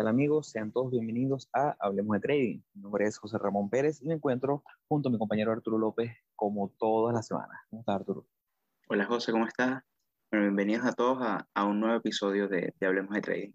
Hola, 0.00 0.08
¿qué 0.08 0.14
tal 0.14 0.18
amigos? 0.18 0.48
Sean 0.48 0.72
todos 0.72 0.90
bienvenidos 0.90 1.50
a 1.52 1.76
Hablemos 1.78 2.14
de 2.14 2.20
Trading. 2.20 2.60
Mi 2.72 2.80
nombre 2.80 3.04
es 3.04 3.18
José 3.18 3.36
Ramón 3.36 3.68
Pérez 3.68 4.00
y 4.00 4.06
me 4.06 4.14
encuentro 4.14 4.64
junto 4.88 5.10
a 5.10 5.12
mi 5.12 5.18
compañero 5.18 5.52
Arturo 5.52 5.76
López 5.76 6.10
como 6.36 6.70
todas 6.78 7.14
las 7.14 7.26
semanas. 7.26 7.60
¿Cómo 7.68 7.80
estás, 7.80 7.96
Arturo? 7.96 8.26
Hola, 8.88 9.04
José, 9.04 9.30
¿cómo 9.30 9.46
estás? 9.46 9.82
Bueno, 10.32 10.46
bienvenidos 10.46 10.86
a 10.86 10.94
todos 10.94 11.18
a, 11.20 11.46
a, 11.52 11.64
un 11.66 11.80
nuevo 11.80 11.96
episodio 11.96 12.48
de, 12.48 12.72
de 12.80 12.86
Hablemos 12.86 13.12
de 13.12 13.20
Trading. 13.20 13.52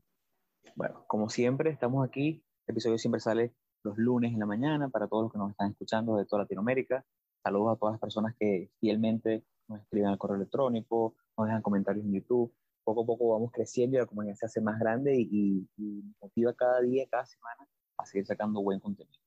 Bueno, 0.76 1.04
como 1.08 1.30
siempre, 1.30 1.72
estamos 1.72 2.08
aquí. 2.08 2.44
El 2.68 2.74
episodio 2.74 3.00
siempre 3.00 3.22
sale 3.22 3.56
los 3.84 3.98
lunes 3.98 4.32
en 4.32 4.40
la 4.40 4.46
mañana 4.46 4.90
para 4.90 5.08
todos 5.08 5.24
los 5.24 5.32
que 5.32 5.40
nos 5.40 5.50
están 5.50 5.72
escuchando 5.72 6.16
de 6.16 6.28
toda 6.28 6.44
Latinoamérica. 6.44 7.04
Saludos 7.42 7.76
a 7.76 7.80
todas 7.80 7.94
las 7.94 8.02
personas 8.02 8.36
que 8.40 8.70
fielmente 8.80 9.44
nos 9.68 9.82
escriben 9.82 10.10
al 10.10 10.20
correo 10.20 10.36
electrónico, 10.36 11.16
nos 11.40 11.48
dejan 11.48 11.64
comentarios 11.64 12.06
en 12.06 12.14
YouTube 12.14 12.54
poco 12.86 13.02
a 13.02 13.06
poco 13.06 13.30
vamos 13.30 13.52
creciendo 13.52 13.98
y 13.98 14.00
la 14.00 14.06
comunidad 14.06 14.36
se 14.36 14.46
hace 14.46 14.62
más 14.62 14.80
grande 14.80 15.16
y, 15.18 15.68
y, 15.76 16.04
motiva 16.22 16.54
cada 16.54 16.80
día, 16.82 17.06
cada 17.10 17.26
semana 17.26 17.68
a 17.98 18.06
seguir 18.06 18.26
sacando 18.26 18.62
buen 18.62 18.80
contenido. 18.80 19.20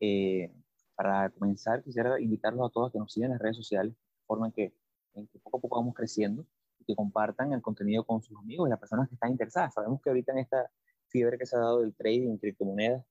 Eh, 0.00 0.50
para 0.94 1.28
comenzar, 1.30 1.82
quisiera 1.82 2.20
invitarlos 2.20 2.66
a 2.66 2.72
todos 2.72 2.88
a 2.88 2.92
que 2.92 2.98
nos 2.98 3.12
sigan 3.12 3.30
en 3.30 3.32
las 3.32 3.42
redes 3.42 3.56
sociales, 3.56 3.92
de 3.92 4.26
forma 4.26 4.46
en 4.46 4.52
que, 4.52 4.74
en 5.14 5.26
que 5.26 5.38
poco 5.40 5.58
a 5.58 5.60
poco 5.60 5.76
vamos 5.76 5.94
creciendo 5.94 6.46
y 6.78 6.84
que 6.84 6.94
compartan 6.94 7.52
el 7.52 7.60
contenido 7.60 8.04
con 8.04 8.22
sus 8.22 8.38
amigos 8.38 8.68
y 8.68 8.70
las 8.70 8.78
personas 8.78 9.08
que 9.08 9.14
están 9.14 9.32
interesadas. 9.32 9.74
Sabemos 9.74 10.00
que 10.00 10.10
ahorita 10.10 10.32
en 10.32 10.38
esta 10.38 10.70
fiebre 11.08 11.38
que 11.38 11.46
se 11.46 11.56
ha 11.56 11.60
dado 11.60 11.80
del 11.80 11.94
trading 11.94 12.30
en 12.30 12.38
criptomonedas, 12.38 13.04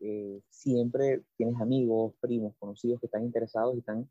eh, 0.00 0.42
siempre 0.50 1.24
tienes 1.36 1.60
amigos, 1.60 2.14
primos, 2.20 2.54
conocidos 2.58 3.00
que 3.00 3.06
están 3.06 3.24
interesados 3.24 3.74
y 3.76 3.78
están 3.78 4.10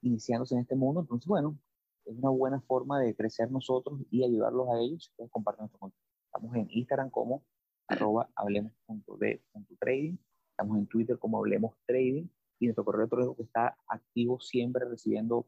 iniciándose 0.00 0.54
en 0.54 0.62
este 0.62 0.74
mundo. 0.74 1.00
Entonces, 1.00 1.26
bueno, 1.26 1.58
es 2.04 2.16
una 2.16 2.30
buena 2.30 2.60
forma 2.60 3.00
de 3.00 3.14
crecer 3.14 3.50
nosotros 3.50 4.00
y 4.10 4.24
ayudarlos 4.24 4.68
a 4.70 4.80
ellos 4.80 5.12
que 5.16 5.28
comparten 5.28 5.62
nuestro 5.62 5.78
contenido. 5.78 6.04
Estamos 6.26 6.56
en 6.56 6.68
Instagram 6.70 7.10
como 7.10 7.44
arroba 7.88 8.28
hablemos.de.trading, 8.34 10.16
estamos 10.50 10.78
en 10.78 10.86
Twitter 10.86 11.18
como 11.18 11.38
hablemos 11.38 11.74
trading 11.86 12.26
y 12.58 12.66
nuestro 12.66 12.84
correo 12.84 13.02
electrónico 13.02 13.42
está 13.42 13.78
activo 13.86 14.38
siempre 14.40 14.84
recibiendo 14.84 15.46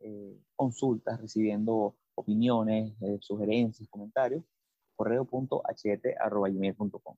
eh, 0.00 0.40
consultas, 0.56 1.20
recibiendo 1.20 1.96
opiniones, 2.14 2.94
eh, 3.02 3.18
sugerencias, 3.20 3.88
comentarios, 3.88 4.42
correo.ht.gmail.com. 4.96 7.16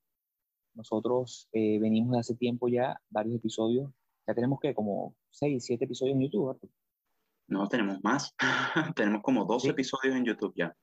Nosotros 0.74 1.48
eh, 1.52 1.78
venimos 1.80 2.12
de 2.12 2.18
hace 2.20 2.34
tiempo 2.34 2.68
ya, 2.68 3.00
varios 3.10 3.36
episodios, 3.36 3.90
ya 4.26 4.34
tenemos 4.34 4.60
que 4.60 4.74
como 4.74 5.14
6, 5.30 5.64
7 5.64 5.86
episodios 5.86 6.16
en 6.16 6.22
YouTube. 6.22 6.58
No, 7.48 7.66
tenemos 7.66 7.98
más. 8.04 8.34
tenemos 8.94 9.22
como 9.22 9.44
dos 9.46 9.64
episodios 9.64 10.14
en 10.14 10.24
YouTube 10.24 10.52
ya. 10.54 10.74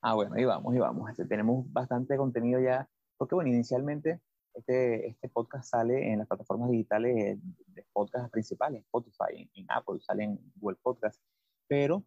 Ah, 0.00 0.14
bueno, 0.14 0.34
ahí 0.36 0.44
vamos, 0.44 0.72
ahí 0.72 0.78
vamos. 0.78 1.10
Este, 1.10 1.26
tenemos 1.26 1.70
bastante 1.72 2.16
contenido 2.16 2.60
ya, 2.60 2.88
porque 3.16 3.34
bueno, 3.34 3.50
inicialmente 3.50 4.20
este, 4.54 5.08
este 5.08 5.28
podcast 5.28 5.70
sale 5.70 6.12
en 6.12 6.20
las 6.20 6.28
plataformas 6.28 6.70
digitales 6.70 7.38
de 7.66 7.86
podcast 7.92 8.30
principales, 8.30 8.82
Spotify, 8.84 9.50
en, 9.54 9.66
Apple, 9.68 9.98
sale 10.00 10.24
en 10.24 10.52
Google 10.56 10.78
Podcast, 10.80 11.20
pero 11.66 12.04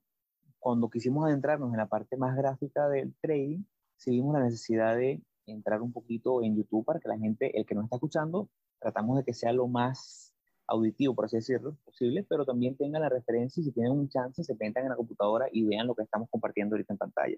cuando 0.60 0.90
quisimos 0.90 1.26
adentrarnos 1.26 1.72
en 1.72 1.78
la 1.78 1.88
parte 1.88 2.16
más 2.16 2.38
gráfica 2.38 2.88
del 2.88 3.14
trading, 3.22 3.64
sí 3.98 4.12
vimos 4.12 4.34
la 4.34 4.46
necesidad 4.46 4.96
de 4.96 5.22
entrar 5.46 5.82
un 5.82 5.92
poquito 5.92 6.42
en 6.44 6.56
YouTube 6.56 6.86
para 6.86 7.00
que 7.00 7.10
la 7.10 7.18
gente, 7.18 7.58
el 7.58 7.66
que 7.66 7.76
nos 7.76 7.86
está 7.86 7.98
escuchando, 7.98 8.50
tratamos 8.80 9.18
de 9.18 9.26
que 9.26 9.34
sea 9.34 9.52
lo 9.52 9.68
más 9.68 10.27
auditivo, 10.68 11.16
por 11.16 11.26
así 11.26 11.38
decirlo, 11.38 11.78
posible, 11.86 12.26
pero 12.28 12.46
también 12.46 12.76
tengan 12.76 13.02
la 13.02 13.10
referencia 13.10 13.62
y 13.62 13.64
si 13.64 13.72
tienen 13.72 13.94
un 13.94 14.10
chance 14.10 14.44
se 14.44 14.56
metan 14.56 14.84
en 14.84 14.90
la 14.90 14.96
computadora 14.96 15.48
y 15.52 15.66
vean 15.66 15.88
lo 15.88 15.96
que 15.96 16.04
estamos 16.04 16.30
compartiendo 16.30 16.76
ahorita 16.76 16.94
en 16.94 16.98
pantalla. 16.98 17.38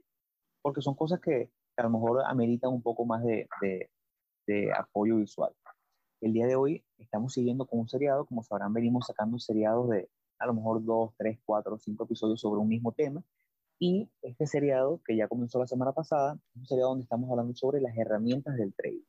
Porque 0.62 0.82
son 0.82 0.96
cosas 0.96 1.20
que, 1.22 1.52
a 1.78 1.84
lo 1.84 1.92
mejor 1.92 2.24
ameritan 2.26 2.72
un 2.72 2.82
poco 2.82 3.06
más 3.06 3.24
de, 3.24 3.48
de, 3.62 3.90
de, 4.48 4.72
apoyo 4.74 5.18
visual. 5.18 5.54
El 6.20 6.34
día 6.34 6.46
de 6.48 6.56
hoy 6.56 6.84
estamos 6.98 7.34
siguiendo 7.34 7.66
con 7.66 7.80
un 7.80 7.88
seriado, 7.88 8.26
como 8.26 8.44
sabrán, 8.44 8.74
venimos 8.74 9.06
sacando 9.08 9.40
seriados 9.40 9.90
de 9.90 10.10
a 10.40 10.48
lo 10.48 10.54
mejor 10.54 10.84
dos, 10.84 11.14
tres, 11.18 11.40
cuatro, 11.46 11.78
cinco 11.78 12.04
episodios 12.06 12.42
sobre 12.42 12.60
un 12.60 12.68
mismo 12.68 12.92
tema. 12.92 13.24
Y 13.80 14.10
este 14.22 14.46
seriado, 14.46 15.02
que 15.06 15.16
ya 15.16 15.30
comenzó 15.30 15.60
la 15.60 15.68
semana 15.68 15.94
pasada, 15.94 16.38
es 16.54 16.58
un 16.58 16.66
seriado 16.66 16.90
donde 16.90 17.04
estamos 17.04 17.30
hablando 17.30 17.56
sobre 17.56 17.80
las 17.80 17.96
herramientas 17.98 18.58
del 18.58 18.74
trading. 18.74 19.06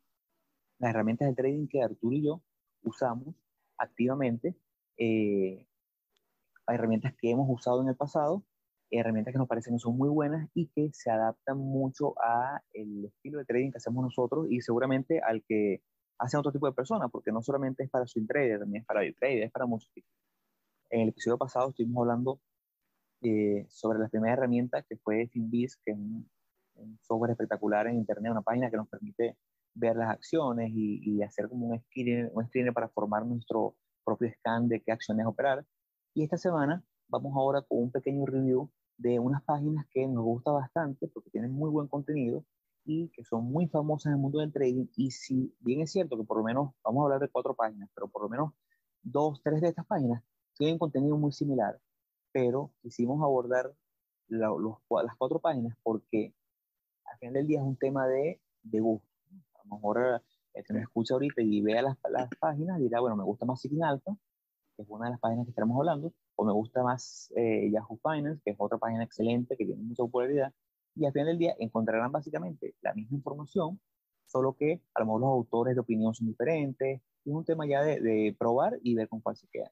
Las 0.78 0.91
herramientas 0.91 1.27
del 1.27 1.37
trading 1.37 1.67
que 1.67 1.83
Arturo 1.83 2.15
y 2.15 2.23
yo 2.23 2.43
usamos 2.83 3.34
activamente 3.81 4.57
eh, 4.97 5.67
herramientas 6.69 7.15
que 7.19 7.31
hemos 7.31 7.47
usado 7.49 7.83
en 7.83 7.89
el 7.89 7.97
pasado, 7.97 8.45
herramientas 8.91 9.33
que 9.33 9.39
nos 9.39 9.49
parecen 9.49 9.75
que 9.75 9.81
son 9.81 9.97
muy 9.97 10.09
buenas 10.09 10.49
y 10.55 10.69
que 10.69 10.91
se 10.93 11.11
adaptan 11.11 11.59
mucho 11.59 12.15
a 12.23 12.61
el 12.73 13.07
estilo 13.07 13.39
de 13.39 13.45
trading 13.45 13.71
que 13.71 13.79
hacemos 13.79 14.05
nosotros 14.05 14.47
y 14.51 14.61
seguramente 14.61 15.21
al 15.21 15.43
que 15.45 15.83
hacen 16.19 16.39
otro 16.39 16.53
tipo 16.53 16.67
de 16.67 16.73
personas, 16.73 17.11
porque 17.11 17.33
no 17.33 17.43
solamente 17.43 17.85
es 17.85 17.91
para 17.91 18.07
swing 18.07 18.27
trader, 18.27 18.61
también 18.61 18.83
es 18.83 18.87
para 18.87 19.01
day 19.01 19.15
trader, 19.15 19.43
es 19.45 19.53
para 19.53 19.67
muchos 19.67 19.91
tipos. 19.93 20.11
En 20.91 21.01
el 21.01 21.09
episodio 21.09 21.39
pasado 21.39 21.71
estuvimos 21.71 22.03
hablando 22.03 22.41
eh, 23.23 23.67
sobre 23.69 23.99
la 23.99 24.09
primera 24.09 24.35
herramienta 24.35 24.83
que 24.83 24.97
fue 24.97 25.29
Finbiz, 25.29 25.77
que 25.85 25.93
es 25.93 25.99
un, 25.99 26.29
software 27.03 27.33
espectacular 27.33 27.87
en 27.87 27.97
internet, 27.97 28.33
una 28.33 28.41
página 28.41 28.71
que 28.71 28.77
nos 28.79 28.89
permite 28.89 29.37
ver 29.75 29.97
las 29.97 30.10
acciones 30.10 30.70
y, 30.72 31.22
hacer 31.22 31.48
como 31.48 31.66
un 31.66 31.81
screener, 31.81 32.31
un 32.34 32.47
screener 32.47 32.72
para 32.72 32.88
formar 32.88 33.25
nuestro 33.26 33.76
propio 34.04 34.31
scan 34.38 34.69
de 34.69 34.82
qué 34.82 34.92
acciones 34.92 35.26
operar. 35.26 35.64
Y 36.14 36.25
esta 36.25 36.36
semana 36.36 36.82
vamos 37.08 37.36
ahora 37.36 37.62
con 37.62 37.78
un 37.78 37.91
pequeño 37.91 38.26
review 38.26 38.70
de 38.97 39.19
unas 39.19 39.42
páginas 39.44 39.86
que 39.91 40.06
nos 40.06 40.25
gusta 40.25 40.50
bastante 40.50 41.08
porque 41.08 41.31
tienen 41.31 41.53
muy 41.53 41.70
buen 41.70 41.88
contenido 41.88 42.44
y 42.84 43.08
que 43.10 43.25
son 43.25 43.44
muy 43.44 43.69
famosas 43.69 44.06
en 44.06 44.12
el 44.12 44.19
mundo 44.19 44.41
del 44.41 44.53
trading. 44.53 44.86
Y 44.97 45.10
si 45.10 45.54
bien 45.60 45.81
es 45.81 45.92
cierto 45.92 46.16
que 46.16 46.25
por 46.25 46.38
lo 46.38 46.44
menos, 46.44 46.72
vamos 46.84 47.02
a 47.02 47.04
hablar 47.04 47.20
de 47.20 47.28
cuatro 47.28 47.54
páginas, 47.54 47.88
pero 47.94 48.08
por 48.08 48.22
lo 48.22 48.28
menos 48.28 48.52
dos, 49.02 49.41
tres 49.42 49.60
de 49.60 49.69
estas 49.69 49.87
páginas 49.87 50.22
tienen 50.56 50.78
contenido 50.78 51.16
muy 51.16 51.32
similar, 51.32 51.81
pero 52.32 52.72
quisimos 52.82 53.22
abordar 53.22 53.72
los, 54.28 54.78
las 55.04 55.16
cuatro 55.16 55.38
páginas 55.41 55.76
porque 55.82 56.34
al 57.04 57.19
final 57.19 57.34
del 57.34 57.47
día 57.47 57.60
es 57.60 57.66
un 57.66 57.76
tema 57.76 58.06
de, 58.06 58.41
de 58.62 58.81
gusto 58.81 59.09
lo 59.70 59.76
mejor 59.76 60.22
que 60.53 60.72
nos 60.75 60.82
escucha 60.82 61.14
ahorita 61.14 61.42
y 61.42 61.62
vea 61.62 61.82
las, 61.82 61.97
las 62.10 62.28
páginas 62.38 62.78
dirá, 62.78 63.00
bueno, 63.00 63.16
me 63.16 63.25
gusta 63.25 63.47
más 63.47 63.60
Seeking 63.60 63.84
Alpha, 63.84 64.16
que 64.76 64.82
es 64.82 64.88
una 64.88 65.06
de 65.06 65.12
las 65.12 65.20
páginas 65.20 65.47
que 65.47 65.50
estaremos 65.50 65.76
hablando, 65.78 66.12
o 66.36 66.44
me 66.44 66.53
gusta 66.53 66.82
más 66.82 67.32
eh, 67.36 67.70
Yahoo 67.70 67.98
Finance, 68.03 68.42
que 68.44 68.50
es 68.50 68.56
otra 68.58 68.78
página 68.78 69.04
excelente 69.04 69.56
que 69.56 69.64
tiene 69.64 69.82
mucha 69.82 70.03
popularidad, 70.03 70.53
y 70.97 71.06
al 71.06 71.12
final 71.12 71.28
del 71.28 71.38
día 71.38 71.54
encontrarán 71.58 72.10
básicamente 72.10 72.75
la 72.82 72.92
misma 72.94 73.16
información, 73.16 73.81
solo 74.26 74.54
que 74.56 74.82
a 74.94 75.00
lo 75.00 75.06
mejor 75.06 75.20
los 75.20 75.31
autores 75.31 75.75
de 75.75 75.81
opinión 75.81 76.14
son 76.14 76.26
diferentes, 76.26 77.00
es 77.25 77.32
un 77.32 77.44
tema 77.44 77.66
ya 77.66 77.82
de, 77.82 78.00
de 78.00 78.34
probar 78.38 78.78
y 78.82 78.94
ver 78.94 79.08
con 79.08 79.20
cuál 79.20 79.37
se 79.37 79.47
queda. 79.48 79.70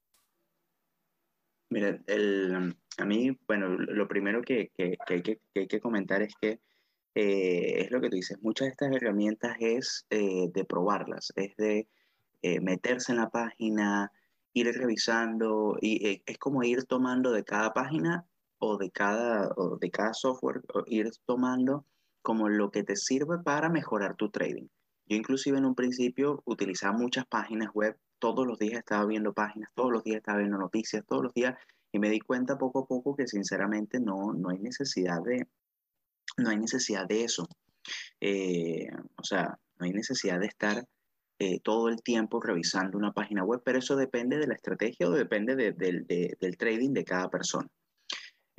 Mira, 1.70 2.00
el, 2.06 2.75
a 2.98 3.04
mí, 3.04 3.38
bueno, 3.47 3.69
lo 3.69 4.09
primero 4.09 4.42
que, 4.42 4.70
que, 4.75 4.97
que, 5.06 5.15
hay 5.15 5.22
que, 5.22 5.41
hay 5.54 5.66
que 5.66 5.80
comentar 5.80 6.22
es 6.22 6.34
que 6.41 6.60
eh, 7.21 7.83
es 7.83 7.91
lo 7.91 8.01
que 8.01 8.11
tú 8.11 8.15
dices, 8.15 8.39
muchas 8.43 8.67
de 8.67 8.71
estas 8.71 8.93
herramientas 8.93 9.56
es 9.59 10.06
eh, 10.09 10.49
de 10.55 10.65
probarlas, 10.65 11.33
es 11.34 11.56
de 11.56 11.89
eh, 12.43 12.61
meterse 12.61 13.11
en 13.11 13.19
la 13.19 13.29
página, 13.29 14.12
ir 14.53 14.73
revisando, 14.73 15.77
y 15.81 16.23
es 16.25 16.39
como 16.39 16.62
ir 16.62 16.84
tomando 16.84 17.33
de 17.33 17.43
cada 17.43 17.75
página 17.75 18.25
o 18.59 18.77
de 18.77 18.93
cada, 18.93 19.53
de 19.81 19.91
cada 19.91 20.15
software, 20.15 20.62
ir 20.87 21.11
tomando 21.27 21.84
como 22.23 22.49
lo 22.49 22.71
que 22.71 22.84
te 22.84 22.95
sirve 22.95 23.39
para 23.39 23.69
mejorar 23.69 24.15
tu 24.15 24.31
trading. 24.31 24.69
Yo 25.07 25.16
inclusive 25.16 25.59
en 25.59 25.65
un 25.65 25.75
principio 25.75 26.41
utilizaba 26.45 26.97
muchas 26.97 27.27
páginas 27.27 27.75
web, 27.75 27.98
todos 28.21 28.47
los 28.47 28.60
días 28.60 28.78
estaba 28.78 29.04
viendo 29.07 29.33
páginas, 29.33 29.72
todos 29.75 29.91
los 29.91 30.04
días 30.04 30.19
estaba 30.19 30.39
viendo 30.39 30.57
noticias, 30.57 31.04
todos 31.04 31.25
los 31.25 31.34
días, 31.34 31.57
y 31.91 31.98
me 31.98 32.10
di 32.10 32.21
cuenta 32.21 32.57
poco 32.59 32.84
a 32.84 32.87
poco 32.87 33.16
que 33.16 33.27
sinceramente 33.27 33.98
no, 33.98 34.33
no 34.34 34.51
hay 34.51 34.60
necesidad 34.60 35.21
de, 35.22 35.48
no 36.39 36.51
hay 36.51 36.57
necesidad 36.57 37.07
de 37.07 37.25
eso. 37.25 37.49
Eh, 38.21 38.89
o 39.17 39.25
sea, 39.25 39.59
no 39.79 39.87
hay 39.87 39.93
necesidad 39.93 40.41
de 40.41 40.47
estar 40.47 40.85
eh, 41.39 41.61
todo 41.61 41.89
el 41.89 42.03
tiempo 42.03 42.41
revisando 42.41 42.99
una 42.99 43.13
página 43.13 43.45
web, 43.45 43.63
pero 43.65 43.79
eso 43.79 43.97
depende 43.97 44.39
de 44.39 44.47
la 44.47 44.55
estrategia 44.55 45.09
o 45.09 45.13
depende 45.13 45.55
del 45.55 46.57
trading 46.57 46.93
de 46.93 47.05
cada 47.05 47.29
persona. 47.29 47.69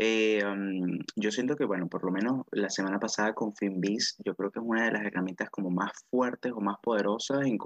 Eh, 0.01 0.41
um, 0.45 0.97
yo 1.17 1.29
siento 1.29 1.57
que, 1.57 1.65
bueno, 1.65 1.89
por 1.89 2.05
lo 2.05 2.11
menos 2.11 2.45
la 2.51 2.69
semana 2.69 3.01
pasada 3.01 3.33
con 3.33 3.53
Finbiz, 3.53 4.15
yo 4.23 4.33
creo 4.33 4.49
que 4.49 4.59
es 4.59 4.65
una 4.65 4.85
de 4.85 4.93
las 4.93 5.05
herramientas 5.05 5.49
como 5.49 5.69
más 5.69 5.91
fuertes 6.09 6.53
o 6.53 6.61
más 6.61 6.77
poderosas 6.81 7.45
en, 7.45 7.57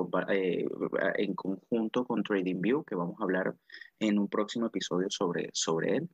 en 1.15 1.35
conjunto 1.35 2.05
con 2.05 2.23
TradingView, 2.23 2.83
que 2.85 2.95
vamos 2.95 3.17
a 3.19 3.23
hablar 3.23 3.55
en 3.99 4.17
un 4.17 4.27
próximo 4.29 4.65
episodio 4.65 5.11
sobre, 5.11 5.51
sobre 5.53 5.97
él, 5.97 6.09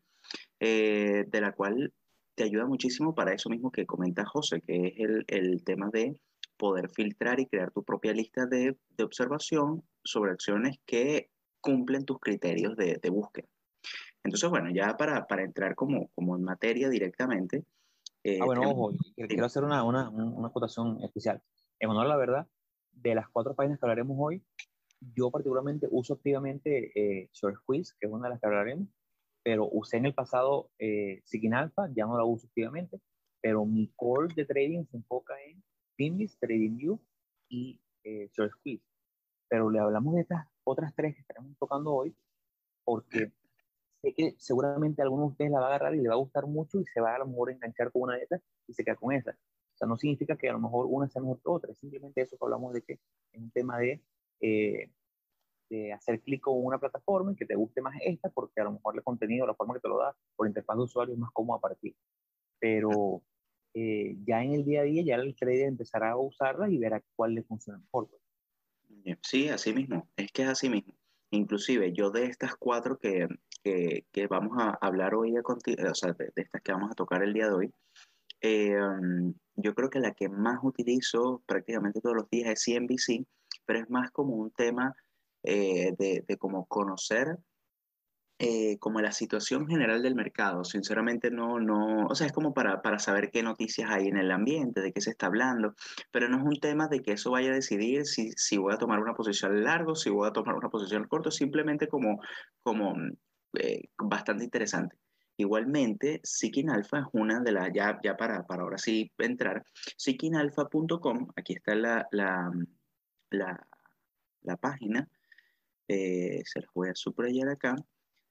de 0.59 1.41
la 1.41 1.53
cual 1.53 1.93
te 2.39 2.45
ayuda 2.45 2.65
muchísimo 2.65 3.13
para 3.13 3.33
eso 3.33 3.49
mismo 3.49 3.69
que 3.69 3.85
comenta 3.85 4.25
José, 4.25 4.61
que 4.61 4.87
es 4.87 4.93
el, 4.95 5.25
el 5.27 5.61
tema 5.65 5.89
de 5.91 6.21
poder 6.55 6.89
filtrar 6.89 7.37
y 7.41 7.47
crear 7.47 7.69
tu 7.71 7.83
propia 7.83 8.13
lista 8.13 8.45
de, 8.45 8.77
de 8.95 9.03
observación 9.03 9.83
sobre 10.05 10.31
acciones 10.31 10.77
que 10.85 11.31
cumplen 11.59 12.05
tus 12.05 12.17
criterios 12.19 12.77
de, 12.77 12.97
de 13.03 13.09
búsqueda. 13.09 13.49
Entonces, 14.23 14.49
bueno, 14.49 14.69
ya 14.73 14.95
para, 14.95 15.27
para, 15.27 15.43
entrar 15.43 15.75
como, 15.75 16.07
como 16.15 16.37
en 16.37 16.43
materia 16.43 16.87
directamente. 16.87 17.65
Eh, 18.23 18.39
ah, 18.41 18.45
bueno, 18.45 18.69
ojo, 18.69 18.93
quiero 19.17 19.45
hacer 19.45 19.65
una, 19.65 19.83
una, 19.83 20.09
una 20.09 20.47
acotación 20.47 21.03
especial. 21.03 21.41
En 21.77 21.89
honor 21.89 22.05
a 22.05 22.09
la 22.09 22.15
verdad, 22.15 22.47
de 22.93 23.15
las 23.15 23.27
cuatro 23.27 23.53
páginas 23.53 23.79
que 23.79 23.85
hablaremos 23.85 24.15
hoy, 24.17 24.41
yo 25.13 25.29
particularmente 25.29 25.89
uso 25.91 26.13
activamente 26.13 26.93
eh, 26.95 27.29
Short 27.33 27.57
Squeeze, 27.57 27.95
que 27.99 28.07
es 28.07 28.13
una 28.13 28.27
de 28.27 28.29
las 28.29 28.39
que 28.39 28.47
hablaremos, 28.47 28.87
pero 29.49 29.67
usé 29.71 29.97
en 29.97 30.05
el 30.05 30.13
pasado 30.13 30.69
eh, 30.77 31.23
Alpha, 31.53 31.89
ya 31.95 32.05
no 32.05 32.15
la 32.15 32.23
uso 32.23 32.45
activamente, 32.45 33.01
pero 33.41 33.65
mi 33.65 33.91
core 33.95 34.31
de 34.35 34.45
trading 34.45 34.85
se 34.85 34.97
enfoca 34.97 35.33
en 35.41 35.63
TradingView 35.97 36.29
TradingView 36.39 36.99
y 37.49 37.81
eh, 38.03 38.29
Short 38.31 38.51
Squeeze. 38.51 38.85
Pero 39.47 39.71
le 39.71 39.79
hablamos 39.79 40.13
de 40.13 40.21
estas 40.21 40.45
otras 40.63 40.93
tres 40.93 41.15
que 41.15 41.21
estaremos 41.21 41.57
tocando 41.57 41.95
hoy, 41.95 42.15
porque 42.83 43.31
sé 44.03 44.13
que 44.13 44.35
seguramente 44.37 45.01
alguno 45.01 45.23
de 45.23 45.29
ustedes 45.29 45.49
la 45.49 45.61
va 45.61 45.65
a 45.65 45.69
agarrar 45.69 45.95
y 45.95 46.01
le 46.01 46.09
va 46.09 46.13
a 46.13 46.19
gustar 46.19 46.45
mucho 46.45 46.79
y 46.79 46.85
se 46.85 47.01
va 47.01 47.15
a, 47.15 47.17
lo 47.17 47.25
mejor 47.25 47.49
enganchar 47.49 47.91
con 47.91 48.03
una 48.03 48.17
de 48.17 48.21
estas 48.21 48.43
y 48.67 48.73
se 48.75 48.83
queda 48.83 48.97
con 48.97 49.15
esa. 49.15 49.31
O 49.31 49.77
sea, 49.79 49.87
no 49.87 49.97
significa 49.97 50.37
que 50.37 50.47
a 50.47 50.53
lo 50.53 50.59
mejor 50.59 50.85
una 50.87 51.09
sea 51.09 51.23
mejor 51.23 51.41
que 51.41 51.49
otra, 51.49 51.73
simplemente 51.73 52.21
eso 52.21 52.37
que 52.37 52.45
hablamos 52.45 52.71
de 52.71 52.83
que 52.83 52.99
es 53.31 53.41
un 53.41 53.49
tema 53.49 53.79
de, 53.79 53.99
eh, 54.41 54.91
de 55.69 55.93
hacer 55.93 56.21
clic 56.21 56.41
con 56.41 56.55
una 56.57 56.79
plataforma 56.79 57.31
y 57.31 57.35
que 57.35 57.45
te 57.45 57.55
guste 57.55 57.81
más 57.81 57.95
esta 58.01 58.29
porque 58.29 58.59
a 58.61 58.65
lo 58.65 58.73
mejor 58.73 58.95
el 58.95 59.03
contenido, 59.03 59.45
la 59.45 59.53
forma 59.53 59.75
que 59.75 59.79
te 59.79 59.87
lo 59.87 59.99
da 59.99 60.15
por 60.35 60.47
interfaz 60.47 60.77
de 60.77 60.83
usuario 60.83 61.13
es 61.13 61.19
más 61.19 61.31
cómoda 61.31 61.59
para 61.59 61.75
ti. 61.75 61.95
Pero 62.59 63.21
eh, 63.73 64.17
ya 64.25 64.43
en 64.43 64.53
el 64.53 64.65
día 64.65 64.81
a 64.81 64.83
día 64.83 65.03
ya 65.03 65.15
el 65.15 65.35
trader 65.35 65.67
empezará 65.67 66.11
a 66.11 66.17
usarla 66.17 66.69
y 66.69 66.77
verá 66.77 67.03
cuál 67.15 67.35
le 67.35 67.43
funciona 67.43 67.79
mejor. 67.79 68.09
Pues. 68.09 69.17
Sí, 69.21 69.49
así 69.49 69.73
mismo, 69.73 70.09
es 70.15 70.31
que 70.31 70.43
es 70.43 70.49
así 70.49 70.69
mismo. 70.69 70.93
Inclusive 71.31 71.93
yo 71.93 72.09
de 72.09 72.25
estas 72.25 72.55
cuatro 72.55 72.97
que, 72.97 73.27
que, 73.63 74.05
que 74.11 74.27
vamos 74.27 74.57
a 74.59 74.71
hablar 74.81 75.13
hoy, 75.13 75.35
a 75.37 75.41
o 75.41 75.95
sea, 75.95 76.13
de, 76.13 76.31
estas 76.35 76.61
que 76.61 76.71
vamos 76.71 76.91
a 76.91 76.95
tocar 76.95 77.23
el 77.23 77.33
día 77.33 77.45
de 77.45 77.53
hoy, 77.53 77.73
eh, 78.41 78.75
yo 79.55 79.75
creo 79.75 79.89
que 79.89 79.99
la 79.99 80.13
que 80.13 80.29
más 80.29 80.59
utilizo 80.63 81.43
prácticamente 81.45 82.01
todos 82.01 82.15
los 82.15 82.29
días 82.29 82.49
es 82.49 82.63
CNBC, 82.63 83.27
pero 83.65 83.79
es 83.79 83.89
más 83.89 84.09
como 84.11 84.35
un 84.35 84.51
tema 84.51 84.95
eh, 85.43 85.93
de, 85.97 86.23
de 86.27 86.37
como 86.37 86.65
conocer 86.65 87.37
eh, 88.41 88.77
como 88.79 89.01
la 89.01 89.11
situación 89.11 89.67
general 89.67 90.01
del 90.01 90.15
mercado. 90.15 90.63
Sinceramente 90.63 91.29
no, 91.29 91.59
no, 91.59 92.07
o 92.07 92.15
sea, 92.15 92.25
es 92.25 92.31
como 92.31 92.53
para, 92.53 92.81
para 92.81 92.97
saber 92.97 93.31
qué 93.31 93.43
noticias 93.43 93.91
hay 93.91 94.07
en 94.07 94.15
el 94.15 94.31
ambiente, 94.31 94.79
de 94.79 94.93
qué 94.93 95.01
se 95.01 95.09
está 95.09 95.25
hablando, 95.25 95.75
pero 96.09 96.29
no 96.29 96.37
es 96.37 96.43
un 96.45 96.57
tema 96.57 96.87
de 96.87 97.01
que 97.01 97.11
eso 97.11 97.31
vaya 97.31 97.51
a 97.51 97.55
decidir 97.55 98.05
si, 98.05 98.31
si 98.37 98.57
voy 98.57 98.73
a 98.73 98.77
tomar 98.77 99.01
una 99.01 99.13
posición 99.13 99.61
largo, 99.65 99.93
si 99.93 100.09
voy 100.09 100.29
a 100.29 100.31
tomar 100.31 100.55
una 100.55 100.69
posición 100.69 101.05
corto, 101.09 101.31
simplemente 101.31 101.89
como, 101.89 102.21
como 102.63 102.95
eh, 103.59 103.89
bastante 103.97 104.45
interesante. 104.45 104.95
Igualmente, 105.35 106.21
Seeking 106.23 106.69
Alpha 106.69 106.99
es 106.99 107.05
una 107.11 107.41
de 107.41 107.51
las, 107.51 107.71
ya, 107.73 107.99
ya 108.01 108.15
para, 108.15 108.47
para 108.47 108.63
ahora 108.63 108.77
sí 108.77 109.11
entrar, 109.17 109.65
seekingalpha.com, 109.97 111.27
aquí 111.35 111.55
está 111.55 111.75
la, 111.75 112.07
la, 112.11 112.49
la, 113.31 113.67
la 114.43 114.55
página, 114.55 115.09
eh, 115.89 116.43
se 116.45 116.61
las 116.61 116.69
voy 116.73 116.89
a 116.89 116.95
subrayar 116.95 117.49
acá, 117.49 117.75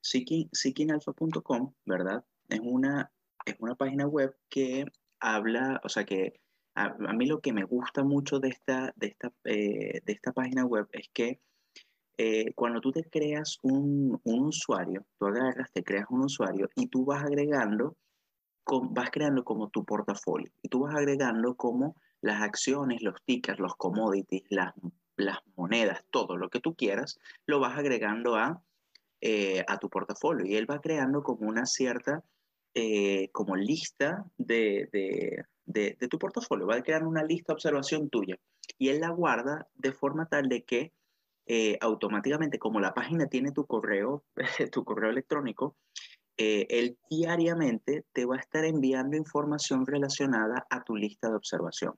seekingalpha.com, 0.01 1.75
¿verdad? 1.85 2.25
Es 2.49 2.61
una, 2.63 3.13
es 3.45 3.57
una 3.59 3.75
página 3.75 4.07
web 4.07 4.35
que 4.49 4.87
habla, 5.19 5.81
o 5.83 5.89
sea 5.89 6.05
que 6.05 6.41
a, 6.77 6.91
mí 7.13 7.27
lo 7.27 7.41
que 7.41 7.53
me 7.53 7.65
gusta 7.65 8.05
mucho 8.05 8.39
de 8.39 8.51
esta, 8.51 8.93
de 8.95 9.09
esta, 9.09 9.33
eh, 9.45 10.01
de 10.05 10.13
esta 10.13 10.33
página 10.33 10.65
web 10.65 10.87
es 10.93 11.09
que 11.13 11.41
eh, 12.17 12.53
cuando 12.55 12.81
tú 12.81 12.93
te 12.93 13.03
creas 13.03 13.59
un, 13.63 14.21
un, 14.23 14.47
usuario, 14.47 15.05
tú 15.19 15.27
agarras, 15.27 15.73
te 15.73 15.83
creas 15.83 16.07
un 16.11 16.25
usuario 16.25 16.71
y 16.77 16.87
tú 16.87 17.05
vas 17.05 17.25
agregando, 17.25 17.97
vas 18.91 19.11
creando 19.11 19.43
como 19.43 19.69
tu 19.71 19.85
portafolio 19.85 20.53
y 20.63 20.69
tú 20.69 20.81
vas 20.81 20.95
agregando 20.95 21.57
como 21.57 21.97
las 22.21 22.41
acciones, 22.41 23.03
los 23.03 23.21
tickers, 23.25 23.59
los 23.59 23.75
commodities, 23.75 24.45
las, 24.51 24.73
las 25.19 25.39
monedas, 25.57 26.05
todo 26.11 26.37
lo 26.37 26.49
que 26.49 26.61
tú 26.61 26.75
quieras, 26.75 27.19
lo 27.47 27.61
vas 27.61 27.77
agregando 27.77 28.37
a 28.37 28.63
eh, 29.21 29.65
a 29.67 29.79
tu 29.79 29.91
portafolio. 29.91 30.47
Y 30.47 30.55
él 30.55 30.71
va 30.71 30.81
creando 30.81 31.25
como 31.25 31.49
una 31.49 31.67
cierta 31.67 32.23
eh, 32.75 33.31
como 33.33 33.57
lista 33.57 34.25
de, 34.37 34.89
de, 34.93 35.97
de, 35.99 36.09
tu 36.09 36.21
portafolio, 36.21 36.69
va 36.69 36.81
creando 36.83 37.09
una 37.09 37.25
lista 37.25 37.53
de 37.53 37.55
observación 37.55 38.11
tuya. 38.11 38.39
Y 38.79 38.91
él 38.91 39.01
la 39.01 39.11
guarda 39.11 39.67
de 39.75 39.91
forma 39.91 40.27
tal 40.27 40.49
de 40.49 40.63
que 40.63 40.93
eh, 41.47 41.79
automáticamente, 41.81 42.61
como 42.61 42.79
la 42.79 42.95
página 42.95 43.27
tiene 43.27 43.51
tu 43.51 43.67
correo, 43.67 44.23
tu 44.73 44.85
correo 44.85 45.11
electrónico, 45.11 45.77
él 46.37 46.97
diariamente 47.11 48.05
te 48.13 48.25
va 48.25 48.37
a 48.37 48.39
estar 48.39 48.65
enviando 48.65 49.17
información 49.17 49.85
relacionada 49.85 50.65
a 50.71 50.85
tu 50.85 50.95
lista 50.95 51.29
de 51.29 51.35
observación. 51.35 51.95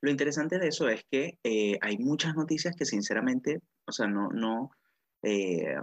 Lo 0.00 0.10
interesante 0.10 0.58
de 0.58 0.68
eso 0.68 0.88
es 0.88 1.04
que 1.10 1.38
hay 1.80 1.98
muchas 1.98 2.34
noticias 2.34 2.76
que 2.76 2.84
sinceramente, 2.84 3.60
o 3.86 3.92
sea, 3.92 4.06
no, 4.06 4.28
no, 4.28 4.70
eh, 5.22 5.76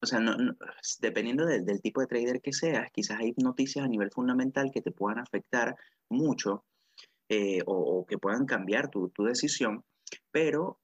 o 0.00 0.06
sea, 0.06 0.20
dependiendo 1.00 1.44
del 1.44 1.80
tipo 1.80 2.00
de 2.00 2.06
trader 2.06 2.40
que 2.40 2.52
seas, 2.52 2.90
quizás 2.92 3.18
hay 3.18 3.34
noticias 3.42 3.84
a 3.84 3.88
nivel 3.88 4.10
fundamental 4.12 4.70
que 4.72 4.80
te 4.80 4.92
puedan 4.92 5.18
afectar 5.18 5.74
mucho 6.08 6.64
eh, 7.28 7.60
o, 7.66 8.06
que 8.06 8.18
puedan 8.18 8.46
cambiar 8.46 8.90
tu, 8.90 9.08
tu 9.10 9.24
decisión, 9.24 9.84
pero 10.30 10.78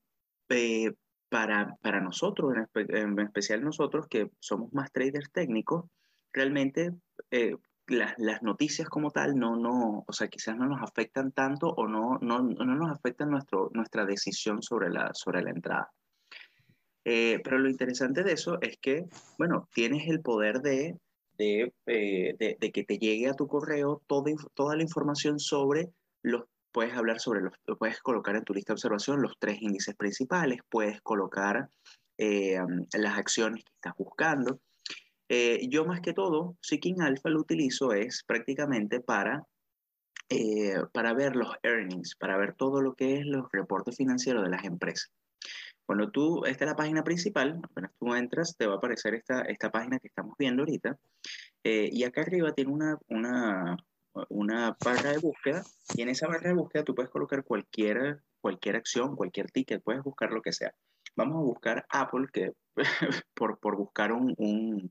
eh, 0.48 0.92
para, 1.28 1.76
para, 1.80 2.00
nosotros, 2.00 2.54
en, 2.74 3.18
especial 3.20 3.62
nosotros 3.62 4.06
que 4.08 4.30
somos 4.40 4.72
más 4.72 4.90
traders 4.90 5.30
técnicos, 5.30 5.84
realmente 6.32 6.92
las, 7.86 8.42
noticias 8.42 8.88
como 8.88 9.10
tal 9.10 9.34
no, 9.36 9.56
no, 9.56 10.04
o 10.06 10.12
sea, 10.12 10.28
quizás 10.28 10.56
no 10.56 10.66
nos 10.66 10.82
afectan 10.82 11.32
tanto 11.32 11.68
o 11.68 11.86
no, 11.86 12.18
no, 12.20 12.40
no 12.42 12.74
nos 12.74 12.90
afectan 12.90 13.30
nuestro, 13.30 13.70
nuestra 13.74 14.04
decisión 14.06 14.62
sobre 14.62 14.90
la, 14.90 15.10
sobre 15.14 15.42
la 15.42 15.50
entrada. 15.50 15.90
Eh, 17.04 17.40
pero 17.44 17.58
lo 17.58 17.68
interesante 17.68 18.22
de 18.22 18.32
eso 18.32 18.58
es 18.62 18.78
que, 18.78 19.04
bueno, 19.38 19.68
tienes 19.74 20.08
el 20.08 20.20
poder 20.20 20.60
de, 20.60 20.98
de, 21.36 21.72
eh, 21.86 22.56
de, 22.58 22.72
que 22.72 22.84
te 22.84 22.98
llegue 22.98 23.28
a 23.28 23.34
tu 23.34 23.46
correo 23.46 24.02
toda, 24.06 24.32
toda 24.54 24.76
la 24.76 24.82
información 24.82 25.38
sobre 25.38 25.90
los, 26.22 26.44
puedes 26.72 26.94
hablar 26.94 27.20
sobre 27.20 27.42
los, 27.42 27.52
puedes 27.78 28.00
colocar 28.00 28.36
en 28.36 28.44
tu 28.44 28.54
lista 28.54 28.72
de 28.72 28.76
observación 28.76 29.20
los 29.20 29.38
tres 29.38 29.60
índices 29.60 29.94
principales, 29.94 30.60
puedes 30.70 31.02
colocar 31.02 31.68
eh, 32.16 32.58
las 32.94 33.18
acciones 33.18 33.64
que 33.64 33.72
estás 33.74 33.94
buscando. 33.98 34.60
Yo 35.28 35.84
más 35.84 36.00
que 36.00 36.12
todo, 36.12 36.56
Seeking 36.60 37.02
Alpha 37.02 37.28
lo 37.30 37.40
utilizo 37.40 37.92
es 37.92 38.22
prácticamente 38.26 39.00
para, 39.00 39.44
para 40.92 41.14
ver 41.14 41.36
los 41.36 41.54
earnings, 41.62 42.14
para 42.16 42.36
ver 42.36 42.54
todo 42.54 42.80
lo 42.80 42.94
que 42.94 43.18
es 43.18 43.26
los 43.26 43.50
reportes 43.52 43.96
financieros 43.96 44.42
de 44.42 44.50
las 44.50 44.64
empresas. 44.64 45.10
Cuando 45.86 46.10
tú, 46.10 46.44
esta 46.46 46.64
es 46.64 46.70
la 46.70 46.76
página 46.76 47.04
principal, 47.04 47.60
apenas 47.62 47.92
tú 47.98 48.14
entras, 48.14 48.56
te 48.56 48.66
va 48.66 48.74
a 48.74 48.76
aparecer 48.78 49.14
esta, 49.14 49.42
esta 49.42 49.70
página 49.70 49.98
que 49.98 50.08
estamos 50.08 50.34
viendo 50.38 50.62
ahorita. 50.62 50.98
Eh, 51.62 51.90
y 51.92 52.04
acá 52.04 52.22
arriba 52.22 52.52
tiene 52.52 52.72
una, 52.72 52.98
una, 53.08 53.76
una 54.30 54.76
barra 54.82 55.12
de 55.12 55.18
búsqueda. 55.18 55.62
Y 55.94 56.02
en 56.02 56.08
esa 56.08 56.26
barra 56.26 56.48
de 56.48 56.54
búsqueda 56.54 56.84
tú 56.84 56.94
puedes 56.94 57.10
colocar 57.10 57.44
cualquier, 57.44 58.22
cualquier 58.40 58.76
acción, 58.76 59.14
cualquier 59.14 59.50
ticket, 59.50 59.82
puedes 59.82 60.02
buscar 60.02 60.32
lo 60.32 60.40
que 60.40 60.52
sea. 60.52 60.74
Vamos 61.16 61.36
a 61.36 61.44
buscar 61.44 61.86
Apple, 61.90 62.28
que 62.32 62.52
por, 63.34 63.58
por 63.58 63.76
buscar 63.76 64.12
un, 64.12 64.34
un 64.38 64.90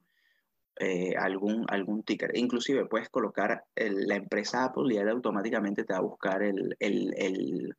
eh, 0.80 1.16
algún, 1.18 1.66
algún 1.70 2.04
ticker. 2.04 2.32
Inclusive 2.36 2.86
puedes 2.86 3.10
colocar 3.10 3.64
la 3.76 4.16
empresa 4.16 4.66
Apple 4.66 4.94
y 4.94 4.98
él 4.98 5.10
automáticamente 5.10 5.84
te 5.84 5.94
va 5.94 6.00
a 6.00 6.04
buscar 6.04 6.44
el, 6.44 6.76
el, 6.80 7.14
el, 7.18 7.76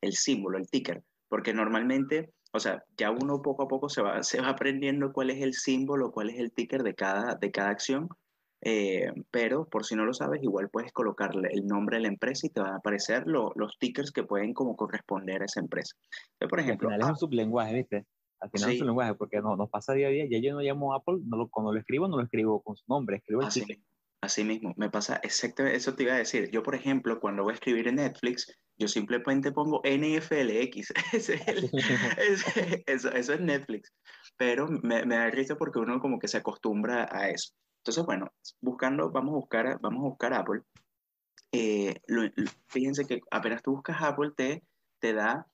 el 0.00 0.12
símbolo, 0.12 0.58
el 0.58 0.68
ticker. 0.68 1.02
Porque 1.28 1.54
normalmente 1.54 2.32
o 2.52 2.60
sea, 2.60 2.84
ya 2.96 3.10
uno 3.10 3.40
poco 3.40 3.62
a 3.62 3.68
poco 3.68 3.88
se 3.88 4.02
va, 4.02 4.22
se 4.22 4.40
va 4.40 4.50
aprendiendo 4.50 5.12
cuál 5.12 5.30
es 5.30 5.42
el 5.42 5.54
símbolo, 5.54 6.12
cuál 6.12 6.28
es 6.28 6.38
el 6.38 6.52
ticker 6.52 6.82
de 6.82 6.94
cada, 6.94 7.34
de 7.34 7.50
cada 7.50 7.70
acción, 7.70 8.08
eh, 8.60 9.10
pero 9.30 9.64
por 9.64 9.84
si 9.84 9.96
no 9.96 10.04
lo 10.04 10.12
sabes, 10.12 10.42
igual 10.42 10.68
puedes 10.68 10.92
colocarle 10.92 11.48
el 11.50 11.66
nombre 11.66 11.96
de 11.96 12.02
la 12.02 12.08
empresa 12.08 12.46
y 12.46 12.50
te 12.50 12.60
van 12.60 12.74
a 12.74 12.76
aparecer 12.76 13.26
los 13.26 13.78
tickers 13.78 14.12
que 14.12 14.22
pueden 14.22 14.52
como 14.52 14.76
corresponder 14.76 15.42
a 15.42 15.46
esa 15.46 15.60
empresa. 15.60 15.96
por 16.38 16.60
ejemplo, 16.60 16.88
al 16.88 16.94
final 16.94 17.08
es 17.08 17.12
un 17.12 17.18
sublenguaje, 17.18 17.74
¿viste? 17.74 18.04
Al 18.42 18.50
final 18.50 18.70
es 18.70 18.74
un 18.74 18.78
sublenguaje, 18.80 19.14
porque 19.14 19.40
no, 19.40 19.56
nos 19.56 19.70
pasa 19.70 19.92
día 19.92 20.08
a 20.08 20.10
día, 20.10 20.26
ya 20.28 20.38
yo 20.38 20.52
no 20.52 20.60
llamo 20.60 20.94
Apple, 20.94 21.20
no 21.24 21.36
lo, 21.36 21.48
cuando 21.48 21.72
lo 21.72 21.78
escribo 21.78 22.08
no 22.08 22.16
lo 22.16 22.24
escribo 22.24 22.60
con 22.60 22.76
su 22.76 22.84
nombre, 22.88 23.18
escribo 23.18 23.40
el 23.42 23.46
así, 23.46 23.64
Así 24.20 24.44
mismo, 24.44 24.72
me 24.76 24.88
pasa 24.88 25.16
exactamente 25.24 25.76
eso 25.76 25.94
te 25.94 26.04
iba 26.04 26.14
a 26.14 26.18
decir. 26.18 26.48
Yo, 26.52 26.62
por 26.62 26.76
ejemplo, 26.76 27.18
cuando 27.18 27.42
voy 27.42 27.52
a 27.52 27.54
escribir 27.54 27.88
en 27.88 27.96
Netflix, 27.96 28.56
yo 28.78 28.86
simplemente 28.86 29.50
pongo 29.50 29.82
NFLX. 29.84 30.92
eso, 32.86 33.10
es 33.10 33.40
Netflix. 33.40 33.92
Pero 34.36 34.68
me, 34.68 35.04
me, 35.06 35.16
da 35.16 35.28
risa 35.30 35.56
porque 35.56 35.80
uno 35.80 35.98
como 35.98 36.20
que 36.20 36.28
se 36.28 36.36
acostumbra 36.36 37.08
a 37.10 37.30
eso. 37.30 37.52
Entonces, 37.80 38.04
bueno, 38.04 38.32
buscando, 38.60 39.10
vamos 39.10 39.32
a 39.32 39.36
buscar, 39.38 39.80
vamos 39.80 40.04
a 40.04 40.08
buscar 40.08 40.34
Apple. 40.34 40.62
Eh, 41.50 42.00
fíjense 42.68 43.04
que 43.06 43.22
apenas 43.28 43.60
tú 43.60 43.72
buscas 43.72 44.00
Apple, 44.00 44.30
te, 44.36 44.62
te 45.00 45.14
da 45.14 45.48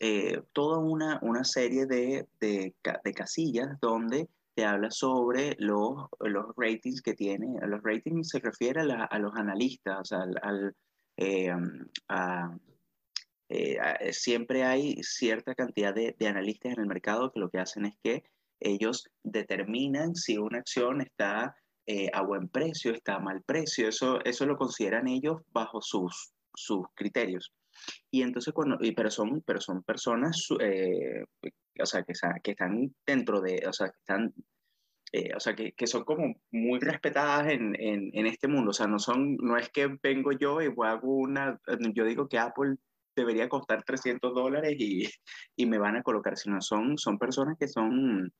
eh, 0.00 0.42
toda 0.52 0.78
una, 0.78 1.18
una 1.22 1.44
serie 1.44 1.86
de, 1.86 2.26
de, 2.40 2.74
de, 2.82 3.14
casillas 3.14 3.78
donde 3.80 4.28
te 4.54 4.64
habla 4.64 4.90
sobre 4.90 5.56
los, 5.58 6.08
los 6.20 6.46
ratings 6.56 7.02
que 7.02 7.14
tiene. 7.14 7.58
Los 7.66 7.82
ratings 7.82 8.28
se 8.28 8.40
refiere 8.40 8.80
a, 8.80 9.04
a 9.04 9.18
los 9.18 9.34
analistas, 9.34 10.12
al, 10.12 10.74
eh, 11.16 11.52
a, 12.08 12.56
eh, 13.48 14.12
siempre 14.12 14.64
hay 14.64 15.02
cierta 15.02 15.54
cantidad 15.54 15.94
de, 15.94 16.14
de, 16.18 16.28
analistas 16.28 16.72
en 16.72 16.80
el 16.80 16.86
mercado 16.86 17.30
que 17.32 17.40
lo 17.40 17.50
que 17.50 17.58
hacen 17.58 17.86
es 17.86 17.94
que 18.02 18.24
ellos 18.60 19.08
determinan 19.22 20.14
si 20.14 20.38
una 20.38 20.58
acción 20.58 21.00
está 21.02 21.56
a 22.14 22.22
buen 22.22 22.48
precio, 22.48 22.92
está 22.92 23.16
a 23.16 23.20
mal 23.20 23.42
precio, 23.42 23.88
eso, 23.88 24.18
eso 24.24 24.46
lo 24.46 24.56
consideran 24.56 25.06
ellos 25.06 25.42
bajo 25.52 25.82
sus, 25.82 26.32
sus 26.54 26.86
criterios. 26.94 27.52
Y 28.10 28.22
entonces, 28.22 28.52
cuando, 28.54 28.78
y, 28.80 28.92
pero, 28.92 29.10
son, 29.10 29.42
pero 29.42 29.60
son 29.60 29.82
personas, 29.82 30.48
eh, 30.60 31.24
o 31.80 31.86
sea, 31.86 32.02
que, 32.02 32.12
que, 32.42 32.50
están 32.52 32.94
dentro 33.06 33.40
de, 33.40 33.64
o 33.66 33.72
sea, 33.72 33.88
que 33.88 33.98
están, 33.98 34.34
eh, 35.12 35.30
o 35.36 35.40
sea, 35.40 35.54
que, 35.54 35.72
que, 35.72 35.86
son 35.86 36.04
como 36.04 36.34
muy 36.50 36.80
respetadas 36.80 37.52
en, 37.52 37.74
en, 37.80 38.10
en, 38.12 38.26
este 38.26 38.48
mundo. 38.48 38.70
O 38.70 38.74
sea, 38.74 38.86
no, 38.86 38.98
son, 38.98 39.36
no 39.36 39.56
es 39.56 39.68
que 39.70 39.96
vengo 40.02 40.32
yo 40.32 40.60
y 40.60 40.66
hago 40.66 41.16
una, 41.16 41.58
yo 41.94 42.04
digo 42.04 42.28
que 42.28 42.38
Apple 42.38 42.76
debería 43.16 43.48
costar 43.48 43.84
300 43.84 44.34
dólares 44.34 44.74
y, 44.78 45.08
y 45.56 45.66
me 45.66 45.78
van 45.78 45.96
a 45.96 46.02
colocar, 46.02 46.36
sino 46.36 46.60
son, 46.60 46.98
son 46.98 47.18
personas 47.18 47.56
que 47.58 47.68
son 47.68 48.32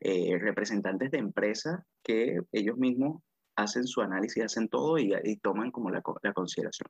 eh, 0.00 0.38
representantes 0.38 1.10
de 1.10 1.18
empresas 1.18 1.80
que 2.02 2.38
ellos 2.52 2.76
mismos 2.76 3.22
hacen 3.56 3.86
su 3.86 4.00
análisis, 4.00 4.44
hacen 4.44 4.68
todo 4.68 4.98
y, 4.98 5.12
y 5.24 5.36
toman 5.36 5.70
como 5.70 5.90
la, 5.90 6.02
la, 6.22 6.32
consideración. 6.32 6.88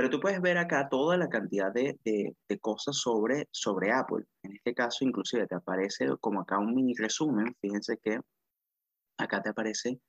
Pero 0.00 0.08
tú 0.08 0.18
puedes 0.18 0.40
ver 0.40 0.56
acá 0.56 0.88
toda 0.88 1.18
la 1.18 1.28
cantidad 1.28 1.70
de, 1.70 2.00
de, 2.06 2.34
de, 2.48 2.58
cosas 2.58 2.96
sobre, 2.96 3.50
sobre 3.50 3.92
Apple. 3.92 4.24
En 4.42 4.52
este 4.54 4.72
caso, 4.72 5.04
inclusive 5.04 5.46
te 5.46 5.56
aparece 5.56 6.06
como 6.22 6.40
acá 6.40 6.58
un 6.58 6.74
mini 6.74 6.94
resumen. 6.94 7.54
Fíjense 7.60 7.98
que 7.98 8.18
acá 9.18 9.42
te 9.42 9.50
aparece, 9.50 10.00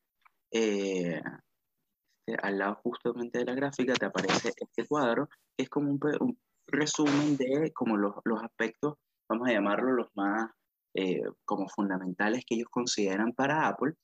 eh, 0.50 1.21
este, 2.25 2.39
al 2.41 2.57
lado 2.57 2.79
justamente 2.81 3.39
de 3.39 3.43
la 3.43 3.53
gráfica, 3.53 3.93
te 3.93 4.05
aparece 4.05 4.53
este 4.55 4.88
cuadro, 4.88 5.27
que 5.57 5.63
es 5.63 5.69
como 5.69 5.91
un, 5.91 6.00
un 6.21 6.39
resumen 6.67 7.36
de 7.36 7.74
como 7.74 7.98
los, 7.98 8.15
los 8.24 8.41
aspectos, 8.41 8.95
vamos 9.27 9.50
a 9.50 9.51
llamarlo 9.51 9.91
los 9.91 10.07
más 10.15 10.51
eh, 10.93 11.21
como 11.43 11.67
fundamentales 11.67 12.45
que 12.45 12.55
ellos 12.55 12.69
consideran 12.71 13.33
para 13.33 13.67
Apple. 13.67 13.95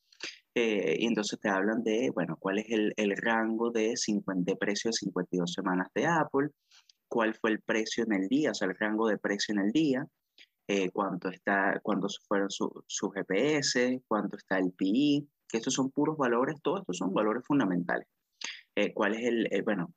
Eh, 0.56 0.98
y 1.00 1.06
entonces 1.06 1.40
te 1.40 1.50
hablan 1.50 1.84
de, 1.84 2.10
bueno, 2.14 2.36
cuál 2.40 2.60
es 2.60 2.66
el, 2.70 2.94
el 2.98 3.16
rango 3.16 3.70
de, 3.70 3.96
50, 3.96 4.52
de 4.52 4.58
precio 4.58 4.90
de 4.90 4.94
52 4.94 5.54
semanas 5.54 5.88
de 5.94 6.08
Apple, 6.08 6.50
cuál 7.08 7.36
fue 7.36 7.52
el 7.52 7.62
precio 7.62 8.04
en 8.06 8.14
el 8.14 8.28
día, 8.28 8.52
o 8.52 8.54
sea, 8.54 8.68
el 8.68 8.76
rango 8.76 9.08
de 9.08 9.18
precio 9.18 9.54
en 9.54 9.60
el 9.60 9.72
día, 9.72 10.08
eh, 10.68 10.90
cuánto 10.92 11.30
está, 11.30 11.80
cuántos 11.82 12.20
fueron 12.28 12.50
su, 12.50 12.84
su, 12.88 13.10
GPS, 13.10 14.02
cuánto 14.08 14.38
está 14.38 14.58
el 14.58 14.72
PI, 14.72 15.30
que 15.48 15.58
estos 15.58 15.74
son 15.74 15.92
puros 15.92 16.18
valores, 16.18 16.58
todos 16.62 16.82
estos 16.82 16.98
son 16.98 17.14
valores 17.14 17.44
fundamentales. 17.46 18.08
Eh, 18.76 18.94
¿Cuál 18.94 19.16
es 19.16 19.26
el, 19.26 19.48
eh, 19.52 19.62
bueno, 19.62 19.94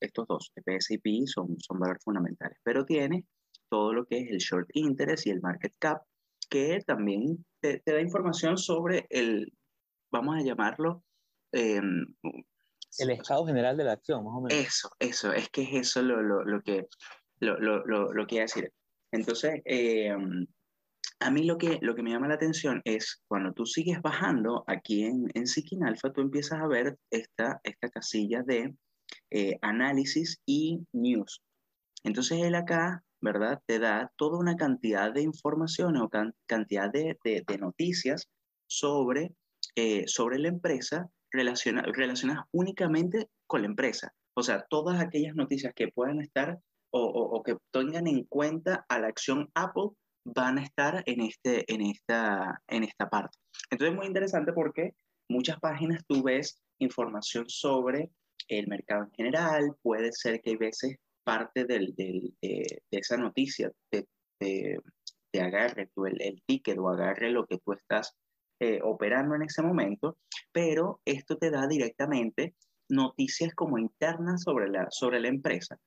estos 0.00 0.26
dos, 0.26 0.50
GPS 0.54 0.94
y 0.94 0.98
PI 0.98 1.26
son, 1.26 1.56
son 1.60 1.78
valores 1.78 2.02
fundamentales, 2.02 2.58
pero 2.64 2.84
tiene 2.84 3.24
todo 3.68 3.92
lo 3.92 4.04
que 4.06 4.18
es 4.18 4.30
el 4.30 4.38
short 4.38 4.68
interest 4.74 5.26
y 5.26 5.30
el 5.30 5.40
market 5.40 5.74
cap, 5.78 6.02
que 6.50 6.80
también 6.86 7.44
te, 7.60 7.80
te 7.80 7.92
da 7.92 8.00
información 8.00 8.58
sobre 8.58 9.06
el, 9.08 9.52
vamos 10.12 10.36
a 10.36 10.42
llamarlo... 10.42 11.02
Eh, 11.52 11.80
el 12.98 13.10
estado 13.10 13.46
general 13.46 13.76
de 13.76 13.84
la 13.84 13.92
acción, 13.92 14.24
más 14.24 14.34
o 14.34 14.40
menos. 14.40 14.66
Eso, 14.66 14.90
eso, 14.98 15.32
es 15.32 15.48
que 15.50 15.62
es 15.62 15.74
eso 15.74 16.02
lo, 16.02 16.20
lo, 16.20 16.44
lo 16.44 16.60
que, 16.60 16.88
lo, 17.38 17.58
lo, 17.58 17.84
lo, 17.84 18.26
que 18.26 18.40
decir. 18.40 18.72
Entonces, 19.12 19.62
eh, 19.64 20.12
a 21.20 21.30
mí 21.30 21.44
lo 21.44 21.56
que, 21.56 21.78
lo 21.82 21.94
que 21.94 22.02
me 22.02 22.10
llama 22.10 22.28
la 22.28 22.34
atención 22.34 22.80
es 22.84 23.22
cuando 23.28 23.52
tú 23.52 23.64
sigues 23.66 24.00
bajando 24.02 24.64
aquí 24.66 25.04
en, 25.04 25.26
en 25.34 25.46
Seeking 25.46 25.84
Alpha, 25.84 26.12
tú 26.12 26.20
empiezas 26.20 26.60
a 26.60 26.66
ver 26.66 26.98
esta, 27.10 27.60
esta 27.62 27.88
casilla 27.90 28.42
de 28.42 28.74
eh, 29.30 29.58
análisis 29.62 30.40
y 30.46 30.80
news. 30.92 31.42
Entonces 32.04 32.42
él 32.42 32.54
acá 32.54 33.04
¿verdad? 33.20 33.60
Te 33.66 33.78
da 33.78 34.10
toda 34.16 34.38
una 34.38 34.56
cantidad 34.56 35.12
de 35.12 35.22
informaciones 35.22 36.02
o 36.02 36.08
can 36.08 36.34
cantidad 36.46 36.90
de, 36.90 37.18
de, 37.24 37.42
de, 37.46 37.58
noticias 37.58 38.28
sobre, 38.66 39.34
eh, 39.76 40.04
sobre 40.06 40.38
la 40.38 40.48
empresa 40.48 41.08
relaciona 41.30 41.82
relacionadas 41.82 42.44
únicamente 42.52 43.28
con 43.46 43.62
la 43.62 43.68
empresa. 43.68 44.12
O 44.34 44.42
sea, 44.42 44.64
todas 44.68 45.00
aquellas 45.00 45.34
noticias 45.34 45.72
que 45.74 45.88
puedan 45.88 46.20
estar 46.20 46.58
o, 46.92 47.00
o, 47.00 47.36
o, 47.36 47.42
que 47.42 47.56
tengan 47.72 48.06
en 48.06 48.24
cuenta 48.24 48.84
a 48.88 48.98
la 48.98 49.08
acción 49.08 49.48
Apple 49.54 49.90
van 50.24 50.58
a 50.58 50.62
estar 50.62 51.02
en, 51.06 51.20
este, 51.20 51.72
en, 51.72 51.82
esta, 51.82 52.62
en 52.68 52.84
esta 52.84 53.08
parte. 53.08 53.38
Entonces 53.70 53.92
es 53.92 53.96
muy 53.96 54.06
interesante 54.06 54.52
porque 54.52 54.94
muchas 55.28 55.58
páginas 55.60 56.02
tú 56.06 56.22
ves 56.22 56.60
información 56.78 57.48
sobre 57.48 58.10
el 58.48 58.66
mercado 58.66 59.04
en 59.04 59.12
general, 59.12 59.76
puede 59.82 60.12
ser 60.12 60.40
que 60.40 60.50
hay 60.50 60.56
veces 60.56 60.96
parte 61.24 61.64
del, 61.64 61.94
de, 61.94 62.32
de, 62.40 62.82
esa 62.90 63.16
noticia 63.16 63.70
te, 63.90 64.06
te, 64.38 64.78
agarre 65.40 65.90
el, 65.96 66.22
el, 66.22 66.42
ticket 66.46 66.78
o 66.78 66.88
agarre 66.88 67.30
lo 67.30 67.46
que 67.46 67.58
tú 67.58 67.72
estás 67.72 68.16
eh, 68.60 68.80
operando 68.82 69.34
en 69.34 69.42
ese 69.42 69.62
momento, 69.62 70.18
pero 70.52 71.00
esto 71.04 71.38
te 71.38 71.50
da 71.50 71.66
directamente 71.66 72.54
noticias 72.88 73.54
como 73.54 73.78
internas 73.78 74.42
sobre 74.42 74.68
la, 74.68 74.88
sobre 74.90 75.20
la 75.20 75.28
empresa. 75.28 75.78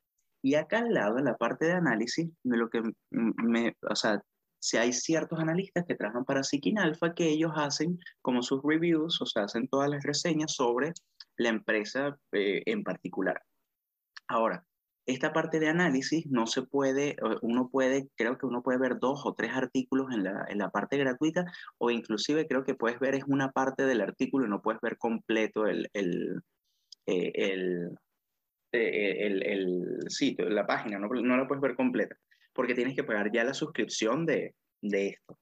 Y 0.42 0.56
acá 0.56 0.80
al 0.80 0.94
lado, 0.94 1.20
en 1.20 1.26
la 1.26 1.38
parte 1.38 1.66
de 1.66 1.74
análisis, 1.74 2.30
de 2.44 2.58
lo 2.58 2.70
que 2.70 2.82
me, 3.12 3.76
o 3.90 3.96
sea, 3.96 4.22
si 4.60 4.78
hay 4.78 4.94
ciertos 4.94 5.40
analistas 5.40 5.86
que 5.86 5.96
trabajan 5.96 6.26
para 6.26 6.44
Seeking 6.44 6.80
Alpha 6.80 7.14
que 7.14 7.28
ellos 7.28 7.52
hacen 7.56 8.00
como 8.22 8.42
sus 8.42 8.62
reviews, 8.64 9.22
o 9.22 9.26
sea, 9.26 9.44
hacen 9.44 9.68
todas 9.68 9.90
las 9.90 10.04
reseñas 10.04 10.54
sobre 10.54 10.94
la 11.38 11.50
empresa 11.50 12.18
eh, 12.32 12.64
en 12.66 12.84
particular. 12.84 13.42
Ahora, 14.28 14.66
esta 15.06 15.34
parte 15.34 15.60
de 15.60 15.68
análisis 15.68 16.26
no 16.28 16.48
se 16.48 16.62
puede, 16.62 17.18
uno 17.42 17.70
puede, 17.70 18.10
creo 18.16 18.38
que 18.38 18.46
uno 18.46 18.64
puede 18.64 18.80
ver 18.80 19.00
dos 19.00 19.26
o 19.26 19.34
tres 19.34 19.52
artículos 19.54 20.14
en 20.14 20.24
la, 20.24 20.46
en 20.48 20.60
la 20.60 20.70
parte 20.70 20.98
gratuita 20.98 21.46
o 21.78 21.92
inclusive 21.92 22.48
creo 22.48 22.64
que 22.64 22.76
puedes 22.76 23.00
ver 23.00 23.16
es 23.16 23.24
una 23.28 23.52
parte 23.52 23.86
del 23.86 24.02
artículo 24.02 24.46
y 24.46 24.50
no 24.50 24.62
puedes 24.62 24.80
ver 24.82 24.98
completo 24.98 25.68
el, 25.68 25.90
el, 25.94 26.42
eh, 27.06 27.32
eh, 27.36 27.92
el, 28.72 29.44
el, 29.44 29.98
sitio, 30.08 30.50
la 30.50 30.66
página, 30.66 31.00
no, 31.00 31.08
no 31.08 31.38
la 31.38 31.48
puedes 31.48 31.62
ver 31.62 31.76
completa 31.76 32.16
porque 32.54 32.76
tienes 32.76 32.96
que 32.96 33.04
pagar 33.04 33.32
ya 33.32 33.44
la 33.44 33.54
suscripción 33.54 34.26
de, 34.26 34.56
de 34.82 35.08
esto. 35.08 35.38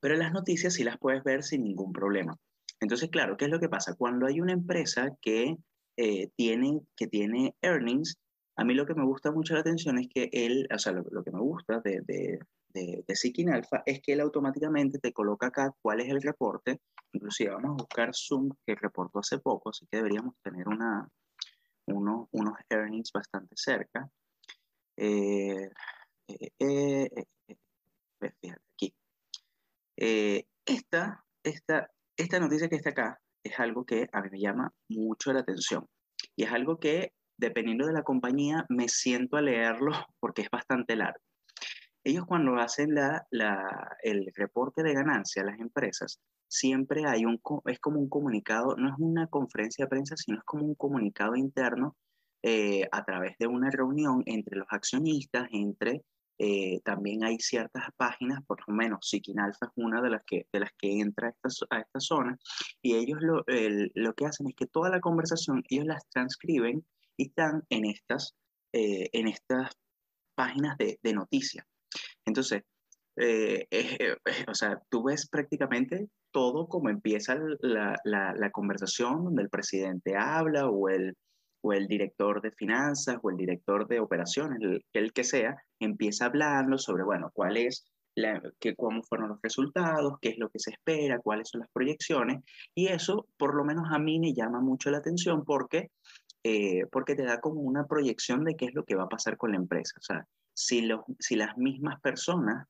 Pero 0.00 0.16
las 0.16 0.32
noticias 0.32 0.74
sí 0.74 0.82
las 0.82 0.98
puedes 0.98 1.22
ver 1.22 1.42
sin 1.42 1.62
ningún 1.62 1.92
problema. 1.92 2.36
Entonces, 2.80 3.10
claro, 3.10 3.36
¿qué 3.36 3.44
es 3.44 3.50
lo 3.50 3.60
que 3.60 3.68
pasa? 3.68 3.94
Cuando 3.94 4.26
hay 4.26 4.40
una 4.40 4.52
empresa 4.52 5.10
que, 5.20 5.56
eh, 5.96 6.28
tiene, 6.34 6.80
que 6.96 7.06
tiene 7.06 7.54
earnings, 7.62 8.18
a 8.56 8.64
mí 8.64 8.74
lo 8.74 8.86
que 8.86 8.94
me 8.94 9.04
gusta 9.04 9.30
mucho 9.30 9.54
la 9.54 9.60
atención 9.60 9.98
es 9.98 10.08
que 10.08 10.28
él, 10.32 10.68
o 10.72 10.78
sea, 10.78 10.92
lo, 10.92 11.02
lo 11.10 11.24
que 11.24 11.30
me 11.30 11.40
gusta 11.40 11.80
de, 11.80 12.02
de, 12.02 12.38
de, 12.68 13.04
de 13.06 13.52
Alpha 13.52 13.82
es 13.86 14.00
que 14.00 14.12
él 14.12 14.20
automáticamente 14.20 14.98
te 14.98 15.12
coloca 15.12 15.46
acá 15.48 15.74
cuál 15.80 16.00
es 16.00 16.08
el 16.08 16.22
reporte. 16.22 16.80
Inclusive 17.12 17.50
vamos 17.50 17.70
a 17.70 17.82
buscar 17.82 18.10
Zoom, 18.14 18.50
que 18.66 18.74
reportó 18.74 19.20
hace 19.20 19.38
poco, 19.38 19.70
así 19.70 19.86
que 19.90 19.98
deberíamos 19.98 20.34
tener 20.42 20.68
una, 20.68 21.08
uno, 21.86 22.28
unos 22.32 22.54
earnings 22.68 23.10
bastante 23.12 23.54
cerca. 23.56 24.10
Eh, 24.96 25.70
eh, 26.28 26.50
eh, 26.58 27.10
eh 27.48 27.56
fíjate 28.20 28.50
aquí. 28.74 28.94
Eh, 29.96 30.46
esta, 30.66 31.24
esta, 31.42 31.90
esta 32.16 32.38
noticia 32.38 32.68
que 32.68 32.76
está 32.76 32.90
acá 32.90 33.20
es 33.42 33.58
algo 33.58 33.84
que 33.84 34.08
a 34.12 34.22
mí 34.22 34.28
me 34.30 34.40
llama 34.40 34.72
mucho 34.88 35.32
la 35.32 35.40
atención. 35.40 35.86
Y 36.36 36.44
es 36.44 36.52
algo 36.52 36.78
que 36.78 37.12
dependiendo 37.36 37.86
de 37.86 37.92
la 37.92 38.02
compañía, 38.02 38.66
me 38.68 38.88
siento 38.88 39.36
a 39.36 39.42
leerlo 39.42 39.92
porque 40.20 40.42
es 40.42 40.50
bastante 40.50 40.96
largo. 40.96 41.20
Ellos 42.04 42.26
cuando 42.26 42.56
hacen 42.56 42.94
la, 42.94 43.26
el 44.02 44.32
reporte 44.34 44.82
de 44.82 44.92
ganancia 44.92 45.42
a 45.42 45.46
las 45.46 45.60
empresas, 45.60 46.20
siempre 46.48 47.06
hay 47.06 47.24
un, 47.24 47.40
es 47.66 47.78
como 47.78 48.00
un 48.00 48.08
comunicado, 48.08 48.76
no 48.76 48.88
es 48.88 48.94
una 48.98 49.28
conferencia 49.28 49.84
de 49.84 49.88
prensa, 49.88 50.16
sino 50.16 50.38
es 50.38 50.44
como 50.44 50.64
un 50.64 50.74
comunicado 50.74 51.36
interno 51.36 51.96
eh, 52.42 52.88
a 52.90 53.04
través 53.04 53.38
de 53.38 53.46
una 53.46 53.70
reunión 53.70 54.22
entre 54.26 54.58
los 54.58 54.66
accionistas, 54.70 55.48
entre 55.52 56.02
eh, 56.38 56.80
también 56.84 57.22
hay 57.22 57.38
ciertas 57.38 57.84
páginas, 57.96 58.44
por 58.46 58.58
lo 58.66 58.74
menos 58.74 59.08
Seeking 59.08 59.38
Alpha 59.38 59.66
es 59.66 59.72
una 59.76 60.02
de 60.02 60.10
las 60.10 60.24
que, 60.24 60.48
de 60.52 60.58
las 60.58 60.72
que 60.76 60.98
entra 60.98 61.28
a 61.28 61.78
esta, 61.78 62.00
zona, 62.00 62.36
y 62.82 62.96
ellos 62.96 63.18
lo, 63.20 63.44
lo 63.94 64.14
que 64.14 64.26
hacen 64.26 64.48
es 64.48 64.56
que 64.56 64.66
toda 64.66 64.90
la 64.90 65.00
conversación 65.00 65.62
ellos 65.68 65.86
las 65.86 66.04
transcriben 66.08 66.84
y 67.16 67.28
están 67.28 67.62
en 67.68 67.84
estas, 67.86 68.34
eh, 68.72 69.08
en 69.12 69.28
estas 69.28 69.72
páginas 70.34 70.76
de, 70.78 70.98
de 71.02 71.12
noticias. 71.12 71.66
Entonces, 72.24 72.62
eh, 73.16 73.66
eh, 73.70 74.16
o 74.48 74.54
sea, 74.54 74.80
tú 74.88 75.04
ves 75.04 75.28
prácticamente 75.28 76.08
todo 76.30 76.66
como 76.66 76.88
empieza 76.88 77.36
la, 77.60 77.96
la, 78.04 78.34
la, 78.34 78.50
conversación 78.50 79.24
donde 79.24 79.42
el 79.42 79.50
presidente 79.50 80.16
habla 80.16 80.68
o 80.68 80.88
el, 80.88 81.14
o 81.62 81.74
el 81.74 81.86
director 81.86 82.40
de 82.40 82.52
finanzas 82.52 83.18
o 83.22 83.30
el 83.30 83.36
director 83.36 83.86
de 83.86 84.00
operaciones, 84.00 84.58
el, 84.62 84.84
el 84.94 85.12
que 85.12 85.24
sea, 85.24 85.56
empieza 85.78 86.26
hablando 86.26 86.78
sobre, 86.78 87.04
bueno, 87.04 87.30
cuál 87.34 87.58
es 87.58 87.84
la, 88.14 88.42
que, 88.60 88.74
cómo 88.74 89.02
fueron 89.02 89.28
los 89.28 89.42
resultados, 89.42 90.14
qué 90.20 90.30
es 90.30 90.38
lo 90.38 90.48
que 90.48 90.58
se 90.58 90.70
espera, 90.70 91.20
cuáles 91.20 91.48
son 91.50 91.60
las 91.60 91.70
proyecciones, 91.70 92.42
y 92.74 92.88
eso 92.88 93.26
por 93.36 93.54
lo 93.54 93.64
menos 93.64 93.84
a 93.90 93.98
mí 93.98 94.18
me 94.18 94.34
llama 94.34 94.60
mucho 94.60 94.90
la 94.90 94.98
atención 94.98 95.44
porque 95.44 95.90
eh, 96.44 96.86
porque 96.90 97.14
te 97.14 97.24
da 97.24 97.40
como 97.40 97.60
una 97.60 97.86
proyección 97.86 98.44
de 98.44 98.56
qué 98.56 98.66
es 98.66 98.74
lo 98.74 98.84
que 98.84 98.94
va 98.94 99.04
a 99.04 99.08
pasar 99.08 99.36
con 99.36 99.52
la 99.52 99.58
empresa. 99.58 99.94
O 99.98 100.02
sea, 100.02 100.26
si, 100.54 100.82
los, 100.82 101.00
si 101.18 101.36
las 101.36 101.56
mismas 101.56 102.00
personas, 102.00 102.66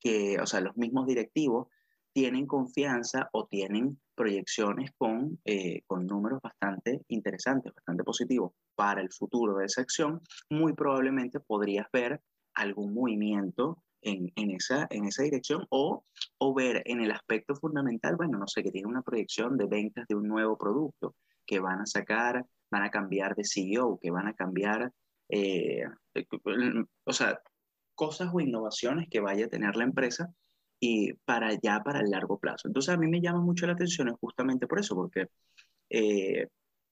que, 0.00 0.38
o 0.40 0.46
sea, 0.46 0.60
los 0.60 0.76
mismos 0.76 1.06
directivos, 1.06 1.68
tienen 2.12 2.46
confianza 2.46 3.28
o 3.32 3.46
tienen 3.46 4.00
proyecciones 4.14 4.90
con, 4.96 5.38
eh, 5.44 5.82
con 5.86 6.06
números 6.06 6.40
bastante 6.42 7.02
interesantes, 7.08 7.74
bastante 7.74 8.04
positivos 8.04 8.52
para 8.74 9.02
el 9.02 9.12
futuro 9.12 9.56
de 9.56 9.66
esa 9.66 9.82
acción, 9.82 10.22
muy 10.48 10.72
probablemente 10.72 11.40
podrías 11.40 11.86
ver 11.92 12.22
algún 12.54 12.94
movimiento 12.94 13.82
en, 14.00 14.32
en, 14.36 14.50
esa, 14.52 14.86
en 14.90 15.04
esa 15.04 15.24
dirección 15.24 15.66
o, 15.68 16.04
o 16.38 16.54
ver 16.54 16.82
en 16.86 17.00
el 17.00 17.10
aspecto 17.10 17.54
fundamental, 17.54 18.16
bueno, 18.16 18.38
no 18.38 18.46
sé, 18.46 18.62
que 18.62 18.70
tiene 18.70 18.88
una 18.88 19.02
proyección 19.02 19.58
de 19.58 19.66
ventas 19.66 20.06
de 20.08 20.14
un 20.14 20.26
nuevo 20.26 20.56
producto, 20.56 21.16
que 21.46 21.60
van 21.60 21.80
a 21.80 21.86
sacar, 21.86 22.46
van 22.70 22.82
a 22.82 22.90
cambiar 22.90 23.34
de 23.34 23.44
CEO, 23.44 23.98
que 24.00 24.10
van 24.10 24.28
a 24.28 24.34
cambiar, 24.34 24.92
eh, 25.28 25.84
o 27.04 27.12
sea, 27.12 27.40
cosas 27.94 28.30
o 28.32 28.40
innovaciones 28.40 29.08
que 29.10 29.20
vaya 29.20 29.46
a 29.46 29.48
tener 29.48 29.76
la 29.76 29.84
empresa 29.84 30.32
y 30.80 31.14
para 31.24 31.54
ya 31.54 31.82
para 31.82 32.00
el 32.00 32.10
largo 32.10 32.38
plazo. 32.38 32.68
Entonces 32.68 32.94
a 32.94 32.98
mí 32.98 33.08
me 33.08 33.20
llama 33.20 33.40
mucho 33.40 33.66
la 33.66 33.72
atención 33.74 34.14
justamente 34.20 34.66
por 34.66 34.78
eso, 34.80 34.94
porque 34.94 35.28
eh, 35.90 36.48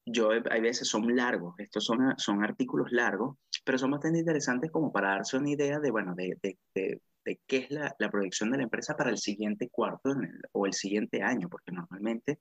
yo 0.07 0.31
hay 0.31 0.61
veces 0.61 0.89
son 0.89 1.15
largos, 1.15 1.55
estos 1.59 1.85
son, 1.85 2.15
son 2.19 2.43
artículos 2.43 2.93
largos, 2.93 3.37
pero 3.65 3.79
son 3.79 3.93
bastante 3.93 4.19
interesantes 4.19 4.71
como 4.71 4.93
para 4.93 5.11
darse 5.11 5.37
una 5.37 5.51
idea 5.51 5.81
de, 5.81 5.91
bueno, 5.91 6.15
de, 6.15 6.39
de, 6.43 7.01
qué 7.47 7.57
es 7.57 7.71
la, 7.71 7.95
la, 7.99 8.11
proyección 8.11 8.51
de 8.51 8.59
la 8.59 8.65
empresa 8.65 8.97
para 8.97 9.11
el 9.11 9.19
siguiente 9.19 9.71
cuarto 9.71 10.11
o 10.53 10.67
el 10.67 10.75
siguiente 10.75 11.23
año, 11.23 11.49
porque 11.49 11.73
normalmente 11.73 12.41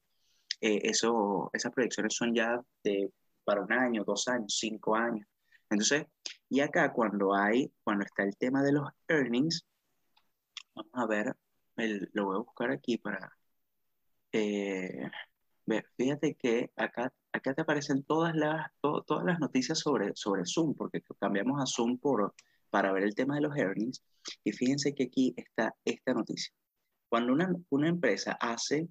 eh, 0.61 0.81
eso, 0.83 1.49
esas 1.53 1.71
proyecciones 1.71 2.15
son 2.15 2.33
ya 2.33 2.59
de, 2.83 3.11
para 3.43 3.61
un 3.61 3.71
año, 3.71 4.03
dos 4.03 4.27
años, 4.27 4.57
cinco 4.59 4.95
años. 4.95 5.27
Entonces, 5.69 6.05
y 6.49 6.59
acá 6.59 6.93
cuando 6.93 7.33
hay, 7.33 7.71
cuando 7.83 8.05
está 8.05 8.23
el 8.23 8.37
tema 8.37 8.61
de 8.61 8.73
los 8.73 8.89
earnings, 9.07 9.65
vamos 10.75 10.91
a 10.93 11.05
ver, 11.07 11.35
el, 11.77 12.09
lo 12.13 12.25
voy 12.25 12.35
a 12.35 12.39
buscar 12.39 12.71
aquí 12.71 12.97
para... 12.97 13.35
Eh, 14.31 15.09
fíjate 15.95 16.35
que 16.35 16.71
acá, 16.75 17.13
acá 17.31 17.53
te 17.53 17.61
aparecen 17.61 18.03
todas 18.03 18.35
las, 18.35 18.71
todas 18.81 19.23
las 19.25 19.39
noticias 19.39 19.79
sobre, 19.79 20.11
sobre 20.15 20.43
Zoom, 20.45 20.75
porque 20.75 21.01
cambiamos 21.19 21.61
a 21.61 21.65
Zoom 21.65 21.97
por, 21.97 22.33
para 22.69 22.91
ver 22.91 23.03
el 23.03 23.15
tema 23.15 23.35
de 23.35 23.41
los 23.41 23.55
earnings. 23.55 24.03
Y 24.43 24.51
fíjense 24.51 24.93
que 24.93 25.03
aquí 25.03 25.33
está 25.37 25.75
esta 25.85 26.13
noticia. 26.13 26.53
Cuando 27.09 27.33
una, 27.33 27.53
una 27.69 27.89
empresa 27.89 28.37
hace, 28.39 28.87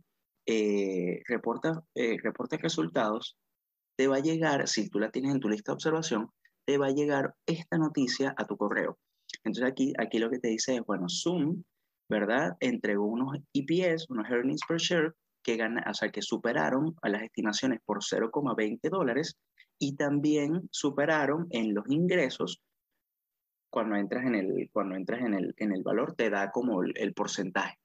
eh, 0.46 1.22
reporta, 1.26 1.82
eh, 1.94 2.16
reporta 2.22 2.56
resultados, 2.56 3.36
te 4.02 4.08
va 4.08 4.16
a 4.16 4.20
llegar, 4.20 4.66
si 4.66 4.88
tú 4.88 4.98
la 4.98 5.12
tienes 5.12 5.30
en 5.30 5.38
tu 5.38 5.48
lista 5.48 5.70
de 5.70 5.74
observación, 5.74 6.28
te 6.66 6.76
va 6.76 6.86
a 6.86 6.90
llegar 6.90 7.36
esta 7.46 7.78
noticia 7.78 8.34
a 8.36 8.44
tu 8.44 8.56
correo. 8.56 8.98
Entonces 9.44 9.70
aquí, 9.70 9.92
aquí 9.96 10.18
lo 10.18 10.28
que 10.28 10.40
te 10.40 10.48
dice 10.48 10.74
es, 10.74 10.82
bueno, 10.84 11.06
Zoom, 11.08 11.62
¿verdad? 12.10 12.56
Entregó 12.58 13.06
unos 13.06 13.36
EPS, 13.54 14.10
unos 14.10 14.28
earnings 14.28 14.62
per 14.66 14.78
share, 14.78 15.14
que, 15.44 15.56
gana, 15.56 15.84
o 15.88 15.94
sea, 15.94 16.10
que 16.10 16.20
superaron 16.20 16.96
a 17.00 17.10
las 17.10 17.22
estimaciones 17.22 17.78
por 17.84 17.98
0,20 17.98 18.90
dólares 18.90 19.36
y 19.78 19.94
también 19.94 20.68
superaron 20.72 21.46
en 21.50 21.72
los 21.72 21.84
ingresos. 21.88 22.60
Cuando 23.70 23.94
entras 23.94 24.26
en 24.26 24.34
el, 24.34 24.68
cuando 24.72 24.96
entras 24.96 25.20
en 25.20 25.34
el, 25.34 25.54
en 25.58 25.70
el 25.70 25.84
valor, 25.84 26.16
te 26.16 26.28
da 26.28 26.50
como 26.50 26.82
el, 26.82 26.92
el 26.96 27.14
porcentaje. 27.14 27.78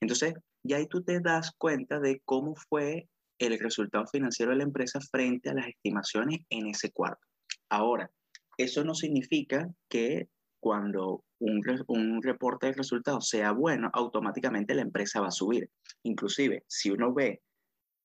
Entonces, 0.00 0.34
ya 0.64 0.78
ahí 0.78 0.88
tú 0.88 1.04
te 1.04 1.20
das 1.20 1.52
cuenta 1.56 2.00
de 2.00 2.20
cómo 2.24 2.56
fue 2.56 3.06
el 3.46 3.58
resultado 3.58 4.06
financiero 4.06 4.52
de 4.52 4.58
la 4.58 4.64
empresa 4.64 5.00
frente 5.00 5.50
a 5.50 5.54
las 5.54 5.66
estimaciones 5.68 6.40
en 6.50 6.68
ese 6.68 6.92
cuarto. 6.92 7.26
Ahora, 7.68 8.10
eso 8.56 8.84
no 8.84 8.94
significa 8.94 9.68
que 9.88 10.28
cuando 10.60 11.24
un, 11.40 11.62
un, 11.88 12.22
reporte 12.22 12.66
de 12.66 12.74
resultados 12.74 13.28
sea 13.28 13.50
bueno, 13.52 13.90
automáticamente 13.92 14.74
la 14.74 14.82
empresa 14.82 15.20
va 15.20 15.28
a 15.28 15.32
subir. 15.32 15.68
Inclusive, 16.04 16.64
si 16.68 16.90
uno 16.90 17.12
ve 17.12 17.42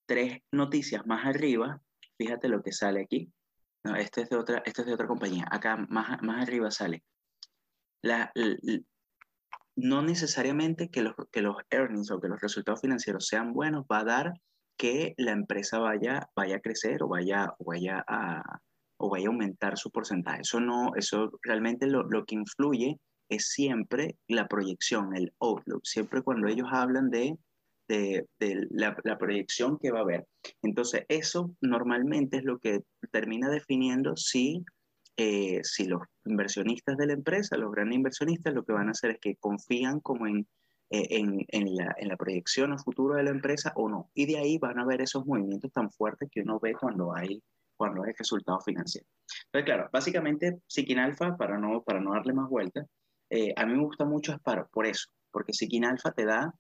tres 0.08 0.40
noticias 0.52 1.06
más 1.06 1.26
arriba, 1.26 1.80
fíjate 2.18 2.48
lo 2.48 2.64
que 2.64 2.72
sale 2.72 3.02
aquí. 3.02 3.32
No, 3.84 3.96
este, 3.96 4.22
es 4.22 4.30
de 4.30 4.38
otra, 4.38 4.64
este 4.66 4.82
es 4.82 4.88
de 4.88 4.94
otra 4.94 5.08
compañía. 5.08 5.46
Acá 5.52 5.78
más, 5.90 6.22
más 6.24 6.42
arriba 6.42 6.72
sale. 6.72 7.04
La, 8.02 8.32
la, 8.34 8.58
no 9.78 10.02
necesariamente 10.02 10.90
que 10.90 11.04
los, 11.04 11.14
que 11.32 11.42
los 11.42 11.58
earnings 11.70 12.10
o 12.12 12.20
que 12.20 12.28
los 12.28 12.42
resultados 12.42 12.82
financieros 12.82 13.28
sean 13.28 13.54
buenos 13.54 13.86
va 13.92 14.00
a 14.00 14.04
dar 14.04 14.34
que 14.78 15.14
la 15.18 15.32
empresa 15.32 15.80
vaya, 15.80 16.30
vaya 16.36 16.58
a 16.58 16.60
crecer 16.62 17.04
o 17.04 17.08
vaya, 17.08 17.54
vaya 17.60 18.04
a, 18.08 18.42
o 18.98 19.10
vaya 19.10 19.28
a 19.28 19.32
aumentar 19.32 19.78
su 19.78 19.92
porcentaje. 19.92 20.42
Eso 20.42 20.60
no, 20.60 20.92
eso 20.96 21.32
realmente 21.42 21.88
lo, 21.88 22.04
lo 22.04 22.26
que 22.26 22.36
influye 22.36 23.00
es 23.30 23.50
siempre 23.50 24.16
la 24.28 24.48
proyección, 24.48 25.16
el 25.16 25.34
outlook, 25.40 25.82
siempre 25.84 26.22
cuando 26.22 26.48
ellos 26.48 26.68
hablan 26.72 27.10
de, 27.10 27.38
de, 27.88 28.26
la, 28.70 28.96
la, 29.04 29.18
proyección 29.18 29.78
que 29.80 29.92
va 29.92 30.00
a 30.00 30.04
haber. 30.04 30.28
Entonces, 30.62 31.06
eso 31.10 31.56
normalmente 31.62 32.38
es 32.38 32.44
lo 32.44 32.60
que 32.60 32.82
termina 33.12 33.50
definiendo 33.50 34.16
si, 34.16 34.64
eh, 35.18 35.62
si 35.64 35.86
los 35.86 36.02
inversionistas 36.26 36.98
de 36.98 37.08
la 37.08 37.14
empresa, 37.14 37.58
los 37.58 37.72
grandes 37.72 37.98
inversionistas, 37.98 38.54
lo 38.54 38.64
que 38.64 38.74
van 38.74 38.88
a 38.88 38.92
hacer 38.92 39.12
es 39.12 39.20
que 39.20 39.36
confían 39.38 40.00
como 40.00 40.28
en, 40.28 40.48
en, 40.90 41.46
en, 41.50 41.76
la, 41.76 41.96
en 41.98 42.08
la 42.08 42.16
proyección 42.16 42.72
a 42.72 42.78
futuro 42.78 43.16
de 43.16 43.24
la 43.24 43.32
empresa 43.32 43.74
o 43.76 43.90
no. 43.90 44.10
Y 44.14 44.26
de 44.26 44.38
ahí 44.38 44.58
van 44.58 44.80
a 44.80 44.86
ver 44.86 45.02
esos 45.02 45.26
movimientos 45.26 45.72
tan 45.74 45.92
fuertes 45.92 46.30
que 46.32 46.42
uno 46.42 46.60
ve 46.60 46.74
cuando 46.74 47.14
hay 47.16 47.42
cuando 47.78 48.04
es 48.06 48.18
resultado 48.18 48.60
financiero. 48.60 49.08
Entonces, 49.46 49.66
claro, 49.66 49.90
básicamente 49.94 50.60
Sikin 50.68 51.00
Alpha, 51.00 51.38
para 51.38 51.58
no, 51.58 51.84
para 51.84 52.02
no 52.02 52.14
darle 52.14 52.34
más 52.34 52.50
vueltas, 52.50 52.88
eh, 53.30 53.54
a 53.56 53.66
mí 53.66 53.74
me 53.74 53.84
gusta 53.84 54.04
mucho 54.04 54.34
es 54.34 54.40
para, 54.40 54.66
por 54.66 54.88
eso, 54.88 55.10
porque 55.32 55.54
Sikin 55.54 55.86
Alpha 55.86 56.12
te 56.12 56.26
da, 56.26 56.54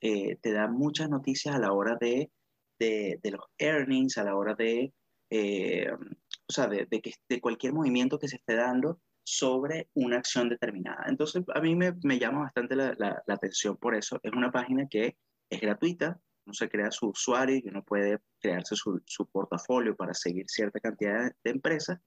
eh, 0.00 0.36
te 0.42 0.52
da 0.52 0.68
muchas 0.68 1.08
noticias 1.08 1.54
a 1.54 1.58
la 1.58 1.72
hora 1.72 1.96
de, 1.98 2.30
de, 2.78 3.20
de 3.22 3.30
los 3.30 3.44
earnings, 3.58 4.18
a 4.18 4.24
la 4.24 4.36
hora 4.36 4.54
de, 4.54 4.92
eh, 5.30 5.90
o 5.92 6.52
sea, 6.52 6.66
de, 6.66 6.86
de, 6.90 7.00
que, 7.00 7.12
de 7.28 7.40
cualquier 7.40 7.72
movimiento 7.72 8.18
que 8.18 8.28
se 8.28 8.36
esté 8.36 8.56
dando 8.56 8.98
sobre 9.24 9.88
una 9.94 10.18
acción 10.18 10.48
determinada. 10.48 11.04
Entonces, 11.08 11.42
a 11.54 11.60
mí 11.60 11.74
me, 11.74 11.94
me 12.04 12.18
llama 12.18 12.42
bastante 12.42 12.76
la, 12.76 12.94
la, 12.98 13.22
atención 13.26 13.76
por 13.76 13.94
eso. 13.94 14.20
Es 14.22 14.32
una 14.32 14.52
página 14.52 14.86
que 14.88 15.16
es 15.50 15.60
gratuita, 15.60 16.20
uno 16.46 16.54
se 16.54 16.68
crea 16.68 16.90
su 16.90 17.08
usuario 17.08 17.56
y 17.56 17.68
uno 17.68 17.82
puede 17.82 18.20
crearse 18.38 18.76
su, 18.76 19.00
su 19.06 19.26
portafolio 19.26 19.96
para 19.96 20.12
seguir 20.12 20.44
cierta 20.46 20.78
cantidad 20.78 21.32
de, 21.42 21.50
empresas 21.50 21.98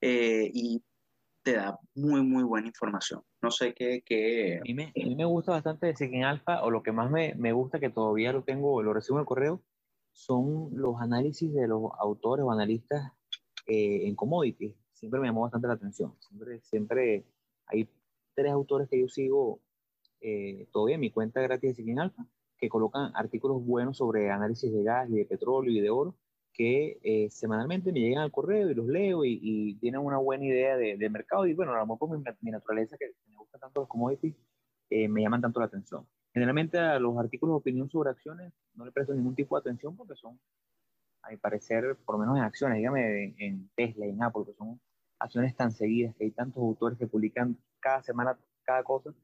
eh, 0.00 0.50
y 0.52 0.82
te 1.44 1.54
da 1.54 1.78
muy, 1.94 2.22
muy 2.22 2.42
buena 2.42 2.66
información. 2.66 3.22
No 3.40 3.50
sé 3.50 3.72
qué... 3.74 4.02
qué... 4.04 4.58
A, 4.58 4.62
mí 4.62 4.74
me, 5.14 5.24
gusta 5.24 5.52
bastante 5.52 5.86
de 5.86 5.96
Seeking 5.96 6.24
Alpha, 6.24 6.62
o 6.64 6.70
lo 6.70 6.82
que 6.82 6.92
más 6.92 7.10
me, 7.10 7.34
me 7.36 7.52
gusta, 7.52 7.78
que 7.78 7.90
todavía 7.90 8.32
lo 8.32 8.42
tengo, 8.42 8.82
lo 8.82 8.92
recibo 8.92 9.18
en 9.18 9.22
el 9.22 9.26
correo, 9.26 9.62
son 10.12 10.70
los 10.72 11.00
análisis 11.00 11.52
de 11.52 11.66
los 11.66 11.90
autores 11.98 12.44
o 12.44 12.50
analistas 12.50 13.12
eh, 13.66 14.06
en 14.06 14.14
commodities. 14.14 14.74
Siempre 15.02 15.18
me 15.18 15.26
llamó 15.26 15.40
bastante 15.40 15.66
la 15.66 15.74
atención. 15.74 16.14
Siempre, 16.20 16.60
siempre 16.60 17.24
hay 17.66 17.88
tres 18.36 18.52
autores 18.52 18.88
que 18.88 19.00
yo 19.00 19.08
sigo 19.08 19.60
eh, 20.20 20.68
todavía 20.72 20.94
en 20.94 21.00
mi 21.00 21.10
cuenta 21.10 21.40
gratis 21.40 21.70
de 21.70 21.74
Seeking 21.74 21.98
Alpha 21.98 22.24
que 22.56 22.68
colocan 22.68 23.10
artículos 23.16 23.66
buenos 23.66 23.96
sobre 23.96 24.30
análisis 24.30 24.72
de 24.72 24.84
gas 24.84 25.10
y 25.10 25.14
de 25.14 25.24
petróleo 25.24 25.72
y 25.72 25.80
de 25.80 25.90
oro, 25.90 26.14
que 26.52 27.00
eh, 27.02 27.28
semanalmente 27.30 27.90
me 27.90 27.98
llegan 27.98 28.22
al 28.22 28.30
correo 28.30 28.70
y 28.70 28.74
los 28.74 28.86
leo 28.86 29.24
y, 29.24 29.40
y 29.42 29.74
tienen 29.80 30.02
una 30.02 30.18
buena 30.18 30.44
idea 30.44 30.76
de, 30.76 30.96
de, 30.96 31.10
mercado. 31.10 31.48
Y 31.48 31.54
bueno, 31.54 31.74
a 31.74 31.78
lo 31.78 31.86
mejor 31.88 32.16
mi, 32.16 32.22
mi 32.40 32.50
naturaleza, 32.52 32.96
que 32.96 33.06
me 33.28 33.36
gustan 33.38 33.60
tanto 33.60 33.80
los 33.80 33.88
commodities, 33.88 34.36
eh, 34.90 35.08
me 35.08 35.22
llaman 35.22 35.40
tanto 35.40 35.58
la 35.58 35.66
atención. 35.66 36.06
Generalmente 36.32 36.78
a 36.78 37.00
los 37.00 37.18
artículos 37.18 37.54
de 37.54 37.58
opinión 37.58 37.90
sobre 37.90 38.10
acciones 38.10 38.52
no 38.74 38.84
le 38.84 38.92
presto 38.92 39.12
ningún 39.12 39.34
tipo 39.34 39.56
de 39.56 39.60
atención 39.62 39.96
porque 39.96 40.14
son, 40.14 40.38
a 41.22 41.30
mi 41.30 41.38
parecer, 41.38 41.96
por 42.04 42.14
lo 42.14 42.20
menos 42.20 42.36
en 42.36 42.44
acciones, 42.44 42.78
dígame 42.78 43.34
en 43.38 43.68
Tesla 43.74 44.06
y 44.06 44.10
en 44.10 44.22
Apple, 44.22 44.44
que 44.46 44.54
son 44.54 44.80
acciones 45.22 45.54
tan 45.56 45.70
seguidas, 45.72 46.14
que 46.16 46.24
hay 46.24 46.30
tantos 46.32 46.62
autores 46.62 46.98
que 46.98 47.06
publican 47.06 47.56
cada 47.80 48.02
semana 48.02 48.38
cada 48.64 48.82
cosa, 48.82 49.14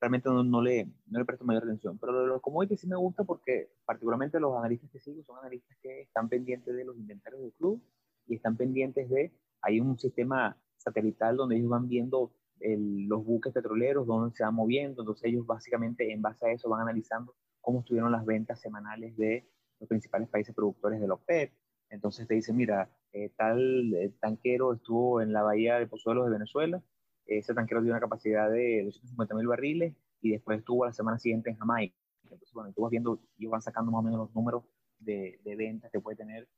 realmente 0.00 0.28
no, 0.28 0.44
no, 0.44 0.60
le, 0.60 0.86
no 1.06 1.18
le 1.18 1.24
presto 1.24 1.44
mayor 1.44 1.64
atención. 1.64 1.98
Pero 1.98 2.20
de 2.20 2.26
los 2.26 2.42
commodities 2.42 2.80
sí 2.80 2.86
me 2.86 2.96
gusta 2.96 3.24
porque 3.24 3.70
particularmente 3.84 4.40
los 4.40 4.56
analistas 4.56 4.90
que 4.90 5.00
sigo 5.00 5.22
son 5.22 5.38
analistas 5.38 5.76
que 5.82 6.02
están 6.02 6.28
pendientes 6.28 6.74
de 6.74 6.84
los 6.84 6.96
inventarios 6.96 7.40
del 7.40 7.52
club 7.52 7.82
y 8.26 8.36
están 8.36 8.56
pendientes 8.56 9.08
de, 9.08 9.32
hay 9.62 9.80
un 9.80 9.98
sistema 9.98 10.56
satelital 10.76 11.36
donde 11.36 11.56
ellos 11.56 11.68
van 11.68 11.88
viendo 11.88 12.32
el, 12.60 13.06
los 13.06 13.24
buques 13.24 13.52
petroleros, 13.52 14.06
dónde 14.06 14.34
se 14.34 14.44
van 14.44 14.54
moviendo, 14.54 15.02
entonces 15.02 15.24
ellos 15.24 15.46
básicamente 15.46 16.12
en 16.12 16.22
base 16.22 16.46
a 16.46 16.52
eso 16.52 16.68
van 16.68 16.82
analizando 16.82 17.34
cómo 17.60 17.80
estuvieron 17.80 18.12
las 18.12 18.24
ventas 18.24 18.60
semanales 18.60 19.16
de 19.16 19.48
los 19.80 19.88
principales 19.88 20.28
países 20.28 20.54
productores 20.54 21.00
de 21.00 21.08
los 21.08 21.20
PEP. 21.20 21.52
Entonces 21.90 22.26
te 22.26 22.34
dicen, 22.34 22.56
mira, 22.56 22.90
eh, 23.12 23.30
tal 23.36 23.94
eh, 23.94 24.12
tanquero 24.20 24.72
estuvo 24.74 25.20
en 25.20 25.32
la 25.32 25.42
bahía 25.42 25.78
de 25.78 25.86
Pozuelos 25.86 26.26
de 26.26 26.32
Venezuela, 26.32 26.82
ese 27.26 27.54
tanquero 27.54 27.80
tiene 27.80 27.92
una 27.92 28.00
capacidad 28.00 28.50
de 28.50 28.82
250 28.84 29.34
mil 29.34 29.46
barriles 29.46 29.94
y 30.20 30.30
después 30.32 30.58
estuvo 30.58 30.84
la 30.84 30.92
semana 30.92 31.18
siguiente 31.18 31.50
en 31.50 31.56
Jamaica. 31.56 31.96
Entonces, 32.24 32.52
bueno, 32.52 32.72
tú 32.72 32.82
vas 32.82 32.90
viendo, 32.90 33.20
ellos 33.38 33.52
van 33.52 33.62
sacando 33.62 33.92
más 33.92 34.00
o 34.00 34.02
menos 34.02 34.18
los 34.18 34.34
números 34.34 34.64
de, 34.98 35.38
ventas 35.44 35.90
que 35.90 36.00
puede 36.00 36.16
tener 36.16 36.48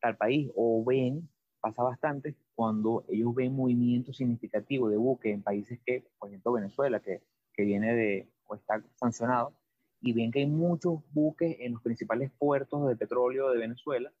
tal 0.00 0.16
país 0.16 0.50
o 0.54 0.84
ven, 0.84 1.28
pasa 1.60 1.82
bastante, 1.82 2.36
cuando 2.54 3.04
ellos 3.08 3.34
ven 3.34 3.54
movimiento 3.54 4.12
significativo 4.12 4.88
de 4.88 4.96
buques 4.96 5.32
en 5.32 5.42
países 5.42 5.80
que, 5.86 6.04
por 6.18 6.28
ejemplo, 6.28 6.52
Venezuela, 6.52 7.00
que, 7.00 7.22
que 7.54 7.64
viene 7.64 7.94
de 7.94 8.28
o 8.46 8.56
está 8.56 8.82
sancionado, 8.96 9.54
y 10.00 10.12
ven 10.12 10.32
que 10.32 10.40
hay 10.40 10.46
muchos 10.46 11.00
buques 11.12 11.56
en 11.60 11.74
los 11.74 11.82
principales 11.82 12.32
puertos 12.36 12.88
de 12.88 12.96
petróleo 12.96 13.50
de 13.50 13.58
Venezuela, 13.58 14.12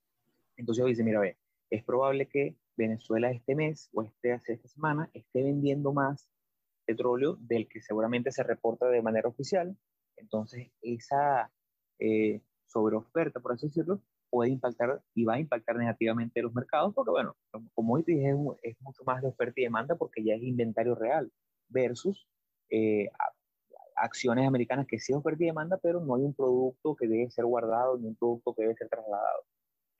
entonces 0.56 0.84
dice, 0.84 1.04
mira, 1.04 1.20
ve, 1.20 1.38
es 1.70 1.84
probable 1.84 2.28
que 2.28 2.56
Venezuela 2.76 3.30
este 3.30 3.54
mes 3.54 3.90
o 3.92 4.02
este, 4.02 4.32
esta 4.32 4.68
semana 4.68 5.10
esté 5.14 5.42
vendiendo 5.42 5.92
más 5.92 6.28
petróleo 6.84 7.36
del 7.40 7.68
que 7.68 7.80
seguramente 7.80 8.32
se 8.32 8.42
reporta 8.42 8.88
de 8.88 9.02
manera 9.02 9.28
oficial. 9.28 9.76
Entonces, 10.16 10.70
esa 10.82 11.50
eh, 11.98 12.42
sobreoferta, 12.66 13.40
por 13.40 13.52
así 13.52 13.66
decirlo, 13.66 14.02
puede 14.30 14.50
impactar 14.50 15.02
y 15.14 15.24
va 15.24 15.34
a 15.34 15.40
impactar 15.40 15.76
negativamente 15.76 16.42
los 16.42 16.54
mercados, 16.54 16.94
porque 16.94 17.10
bueno, 17.10 17.36
como 17.74 17.98
es, 17.98 18.04
es 18.08 18.80
mucho 18.80 19.04
más 19.04 19.20
de 19.22 19.28
oferta 19.28 19.60
y 19.60 19.64
demanda 19.64 19.96
porque 19.96 20.24
ya 20.24 20.34
es 20.34 20.42
inventario 20.42 20.94
real 20.94 21.30
versus 21.68 22.26
eh, 22.70 23.10
acciones 23.96 24.46
americanas 24.46 24.86
que 24.86 24.98
sí 24.98 25.12
es 25.12 25.18
oferta 25.18 25.42
y 25.42 25.46
demanda, 25.46 25.78
pero 25.82 26.00
no 26.00 26.16
hay 26.16 26.22
un 26.22 26.34
producto 26.34 26.96
que 26.96 27.06
debe 27.06 27.30
ser 27.30 27.44
guardado 27.44 27.98
ni 27.98 28.08
un 28.08 28.16
producto 28.16 28.54
que 28.54 28.62
debe 28.62 28.74
ser 28.74 28.88
trasladado. 28.88 29.44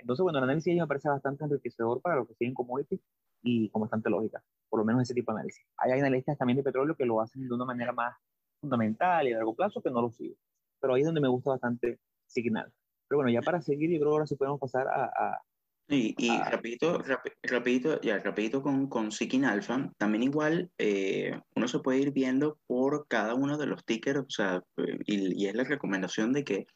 Entonces, 0.03 0.23
bueno, 0.23 0.39
el 0.39 0.45
análisis 0.45 0.77
me 0.77 0.87
parece 0.87 1.09
bastante 1.09 1.45
enriquecedor 1.45 2.01
para 2.03 2.17
los 2.17 2.29
que 2.29 2.35
siguen 2.35 2.55
commodities 2.55 3.01
y 3.43 3.71
con 3.71 3.83
bastante 3.83 4.11
lógica, 4.11 4.43
por 4.69 4.81
lo 4.81 4.85
menos 4.85 5.03
ese 5.03 5.15
tipo 5.15 5.33
de 5.33 5.39
análisis. 5.39 5.65
Hay 5.79 5.93
analistas 5.93 6.37
también 6.37 6.57
de 6.57 6.63
petróleo 6.63 6.95
que 6.97 7.07
lo 7.07 7.21
hacen 7.21 7.49
de 7.49 7.55
una 7.55 7.65
manera 7.65 7.93
más 7.93 8.17
fundamental 8.61 9.27
y 9.27 9.33
a 9.33 9.37
largo 9.37 9.55
plazo 9.55 9.83
que 9.83 9.91
no 9.91 10.03
lo 10.03 10.11
siguen, 10.11 10.37
pero 10.81 10.95
ahí 10.95 11.03
es 11.03 11.07
donde 11.07 11.21
me 11.21 11.29
gusta 11.29 11.51
bastante 11.51 11.99
Signal. 12.27 12.73
Pero 13.09 13.19
bueno, 13.19 13.31
ya 13.31 13.43
para 13.43 13.61
seguir, 13.61 13.91
yo 13.91 13.99
creo 13.99 14.13
ahora 14.13 14.27
sí 14.27 14.37
podemos 14.37 14.61
pasar 14.61 14.87
a... 14.89 15.05
a 15.05 15.43
y, 15.89 16.15
y 16.17 16.39
rapidito, 16.39 17.03
rapidito, 17.43 18.01
ya, 18.01 18.19
rapidito 18.19 18.63
con, 18.63 18.89
con 18.89 19.13
Seeking 19.13 19.45
Alpha, 19.45 19.93
también 19.99 20.23
igual 20.23 20.71
eh, 20.79 21.39
uno 21.55 21.69
se 21.69 21.81
puede 21.81 21.99
ir 21.99 22.13
viendo 22.13 22.59
por 22.67 23.07
cada 23.09 23.35
uno 23.35 23.59
de 23.59 23.67
los 23.67 23.85
tickers, 23.85 24.21
o 24.21 24.31
sea, 24.31 24.63
y, 25.05 25.43
y 25.43 25.49
es 25.49 25.55
la 25.55 25.65
recomendación 25.65 26.33
de 26.33 26.45
que 26.45 26.67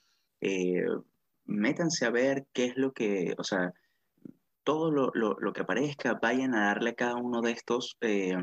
eh, 0.42 0.84
métanse 1.46 2.06
a 2.06 2.10
ver 2.10 2.46
qué 2.52 2.66
es 2.66 2.76
lo 2.76 2.92
que, 2.92 3.34
o 3.38 3.44
sea, 3.44 3.72
todo 4.64 4.90
lo, 4.90 5.10
lo, 5.14 5.36
lo 5.38 5.52
que 5.52 5.62
aparezca, 5.62 6.18
vayan 6.20 6.54
a 6.54 6.66
darle 6.66 6.90
a 6.90 6.94
cada 6.94 7.16
uno 7.16 7.40
de 7.40 7.52
estos, 7.52 7.96
eh, 8.00 8.36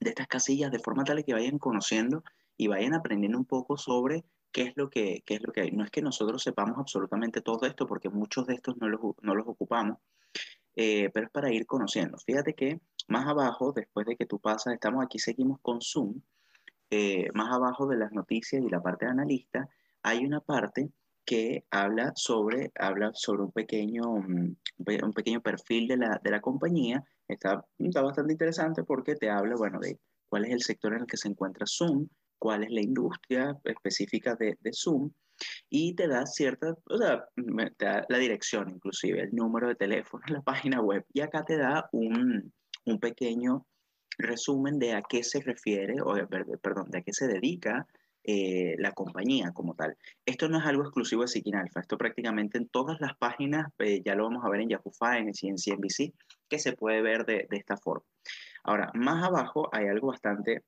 de 0.00 0.10
estas 0.10 0.26
casillas 0.26 0.70
de 0.70 0.78
forma 0.78 1.04
tal 1.04 1.24
que 1.24 1.34
vayan 1.34 1.58
conociendo 1.58 2.22
y 2.56 2.66
vayan 2.66 2.94
aprendiendo 2.94 3.38
un 3.38 3.44
poco 3.44 3.76
sobre 3.76 4.24
qué 4.52 4.62
es 4.62 4.72
lo 4.76 4.88
que, 4.88 5.22
qué 5.26 5.34
es 5.34 5.42
lo 5.42 5.52
que 5.52 5.62
hay. 5.62 5.70
No 5.72 5.84
es 5.84 5.90
que 5.90 6.02
nosotros 6.02 6.42
sepamos 6.42 6.78
absolutamente 6.78 7.42
todo 7.42 7.66
esto, 7.66 7.86
porque 7.86 8.08
muchos 8.08 8.46
de 8.46 8.54
estos 8.54 8.76
no 8.78 8.88
los, 8.88 9.00
no 9.20 9.34
los 9.34 9.46
ocupamos, 9.46 9.98
eh, 10.76 11.10
pero 11.12 11.26
es 11.26 11.32
para 11.32 11.52
ir 11.52 11.66
conociendo. 11.66 12.18
Fíjate 12.18 12.54
que 12.54 12.80
más 13.08 13.26
abajo, 13.26 13.72
después 13.72 14.06
de 14.06 14.16
que 14.16 14.26
tú 14.26 14.38
pasas, 14.40 14.74
estamos 14.74 15.04
aquí, 15.04 15.18
seguimos 15.18 15.60
con 15.60 15.80
Zoom, 15.80 16.20
eh, 16.90 17.28
más 17.34 17.52
abajo 17.52 17.86
de 17.86 17.98
las 17.98 18.12
noticias 18.12 18.62
y 18.62 18.68
la 18.68 18.80
parte 18.80 19.04
de 19.04 19.12
analista, 19.12 19.68
hay 20.02 20.24
una 20.24 20.40
parte 20.40 20.90
que 21.28 21.66
habla 21.70 22.12
sobre, 22.16 22.72
habla 22.78 23.10
sobre 23.12 23.42
un, 23.42 23.52
pequeño, 23.52 24.02
mm, 24.02 24.56
un 25.02 25.12
pequeño 25.12 25.42
perfil 25.42 25.86
de 25.86 25.98
la, 25.98 26.18
de 26.24 26.30
la 26.30 26.40
compañía. 26.40 27.04
Está, 27.28 27.62
está 27.78 28.00
bastante 28.00 28.32
interesante 28.32 28.82
porque 28.82 29.14
te 29.14 29.28
habla, 29.28 29.54
bueno, 29.56 29.78
de 29.78 29.98
cuál 30.30 30.46
es 30.46 30.52
el 30.52 30.62
sector 30.62 30.94
en 30.94 31.00
el 31.00 31.06
que 31.06 31.18
se 31.18 31.28
encuentra 31.28 31.66
Zoom, 31.66 32.08
cuál 32.38 32.64
es 32.64 32.70
la 32.70 32.80
industria 32.80 33.54
específica 33.64 34.36
de, 34.36 34.56
de 34.58 34.70
Zoom 34.72 35.10
y 35.68 35.94
te 35.94 36.08
da 36.08 36.24
cierta, 36.24 36.74
o 36.86 36.96
sea, 36.96 37.26
te 37.76 37.84
da 37.84 38.06
la 38.08 38.18
dirección 38.18 38.70
inclusive, 38.70 39.20
el 39.20 39.34
número 39.34 39.68
de 39.68 39.74
teléfono, 39.74 40.24
la 40.28 40.40
página 40.42 40.80
web 40.80 41.04
y 41.12 41.20
acá 41.20 41.44
te 41.44 41.58
da 41.58 41.90
un, 41.92 42.50
un 42.86 43.00
pequeño 43.00 43.66
resumen 44.16 44.78
de 44.78 44.94
a 44.94 45.02
qué 45.02 45.22
se 45.22 45.42
refiere, 45.42 46.00
o 46.00 46.14
perdón, 46.62 46.90
de 46.90 46.98
a 46.98 47.02
qué 47.02 47.12
se 47.12 47.28
dedica 47.28 47.86
eh, 48.30 48.74
la 48.76 48.92
compañía 48.92 49.52
como 49.54 49.74
tal. 49.74 49.96
Esto 50.26 50.50
no 50.50 50.58
es 50.58 50.66
algo 50.66 50.82
exclusivo 50.82 51.22
de 51.22 51.28
Seeking 51.28 51.54
Alpha, 51.54 51.80
esto 51.80 51.96
prácticamente 51.96 52.58
en 52.58 52.68
todas 52.68 53.00
las 53.00 53.16
páginas, 53.16 53.72
eh, 53.78 54.02
ya 54.04 54.14
lo 54.14 54.24
vamos 54.24 54.44
a 54.44 54.50
ver 54.50 54.60
en 54.60 54.68
Yahoo 54.68 54.92
Finance 54.92 55.46
y 55.46 55.48
en 55.48 55.56
CNBC, 55.56 56.12
que 56.46 56.58
se 56.58 56.74
puede 56.74 57.00
ver 57.00 57.24
de, 57.24 57.46
de, 57.48 57.56
esta 57.56 57.78
forma. 57.78 58.04
Ahora, 58.64 58.90
más 58.92 59.24
abajo 59.26 59.70
hay 59.72 59.86
algo 59.86 60.08
bastante, 60.08 60.62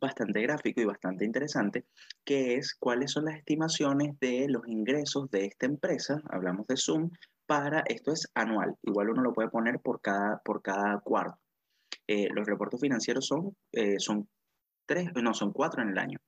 bastante 0.00 0.40
gráfico 0.42 0.80
y 0.80 0.84
bastante 0.84 1.24
interesante, 1.24 1.86
que 2.24 2.54
es 2.54 2.76
cuáles 2.78 3.10
son 3.10 3.24
las 3.24 3.34
estimaciones 3.34 4.16
de 4.20 4.46
los 4.48 4.68
ingresos 4.68 5.28
de 5.32 5.46
esta 5.46 5.66
empresa, 5.66 6.22
hablamos 6.30 6.68
de 6.68 6.76
Zoom, 6.76 7.10
para, 7.46 7.80
esto 7.80 8.12
es 8.12 8.30
anual, 8.32 8.76
igual 8.84 9.10
uno 9.10 9.22
lo 9.22 9.32
puede 9.32 9.48
poner 9.48 9.80
por 9.80 10.00
cada, 10.00 10.38
por 10.38 10.62
cada 10.62 11.00
cuarto. 11.00 11.36
Eh, 12.06 12.28
los 12.32 12.46
reportes 12.46 12.80
financieros 12.80 13.26
son, 13.26 13.56
son 13.98 14.28
tres, 14.86 15.10
no, 15.20 15.34
son 15.34 15.52
cuatro 15.52 15.82
en 15.82 15.88
el 15.88 15.98
año. 15.98 16.20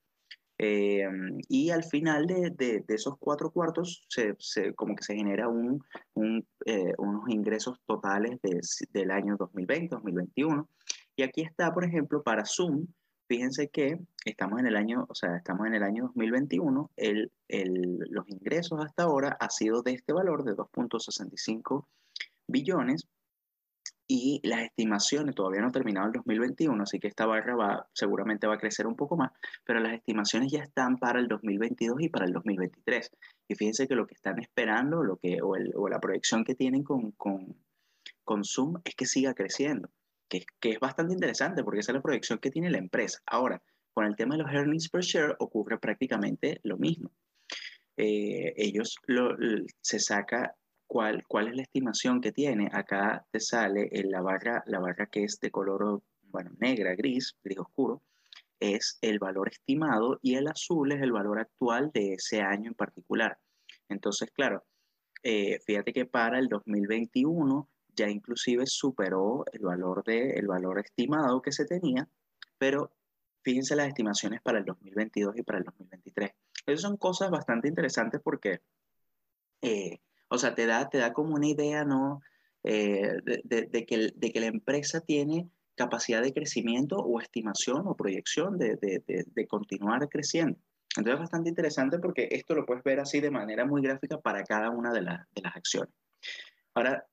Eh, 0.61 1.07
y 1.47 1.69
al 1.69 1.85
final 1.85 2.27
de, 2.27 2.49
de, 2.49 2.83
de, 2.85 2.95
esos 2.95 3.15
cuatro 3.17 3.49
cuartos, 3.49 4.03
se, 4.09 4.35
se, 4.39 4.73
como 4.75 4.93
que 4.93 5.03
se 5.03 5.15
genera 5.15 5.47
un, 5.47 5.81
un, 6.15 6.45
eh, 6.65 6.93
unos 6.97 7.29
ingresos 7.29 7.79
totales 7.85 8.41
de, 8.41 8.59
del 8.91 9.09
año 9.11 9.37
2020, 9.37 9.95
2021. 9.95 10.67
Y 11.15 11.23
aquí 11.23 11.41
está, 11.41 11.73
por 11.73 11.85
ejemplo, 11.85 12.21
para 12.23 12.43
Zoom, 12.45 12.87
fíjense 13.29 13.69
que 13.69 13.99
estamos 14.25 14.59
en 14.59 14.67
el 14.67 14.75
año, 14.75 15.05
o 15.07 15.15
sea, 15.15 15.37
estamos 15.37 15.65
en 15.65 15.75
el 15.75 15.83
año 15.83 16.07
2021, 16.07 16.91
el, 16.97 17.31
el, 17.47 17.99
los 18.09 18.27
ingresos 18.27 18.83
hasta 18.83 19.03
ahora 19.03 19.37
ha 19.39 19.49
sido 19.49 19.81
de 19.81 19.93
este 19.93 20.11
valor 20.11 20.43
de 20.43 20.57
2.65 20.57 21.85
billones 22.47 23.07
y 24.11 24.41
las 24.43 24.63
estimaciones, 24.63 25.35
todavía 25.35 25.61
no 25.61 25.67
ha 25.67 25.71
terminado 25.71 26.07
el 26.07 26.13
2021, 26.13 26.81
así 26.81 26.99
que 26.99 27.07
esta 27.07 27.27
barra 27.27 27.55
va, 27.55 27.87
seguramente 27.93 28.47
va 28.47 28.55
a 28.55 28.57
crecer 28.57 28.87
un 28.87 28.95
poco 28.95 29.15
más, 29.15 29.31
pero 29.63 29.79
las 29.79 29.93
estimaciones 29.93 30.51
ya 30.51 30.63
están 30.63 30.97
para 30.97 31.19
el 31.19 31.27
2022 31.27 32.01
y 32.01 32.09
para 32.09 32.25
el 32.25 32.33
2023. 32.33 33.11
Y 33.47 33.53
fíjense 33.53 33.87
que 33.87 33.93
lo 33.93 34.07
que 34.07 34.15
están 34.15 34.39
esperando 34.39 35.03
lo 35.03 35.17
que, 35.17 35.39
o, 35.43 35.55
el, 35.55 35.71
o 35.75 35.87
la 35.87 35.99
proyección 35.99 36.43
que 36.43 36.55
tienen 36.55 36.83
con, 36.83 37.11
con, 37.11 37.55
con, 38.23 38.43
Zoom 38.43 38.81
es 38.83 38.95
que 38.95 39.05
siga 39.05 39.35
creciendo, 39.35 39.91
que, 40.27 40.43
que 40.59 40.71
es 40.71 40.79
bastante 40.79 41.13
interesante 41.13 41.63
porque 41.63 41.81
esa 41.81 41.91
es 41.91 41.97
la 41.97 42.01
proyección 42.01 42.39
que 42.39 42.49
tiene 42.49 42.71
la 42.71 42.79
empresa. 42.79 43.19
Ahora, 43.27 43.61
con 43.93 44.05
el 44.05 44.15
tema 44.15 44.35
de 44.35 44.41
los 44.41 44.51
earnings 44.51 44.89
per 44.89 45.01
share 45.01 45.35
ocurre 45.37 45.77
prácticamente 45.77 46.59
lo 46.63 46.77
mismo. 46.77 47.11
Eh, 47.95 48.53
ellos 48.55 48.95
lo, 49.05 49.35
se 49.81 49.99
saca 49.99 50.55
cuál, 50.89 51.23
cuál 51.27 51.49
es 51.49 51.55
la 51.55 51.61
estimación 51.61 52.19
que 52.19 52.31
tiene. 52.31 52.67
Acá 52.73 53.25
te 53.31 53.39
sale 53.39 53.89
en 53.91 54.11
la 54.11 54.21
barra, 54.21 54.63
la 54.65 54.79
barra 54.79 55.05
que 55.05 55.23
es 55.23 55.39
de 55.39 55.51
color 55.51 56.01
bueno, 56.23 56.51
negra, 56.59 56.95
gris, 56.95 57.37
gris 57.43 57.59
oscuro, 57.59 58.01
es 58.59 58.97
el 59.01 59.19
valor 59.19 59.49
estimado 59.49 60.19
y 60.21 60.35
el 60.35 60.47
azul 60.47 60.91
es 60.91 61.01
el 61.01 61.11
valor 61.11 61.39
actual 61.39 61.91
de 61.93 62.13
ese 62.13 62.41
año 62.41 62.69
en 62.69 62.73
particular. 62.73 63.37
Entonces, 63.87 64.31
claro, 64.31 64.65
eh, 65.23 65.59
fíjate 65.65 65.93
que 65.93 66.05
para 66.05 66.39
el 66.39 66.47
2021 66.49 67.69
ya 67.95 68.09
inclusive 68.09 68.65
superó 68.65 69.45
el 69.53 69.61
valor, 69.61 70.03
de, 70.03 70.31
el 70.31 70.47
valor 70.47 70.79
estimado 70.79 71.41
que 71.41 71.51
se 71.51 71.65
tenía, 71.65 72.09
pero 72.57 72.91
fíjense 73.43 73.75
las 73.75 73.87
estimaciones 73.87 74.41
para 74.41 74.57
el 74.57 74.65
2022 74.65 75.37
y 75.37 75.43
para 75.43 75.59
el 75.59 75.65
2023. 75.65 76.31
Esas 76.65 76.81
son 76.81 76.97
cosas 76.97 77.29
bastante 77.29 77.67
interesantes 77.67 78.21
porque 78.23 78.61
eh, 79.61 79.99
o 80.29 80.37
sea, 80.37 80.55
te 80.55 80.65
da, 80.65 80.89
te 80.89 80.97
da 80.97 81.13
como 81.13 81.35
una 81.35 81.47
idea, 81.47 81.83
¿no? 81.83 82.21
Eh, 82.63 83.19
de, 83.23 83.41
de, 83.43 83.61
de, 83.67 83.85
que, 83.85 84.11
de 84.15 84.31
que 84.31 84.39
la 84.39 84.47
empresa 84.47 85.01
tiene 85.01 85.49
capacidad 85.79 86.21
de 86.21 86.33
crecimiento 86.33 86.97
o 86.97 87.21
estimación 87.21 87.87
o 87.87 87.95
proyección 87.95 88.57
de, 88.57 89.47
continuar 89.47 90.09
creciendo. 90.09 90.59
Entonces 90.89 91.13
es 91.13 91.19
bastante 91.19 91.49
interesante 91.49 91.99
porque 91.99 92.27
esto 92.31 92.53
lo 92.53 92.65
puedes 92.65 92.83
ver 92.83 92.99
así 92.99 93.21
de 93.21 93.31
manera 93.31 93.65
muy 93.65 93.81
gráfica 93.81 94.19
para 94.19 94.43
cada 94.43 94.71
una 94.71 94.91
de, 94.91 95.03
la, 95.03 95.25
las 95.41 95.55
acciones. 95.55 95.93
Ahora 96.73 97.05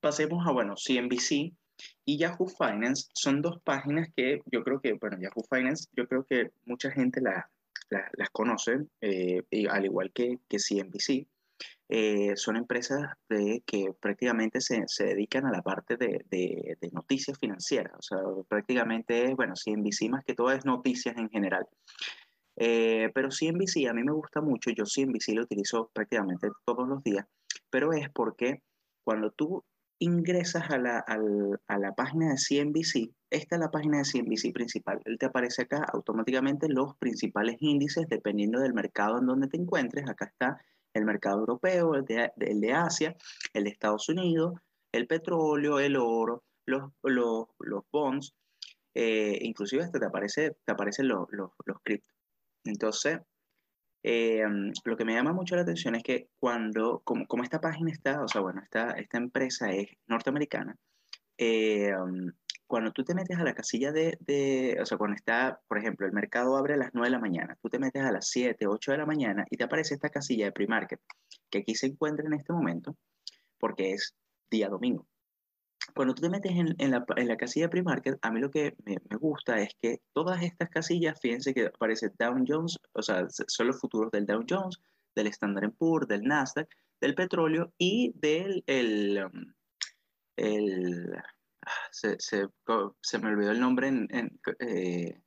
pasemos 0.00 0.44
a, 0.44 0.50
bueno, 0.50 0.74
CNBC 0.74 1.54
y 2.04 2.18
Yahoo 2.18 2.48
Finance 2.48 3.10
son 3.14 3.42
dos 3.42 3.62
páginas 3.62 4.08
que 4.16 4.40
yo 4.46 4.64
creo 4.64 4.80
que, 4.80 4.94
bueno, 4.94 5.16
Yahoo 5.20 5.44
Finance, 5.48 5.88
yo 5.92 6.08
creo 6.08 6.24
que 6.24 6.50
mucha 6.64 6.90
gente 6.90 7.20
la, 7.20 7.48
la, 7.90 8.10
las 8.14 8.30
conoce, 8.30 8.86
eh, 9.00 9.44
al 9.70 9.84
igual 9.84 10.10
que, 10.12 10.40
que 10.48 10.58
CNBC. 10.58 11.28
Eh, 11.92 12.36
son 12.36 12.54
empresas 12.56 13.00
que 13.66 13.92
prácticamente 14.00 14.60
se, 14.60 14.84
dedican 15.00 15.44
a 15.46 15.50
la 15.50 15.60
parte 15.60 15.96
de, 15.96 16.78
noticias 16.92 17.36
financieras. 17.36 17.92
O 17.98 18.02
sea, 18.02 18.18
prácticamente, 18.48 19.34
bueno, 19.34 19.54
CNBC 19.56 20.08
más 20.08 20.24
que 20.24 20.34
todo 20.34 20.52
es 20.52 20.64
noticias 20.64 21.16
en 21.16 21.28
general. 21.28 21.66
Eh, 22.54 23.10
pero 23.12 23.30
CNBC 23.30 23.88
a 23.88 23.92
mí 23.92 24.04
me 24.04 24.12
gusta 24.12 24.40
mucho, 24.40 24.70
yo 24.70 24.84
CNBC 24.84 25.34
lo 25.34 25.42
utilizo 25.42 25.90
prácticamente 25.92 26.48
todos 26.64 26.86
los 26.86 27.02
días, 27.02 27.26
pero 27.70 27.92
es 27.92 28.08
porque 28.10 28.62
cuando 29.02 29.32
tú 29.32 29.64
ingresas 29.98 30.70
a 30.70 30.78
la, 30.78 30.98
a 30.98 31.78
la 31.78 31.94
página 31.94 32.28
de 32.28 32.36
CNBC, 32.36 33.12
esta 33.30 33.56
es 33.56 33.60
la 33.60 33.70
página 33.70 33.98
de 33.98 34.04
CNBC 34.04 34.52
principal. 34.52 35.00
Él 35.06 35.18
te 35.18 35.26
aparece 35.26 35.62
acá 35.62 35.84
automáticamente 35.92 36.68
los 36.68 36.96
principales 36.98 37.56
índices 37.58 38.06
dependiendo 38.08 38.60
del 38.60 38.74
mercado 38.74 39.18
en 39.18 39.26
donde 39.26 39.48
te 39.48 39.56
encuentres. 39.56 40.08
Acá 40.08 40.26
está 40.26 40.60
el 40.94 41.04
mercado 41.04 41.40
europeo, 41.40 41.94
el 41.94 42.04
de, 42.04 42.32
el 42.38 42.60
de 42.60 42.72
Asia, 42.72 43.16
el 43.52 43.64
de 43.64 43.70
Estados 43.70 44.08
Unidos, 44.08 44.54
el 44.92 45.06
petróleo, 45.06 45.78
el 45.78 45.96
oro, 45.96 46.44
los, 46.66 46.90
los, 47.02 47.46
los 47.58 47.84
bonds, 47.90 48.34
eh, 48.94 49.38
inclusive 49.42 49.82
hasta 49.82 50.00
te, 50.00 50.06
aparece, 50.06 50.56
te 50.64 50.72
aparecen 50.72 51.08
los, 51.08 51.26
los, 51.30 51.50
los 51.64 51.78
criptos. 51.82 52.14
Entonces, 52.64 53.20
eh, 54.02 54.44
lo 54.84 54.96
que 54.96 55.04
me 55.04 55.14
llama 55.14 55.32
mucho 55.32 55.56
la 55.56 55.62
atención 55.62 55.94
es 55.94 56.02
que 56.02 56.28
cuando, 56.38 57.00
como, 57.04 57.26
como, 57.26 57.42
esta 57.42 57.60
página 57.60 57.90
está, 57.90 58.22
o 58.22 58.28
sea, 58.28 58.40
bueno, 58.40 58.60
esta, 58.62 58.92
esta 58.92 59.18
empresa 59.18 59.70
es 59.70 59.88
norteamericana, 60.06 60.76
eh, 61.38 61.92
cuando 62.70 62.92
tú 62.92 63.02
te 63.02 63.16
metes 63.16 63.36
a 63.36 63.42
la 63.42 63.52
casilla 63.52 63.90
de, 63.90 64.16
de, 64.20 64.78
o 64.80 64.86
sea, 64.86 64.96
cuando 64.96 65.16
está, 65.16 65.60
por 65.66 65.76
ejemplo, 65.76 66.06
el 66.06 66.12
mercado 66.12 66.56
abre 66.56 66.74
a 66.74 66.76
las 66.76 66.90
9 66.92 67.08
de 67.08 67.10
la 67.10 67.18
mañana, 67.18 67.58
tú 67.60 67.68
te 67.68 67.80
metes 67.80 68.00
a 68.00 68.12
las 68.12 68.28
7, 68.28 68.64
8 68.68 68.92
de 68.92 68.98
la 68.98 69.06
mañana 69.06 69.44
y 69.50 69.56
te 69.56 69.64
aparece 69.64 69.94
esta 69.94 70.08
casilla 70.08 70.44
de 70.44 70.52
pre-market, 70.52 71.00
que 71.50 71.58
aquí 71.58 71.74
se 71.74 71.88
encuentra 71.88 72.24
en 72.24 72.32
este 72.32 72.52
momento, 72.52 72.96
porque 73.58 73.90
es 73.90 74.14
día 74.52 74.68
domingo. 74.68 75.08
Cuando 75.96 76.14
tú 76.14 76.22
te 76.22 76.30
metes 76.30 76.52
en, 76.52 76.76
en, 76.78 76.92
la, 76.92 77.04
en 77.16 77.26
la, 77.26 77.36
casilla 77.36 77.66
de 77.66 77.70
pre-market, 77.70 78.18
a 78.22 78.30
mí 78.30 78.38
lo 78.38 78.52
que 78.52 78.76
me, 78.84 78.98
gusta 79.16 79.60
es 79.60 79.74
que 79.82 80.02
todas 80.12 80.40
estas 80.40 80.70
casillas, 80.70 81.18
fíjense 81.20 81.52
que 81.52 81.66
aparece 81.66 82.12
Dow 82.16 82.36
Jones, 82.46 82.78
o 82.92 83.02
sea, 83.02 83.26
son 83.28 83.66
los 83.66 83.80
futuros 83.80 84.12
del 84.12 84.26
Dow 84.26 84.44
Jones, 84.48 84.80
del 85.16 85.26
Standard 85.26 85.72
Poor's, 85.72 86.06
del 86.06 86.22
Nasdaq, 86.22 86.68
del 87.00 87.16
petróleo 87.16 87.72
y 87.78 88.12
del 88.14 88.62
el, 88.68 89.24
um, 89.24 89.54
se, 91.90 92.18
se, 92.18 92.46
se, 93.02 93.18
me 93.18 93.28
olvidó 93.28 93.50
el 93.50 93.60
nombre 93.60 93.88
en, 93.88 94.08
en 94.10 94.40
eh, 94.60 95.20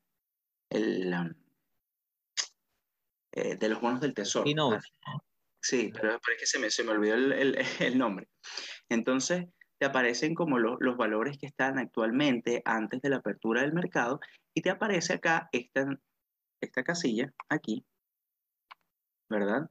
el 0.70 1.14
um, 1.14 1.34
eh, 3.34 3.56
de 3.56 3.70
los 3.70 3.82
bonos 3.82 4.02
del 4.02 4.14
tesoro. 4.14 4.50
Y 4.50 4.54
no. 4.54 4.78
Sí, 5.62 5.92
pero, 5.94 6.20
pero 6.20 6.36
es 6.36 6.40
que 6.40 6.46
se 6.46 6.60
me, 6.60 6.70
se 6.70 6.84
me 6.84 6.92
olvidó 6.92 7.16
el, 7.16 7.32
el, 7.32 7.58
el 7.80 7.98
nombre. 7.98 8.28
Entonces, 8.90 9.46
te 9.80 9.86
aparecen 9.86 10.36
como 10.36 10.60
lo, 10.60 10.78
los 10.80 10.98
valores 10.98 11.38
que 11.38 11.48
están 11.48 11.78
actualmente 11.78 12.62
antes 12.66 13.02
de 13.02 13.10
la 13.10 13.18
apertura 13.18 13.62
del 13.62 13.74
mercado 13.74 14.20
y 14.54 14.62
te 14.62 14.70
aparece 14.70 15.14
acá 15.14 15.50
esta, 15.52 15.88
esta 16.62 16.84
casilla, 16.84 17.34
aquí, 17.50 17.86
¿verdad? 19.30 19.70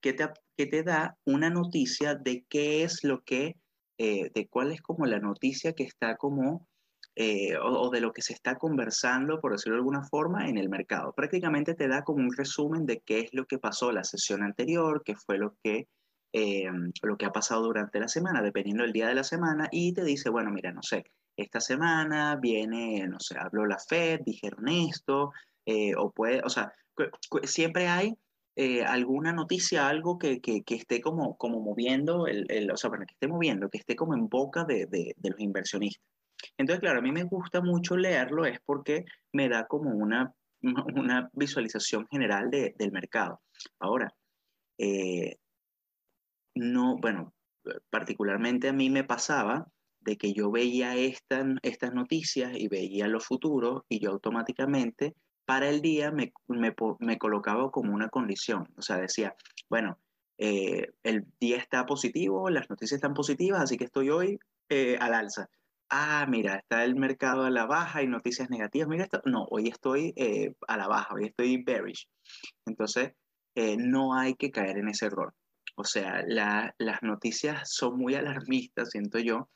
Que 0.00 0.12
te, 0.12 0.28
que 0.56 0.66
te 0.66 0.82
da 0.82 1.16
una 1.24 1.50
noticia 1.50 2.14
de 2.14 2.44
qué 2.48 2.82
es 2.82 3.04
lo 3.04 3.22
que, 3.22 3.56
eh, 3.98 4.30
de 4.34 4.48
cuál 4.48 4.72
es 4.72 4.82
como 4.82 5.06
la 5.06 5.18
noticia 5.18 5.72
que 5.72 5.84
está 5.84 6.16
como, 6.16 6.68
eh, 7.14 7.56
o, 7.58 7.90
de 7.90 8.00
lo 8.00 8.12
que 8.12 8.22
se 8.22 8.32
está 8.34 8.56
conversando, 8.56 9.40
por 9.40 9.52
decirlo 9.52 9.76
de 9.76 9.80
alguna 9.80 10.04
forma, 10.04 10.48
en 10.48 10.58
el 10.58 10.68
mercado. 10.68 11.12
Prácticamente 11.14 11.74
te 11.74 11.88
da 11.88 12.02
como 12.04 12.20
un 12.22 12.36
resumen 12.36 12.86
de 12.86 13.00
qué 13.00 13.20
es 13.20 13.30
lo 13.32 13.46
que 13.46 13.58
pasó 13.58 13.92
la 13.92 14.04
sesión 14.04 14.42
anterior, 14.42 15.02
qué 15.04 15.14
fue 15.16 15.38
lo 15.38 15.56
que 15.62 15.88
eh, 16.32 16.68
lo 17.02 17.16
que 17.16 17.24
ha 17.24 17.32
pasado 17.32 17.62
durante 17.62 17.98
la 17.98 18.08
semana, 18.08 18.42
dependiendo 18.42 18.82
del 18.82 18.92
día 18.92 19.08
de 19.08 19.14
la 19.14 19.24
semana, 19.24 19.68
y 19.72 19.94
te 19.94 20.04
dice, 20.04 20.28
bueno, 20.28 20.50
mira, 20.50 20.70
no 20.70 20.82
sé, 20.82 21.04
esta 21.34 21.60
semana 21.60 22.36
viene, 22.36 23.06
no 23.08 23.20
sé, 23.20 23.38
habló 23.38 23.64
la 23.64 23.78
Fed, 23.78 24.20
dijeron 24.24 24.68
esto, 24.68 25.32
eh, 25.64 25.94
o 25.96 26.10
puede, 26.10 26.42
o 26.44 26.50
sea, 26.50 26.72
siempre 27.44 27.88
hay 27.88 28.18
eh, 28.56 28.82
alguna 28.84 29.32
noticia, 29.32 29.86
algo 29.86 30.18
que, 30.18 30.40
que, 30.40 30.62
que, 30.62 30.76
esté 30.76 31.02
como, 31.02 31.36
como 31.36 31.60
moviendo, 31.60 32.26
el, 32.26 32.46
el, 32.50 32.70
o 32.70 32.76
sea, 32.78 32.88
bueno, 32.88 33.04
que 33.06 33.12
esté 33.12 33.28
moviendo, 33.28 33.68
que 33.68 33.76
esté 33.76 33.94
como 33.94 34.14
en 34.14 34.28
boca 34.28 34.64
de, 34.64 34.86
de, 34.86 35.14
de, 35.14 35.30
los 35.30 35.40
inversionistas. 35.40 36.02
Entonces, 36.56 36.80
claro, 36.80 37.00
a 37.00 37.02
mí 37.02 37.12
me 37.12 37.24
gusta 37.24 37.60
mucho 37.60 37.98
leerlo, 37.98 38.46
es 38.46 38.58
porque 38.64 39.04
me 39.32 39.50
da 39.50 39.66
como 39.66 39.90
una, 39.90 40.32
una 40.96 41.28
visualización 41.34 42.06
general 42.08 42.50
de, 42.50 42.74
del 42.78 42.92
mercado. 42.92 43.42
Ahora, 43.78 44.14
eh, 44.78 45.36
no, 46.54 46.96
bueno, 46.96 47.34
particularmente 47.90 48.68
a 48.68 48.72
mí 48.72 48.88
me 48.88 49.04
pasaba 49.04 49.66
de 50.00 50.16
que 50.16 50.32
yo 50.32 50.50
veía 50.50 50.96
esta, 50.96 51.44
estas 51.62 51.92
noticias 51.92 52.52
y 52.56 52.68
veía 52.68 53.06
los 53.06 53.26
futuros 53.26 53.82
y 53.88 54.00
yo 54.00 54.12
automáticamente 54.12 55.14
para 55.46 55.68
el 55.68 55.80
día 55.80 56.10
me, 56.10 56.32
me, 56.48 57.18
colocaba 57.18 57.70
como 57.70 57.94
una 57.94 58.08
condición. 58.08 58.68
O 58.76 58.82
sea, 58.82 58.98
decía, 58.98 59.34
bueno, 59.70 59.98
eh, 60.38 60.92
el 61.04 61.24
día 61.40 61.56
está 61.56 61.86
positivo, 61.86 62.50
las 62.50 62.68
noticias 62.68 62.98
están 62.98 63.14
positivas, 63.14 63.62
así 63.62 63.78
que 63.78 63.84
estoy 63.84 64.10
hoy 64.10 64.38
eh, 64.68 64.98
al 65.00 65.14
alza. 65.14 65.48
Ah, 65.88 66.26
mira, 66.28 66.56
está 66.56 66.84
el 66.84 66.96
mercado 66.96 67.44
a 67.44 67.50
la 67.50 67.64
baja 67.64 68.02
y 68.02 68.08
noticias 68.08 68.50
negativas. 68.50 68.88
Mira, 68.88 69.04
esto, 69.04 69.22
no, 69.24 69.46
hoy 69.48 69.68
estoy 69.68 70.12
eh, 70.16 70.52
a 70.66 70.76
la 70.76 70.88
baja, 70.88 71.14
hoy 71.14 71.26
estoy 71.26 71.62
bearish. 71.62 72.08
Entonces, 72.66 73.12
no 73.78 74.12
hay 74.12 74.34
que 74.34 74.50
caer 74.50 74.76
en 74.76 74.88
ese 74.88 75.06
error. 75.06 75.32
O 75.76 75.84
sea, 75.84 76.22
la, 76.26 76.74
las 76.76 77.02
noticias 77.02 77.72
son 77.72 77.96
muy 77.96 78.14
alarmistas, 78.14 78.90
siento 78.90 79.18
yo, 79.18 79.48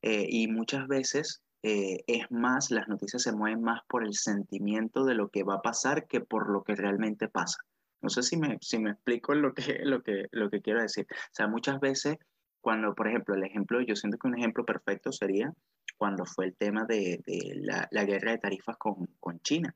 y 0.00 0.46
muchas 0.48 0.88
veces 0.88 1.42
eh, 1.62 2.02
es 2.06 2.30
más, 2.30 2.70
las 2.70 2.88
noticias 2.88 3.22
se 3.22 3.32
mueven 3.32 3.62
más 3.62 3.80
por 3.88 4.04
el 4.04 4.14
sentimiento 4.14 5.04
de 5.04 5.14
lo 5.14 5.28
que 5.28 5.44
va 5.44 5.54
a 5.56 5.62
pasar 5.62 6.06
que 6.06 6.20
por 6.20 6.50
lo 6.50 6.64
que 6.64 6.74
realmente 6.74 7.28
pasa. 7.28 7.58
No 8.00 8.08
sé 8.08 8.22
si 8.22 8.36
me, 8.36 8.58
si 8.60 8.78
me 8.78 8.90
explico 8.90 9.34
lo 9.34 9.54
que, 9.54 9.80
lo, 9.84 10.02
que, 10.02 10.26
lo 10.32 10.50
que 10.50 10.60
quiero 10.60 10.82
decir. 10.82 11.06
O 11.10 11.34
sea, 11.34 11.46
muchas 11.46 11.78
veces 11.78 12.16
cuando, 12.60 12.94
por 12.94 13.08
ejemplo, 13.08 13.34
el 13.34 13.44
ejemplo, 13.44 13.80
yo 13.80 13.96
siento 13.96 14.18
que 14.18 14.28
un 14.28 14.38
ejemplo 14.38 14.64
perfecto 14.64 15.12
sería 15.12 15.52
cuando 15.96 16.24
fue 16.24 16.46
el 16.46 16.56
tema 16.56 16.84
de, 16.84 17.20
de 17.26 17.54
la, 17.56 17.88
la, 17.90 18.04
guerra 18.04 18.32
de 18.32 18.38
tarifas 18.38 18.76
con, 18.76 19.06
con 19.20 19.40
China, 19.40 19.74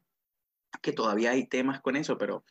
que 0.83 0.93
todavía 0.93 1.33
hay 1.33 1.47
temas 1.47 1.81
con 1.81 1.97
eso, 1.97 2.17
pero, 2.17 2.45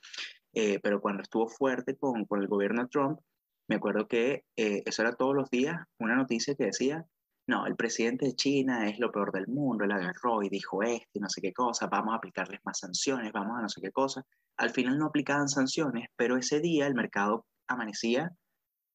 eh, 0.54 0.80
pero 0.82 1.02
cuando 1.02 1.24
estuvo 1.24 1.48
fuerte 1.48 1.96
con, 1.96 2.26
con 2.26 2.42
el 2.42 2.48
gobierno 2.48 2.88
Trump, 2.88 3.20
me 3.68 3.76
acuerdo 3.76 4.08
que 4.08 4.46
eh, 4.56 4.84
eso 4.86 5.02
era 5.02 5.16
todos 5.16 5.36
los 5.36 5.50
días 5.50 5.76
una 6.00 6.16
noticia 6.16 6.56
que 6.56 6.66
decía, 6.66 7.06
no, 7.48 7.68
el 7.68 7.76
presidente 7.76 8.26
de 8.26 8.36
China 8.36 8.90
es 8.90 8.98
lo 9.00 9.12
peor 9.12 9.32
del 9.32 9.48
mundo, 9.48 9.86
él 9.86 9.92
agarró 9.92 10.42
y 10.42 10.50
dijo 10.50 10.82
esto 10.82 11.10
y 11.14 11.20
no 11.20 11.30
sé 11.30 11.42
qué 11.42 11.54
cosa, 11.54 11.88
vamos 11.88 12.14
a 12.14 12.18
aplicarles 12.18 12.60
más 12.64 12.80
sanciones, 12.80 13.32
vamos 13.32 13.58
a 13.58 13.62
no 13.62 13.70
sé 13.70 13.82
qué 13.82 13.92
cosa. 13.92 14.26
Al 14.58 14.72
final 14.72 14.98
no 14.98 15.08
aplicaban 15.08 15.48
sanciones, 15.48 16.08
pero 16.16 16.38
ese 16.38 16.60
día 16.60 16.88
el 16.88 16.96
mercado 16.96 17.46
amanecía 17.68 18.32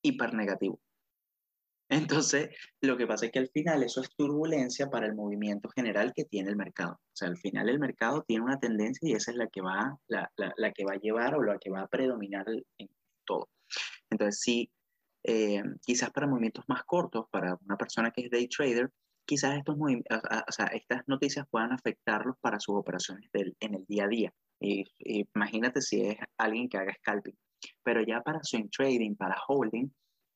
hiper 0.02 0.34
negativo. 0.34 0.80
Entonces, 1.88 2.50
lo 2.80 2.96
que 2.96 3.06
pasa 3.06 3.26
es 3.26 3.32
que 3.32 3.40
al 3.40 3.48
final 3.48 3.82
eso 3.82 4.00
es 4.00 4.10
turbulencia 4.16 4.90
para 4.90 5.06
el 5.06 5.14
movimiento 5.14 5.68
general 5.70 6.12
que 6.14 6.24
tiene 6.24 6.48
el 6.50 6.56
mercado. 6.56 6.92
O 6.92 7.16
sea, 7.16 7.28
al 7.28 7.36
final 7.36 7.68
el 7.68 7.80
mercado 7.80 8.22
tiene 8.22 8.44
una 8.44 8.60
tendencia 8.60 9.08
y 9.08 9.12
esa 9.12 9.32
es 9.32 9.36
la 9.36 9.48
que 9.48 9.60
va, 9.60 9.98
la, 10.06 10.30
la, 10.36 10.52
la 10.56 10.72
que 10.72 10.84
va 10.84 10.92
a 10.94 11.00
llevar 11.00 11.34
o 11.34 11.42
la 11.42 11.58
que 11.58 11.70
va 11.70 11.82
a 11.82 11.88
predominar 11.88 12.46
en 12.78 12.88
todo. 13.24 13.48
Entonces, 14.08 14.40
sí, 14.40 14.70
eh, 15.22 15.62
quizás 15.82 16.10
para 16.10 16.26
movimientos 16.26 16.64
más 16.68 16.84
cortos, 16.84 17.26
para 17.30 17.58
una 17.64 17.76
persona 17.76 18.10
que 18.10 18.22
es 18.22 18.30
day 18.30 18.48
trader, 18.48 18.90
quizás 19.24 19.56
estos 19.58 19.76
o 19.76 20.52
sea, 20.52 20.66
estas 20.66 21.06
noticias 21.06 21.46
puedan 21.50 21.72
afectarlos 21.72 22.36
para 22.40 22.58
sus 22.58 22.76
operaciones 22.76 23.30
del, 23.32 23.56
en 23.60 23.74
el 23.74 23.84
día 23.86 24.04
a 24.04 24.08
día. 24.08 24.34
Y, 24.60 24.84
imagínate 25.34 25.80
si 25.80 26.02
es 26.02 26.18
alguien 26.36 26.68
que 26.68 26.78
haga 26.78 26.94
scalping. 26.94 27.36
Pero 27.82 28.02
ya 28.02 28.22
para 28.22 28.42
swing 28.42 28.68
trading, 28.70 29.14
para 29.14 29.36
holding, 29.46 29.90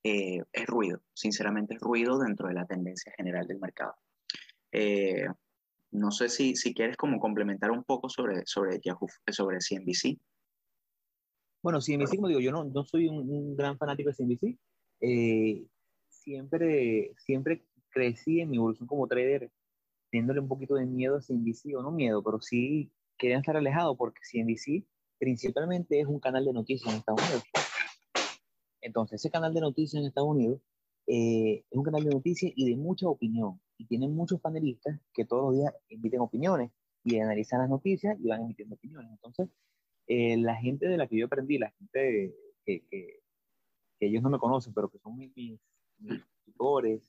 eh, 0.05 0.43
es 0.53 0.67
ruido. 0.67 1.03
Sinceramente 1.15 1.75
es 1.75 1.81
ruido 1.81 2.19
dentro 2.19 2.49
de 2.49 2.55
la 2.55 2.67
tendencia 2.67 3.13
general 3.17 3.47
del 3.47 3.59
mercado. 3.59 3.95
Eh, 4.71 5.27
no 5.93 6.11
sé 6.11 6.29
si, 6.29 6.57
si 6.57 6.75
quieres 6.75 6.97
como 6.97 7.19
complementar 7.19 7.71
un 7.71 7.85
poco 7.85 8.09
sobre, 8.09 8.45
sobre 8.47 8.81
Yahoo, 8.81 9.09
sobre 9.31 9.59
CNBC. 9.59 10.19
Bueno, 11.63 11.81
CNBC, 11.81 12.17
como 12.17 12.29
digo, 12.29 12.41
yo 12.41 12.53
no, 12.53 12.65
no 12.65 12.85
soy 12.85 13.09
un, 13.09 13.29
un, 13.31 13.57
gran 13.57 13.79
fanático 13.79 14.11
de 14.11 14.17
CNBC. 14.17 14.59
Eh, 15.07 15.67
siempre, 16.09 17.15
siempre 17.19 17.63
crecí 17.91 18.41
en 18.41 18.49
mi 18.49 18.57
evolución 18.57 18.89
como 18.89 19.07
trader 19.07 19.51
teniéndole 20.11 20.41
un 20.41 20.49
poquito 20.49 20.77
de 20.77 20.87
miedo 20.87 21.17
a 21.17 21.21
CNBC, 21.21 21.77
o 21.77 21.83
no 21.83 21.91
miedo, 21.91 22.23
pero 22.23 22.41
sí 22.41 22.91
querían 23.19 23.41
estar 23.41 23.57
alejado 23.57 23.97
porque 23.97 24.21
CNBC 24.23 24.87
principalmente 25.19 26.01
es 26.01 26.07
un 26.07 26.21
canal 26.21 26.45
de 26.45 26.53
noticias 26.55 26.91
en 26.91 27.01
Estados 27.01 27.21
Unidos. 27.21 27.43
Entonces, 28.81 29.21
ese 29.21 29.31
canal 29.31 29.53
de 29.53 29.61
noticias 29.61 30.01
en 30.01 30.07
Estados 30.07 30.31
Unidos 30.31 30.61
eh, 31.07 31.65
es 31.71 31.77
un 31.77 31.85
canal 31.85 32.05
de 32.05 32.11
noticias 32.11 32.53
y 32.55 32.71
de 32.71 32.77
mucha 32.77 33.07
opinión. 33.07 33.61
Y 33.77 33.87
tienen 33.87 34.15
muchos 34.15 34.41
panelistas 34.41 34.99
que 35.13 35.27
todos 35.27 35.43
los 35.43 35.55
días 35.55 35.75
emiten 35.89 36.21
opiniones 36.21 36.71
y 37.03 37.19
analizan 37.19 37.61
las 37.61 37.69
noticias 37.69 38.17
y 38.19 38.29
van 38.29 38.43
emitiendo 38.43 38.77
opiniones. 38.77 39.11
Entonces, 39.11 39.49
eh, 40.07 40.39
la 40.39 40.55
gente 40.57 40.89
de 40.89 40.97
la 40.97 41.07
que 41.07 41.19
yo 41.19 41.27
aprendí, 41.27 41.59
la 41.59 41.71
gente 41.73 42.35
que, 42.65 42.87
que, 42.89 43.24
que 44.05 44.11
ellos 44.11 44.23
no 44.23 44.31
me 44.31 44.39
conocen, 44.39 44.75
pero 44.75 44.91
que 44.91 44.99
son 44.99 45.17
mis, 45.17 45.35
mis, 45.35 45.59
mis 45.99 46.23
tutores, 46.45 47.03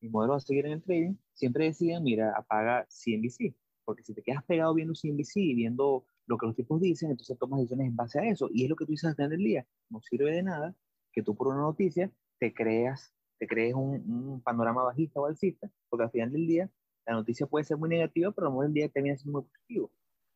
mis 0.00 0.10
modelos 0.10 0.36
a 0.36 0.46
seguir 0.46 0.66
en 0.66 0.72
el 0.72 0.82
trading, 0.82 1.14
siempre 1.32 1.64
decían, 1.64 2.02
mira, 2.02 2.34
apaga 2.36 2.86
CNBC, 2.90 3.54
porque 3.84 4.02
si 4.02 4.12
te 4.12 4.22
quedas 4.22 4.44
pegado 4.44 4.74
viendo 4.74 4.94
CNBC 4.94 5.36
y 5.36 5.54
viendo 5.54 6.04
lo 6.26 6.36
que 6.36 6.46
los 6.46 6.54
tipos 6.54 6.80
dicen, 6.80 7.10
entonces 7.10 7.38
tomas 7.38 7.60
decisiones 7.60 7.88
en 7.88 7.96
base 7.96 8.18
a 8.18 8.28
eso, 8.28 8.50
y 8.52 8.64
es 8.64 8.70
lo 8.70 8.76
que 8.76 8.84
tú 8.84 8.92
dices 8.92 9.08
al 9.08 9.16
final 9.16 9.30
del 9.30 9.44
día, 9.44 9.66
no 9.88 10.00
sirve 10.02 10.30
de 10.32 10.42
nada 10.42 10.74
que 11.12 11.22
tú 11.22 11.34
por 11.34 11.48
una 11.48 11.62
noticia 11.62 12.12
te 12.38 12.52
creas, 12.52 13.14
te 13.38 13.46
crees 13.46 13.74
un, 13.74 14.02
un 14.06 14.42
panorama 14.42 14.82
bajista 14.84 15.20
o 15.20 15.26
alcista, 15.26 15.70
porque 15.88 16.04
al 16.04 16.10
final 16.10 16.32
del 16.32 16.46
día 16.46 16.70
la 17.06 17.14
noticia 17.14 17.46
puede 17.46 17.64
ser 17.64 17.78
muy 17.78 17.88
negativa, 17.88 18.30
pero 18.32 18.48
a 18.48 18.50
lo 18.50 18.56
mejor 18.56 18.66
el 18.66 18.72
día 18.74 18.88
termina 18.90 19.16
siendo 19.16 19.40
muy 19.40 19.48
positivo. 19.48 19.90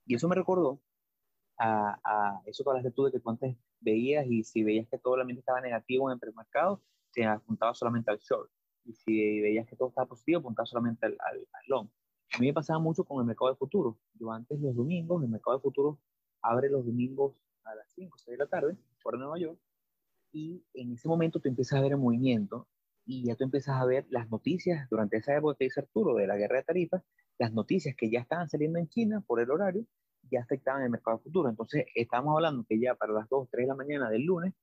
Y 0.07 0.15
eso 0.15 0.29
me 0.29 0.37
recordó 0.37 0.81
a, 1.59 2.01
a 2.03 2.43
eso 2.47 2.65
que 2.65 2.71
hablaste 2.71 2.93
tú 2.93 3.05
de 3.05 3.13
que 3.13 3.21
tú 3.21 3.29
antes 3.29 3.57
veías 3.81 4.27
y 4.27 4.45
si 4.45 4.63
veías 4.63 4.89
que 4.89 4.99
todo 4.99 5.17
el 5.17 5.23
ambiente 5.23 5.41
estaba 5.41 5.61
negativo 5.61 6.09
en 6.09 6.15
el 6.15 6.21
premercado, 6.21 6.83
te 7.13 7.25
apuntaba 7.25 7.75
solamente 7.75 8.11
al 8.11 8.19
short. 8.19 8.51
Y 8.85 8.95
si 8.95 9.41
veías 9.41 9.67
que 9.67 9.77
todo 9.77 9.89
estaba 9.89 10.07
positivo, 10.07 10.41
apuntaba 10.41 10.67
solamente 10.67 11.07
al, 11.07 11.13
al, 11.13 11.47
long. 11.67 11.89
A 12.33 12.39
mí 12.39 12.47
me 12.47 12.53
pasaba 12.53 12.79
mucho 12.79 13.05
con 13.05 13.21
el 13.21 13.27
mercado 13.27 13.51
de 13.51 13.57
futuros. 13.57 13.97
Yo 14.15 14.31
antes 14.31 14.61
los 14.61 14.75
domingos, 14.75 15.23
el 15.23 15.29
mercado 15.29 15.57
de 15.57 15.63
futuros 15.63 15.99
abre 16.43 16.71
los 16.71 16.87
domingos 16.87 17.35
a 17.65 17.75
las 17.75 17.91
5 17.93 18.15
o 18.15 18.19
6 18.19 18.39
de 18.39 18.45
la 18.45 18.49
tarde, 18.49 18.77
por 19.03 19.19
Nueva 19.19 19.39
York, 19.39 19.59
y 20.33 20.65
en 20.75 20.93
ese 20.93 21.09
momento 21.09 21.41
tú 21.41 21.49
empiezas 21.49 21.79
a 21.79 21.83
ver 21.83 21.93
el 21.93 21.99
movimiento 21.99 22.69
y 23.05 23.25
ya 23.25 23.35
tú 23.35 23.45
empiezas 23.45 23.81
a 23.81 23.85
ver 23.85 24.07
las 24.11 24.31
noticias 24.31 24.89
durante 24.89 25.17
esa 25.17 25.37
época 25.37 25.57
que 25.59 25.65
dice 25.65 25.81
Arturo 25.81 26.15
de 26.15 26.27
la 26.27 26.37
guerra 26.37 26.59
de 26.59 26.65
tarifas, 26.65 27.03
las 27.39 27.53
noticias 27.53 27.97
que 27.97 28.11
ya 28.11 28.21
estaban 28.21 28.49
saliendo 28.49 28.79
en 28.79 28.89
China 28.89 29.25
por 29.27 29.41
el 29.41 29.51
horario, 29.51 29.85
ya 30.31 30.41
afectaban 30.41 30.83
el 30.83 30.91
mercado 30.91 31.19
futuro. 31.19 31.49
Entonces, 31.49 31.87
estamos 31.95 32.35
hablando 32.35 32.65
que 32.69 32.79
ya 32.79 32.95
para 32.95 33.13
las 33.13 33.29
2, 33.29 33.49
3 33.51 33.65
de 33.65 33.69
la 33.69 33.75
mañana 33.75 34.11
del 34.11 34.23
lunes, 34.23 34.55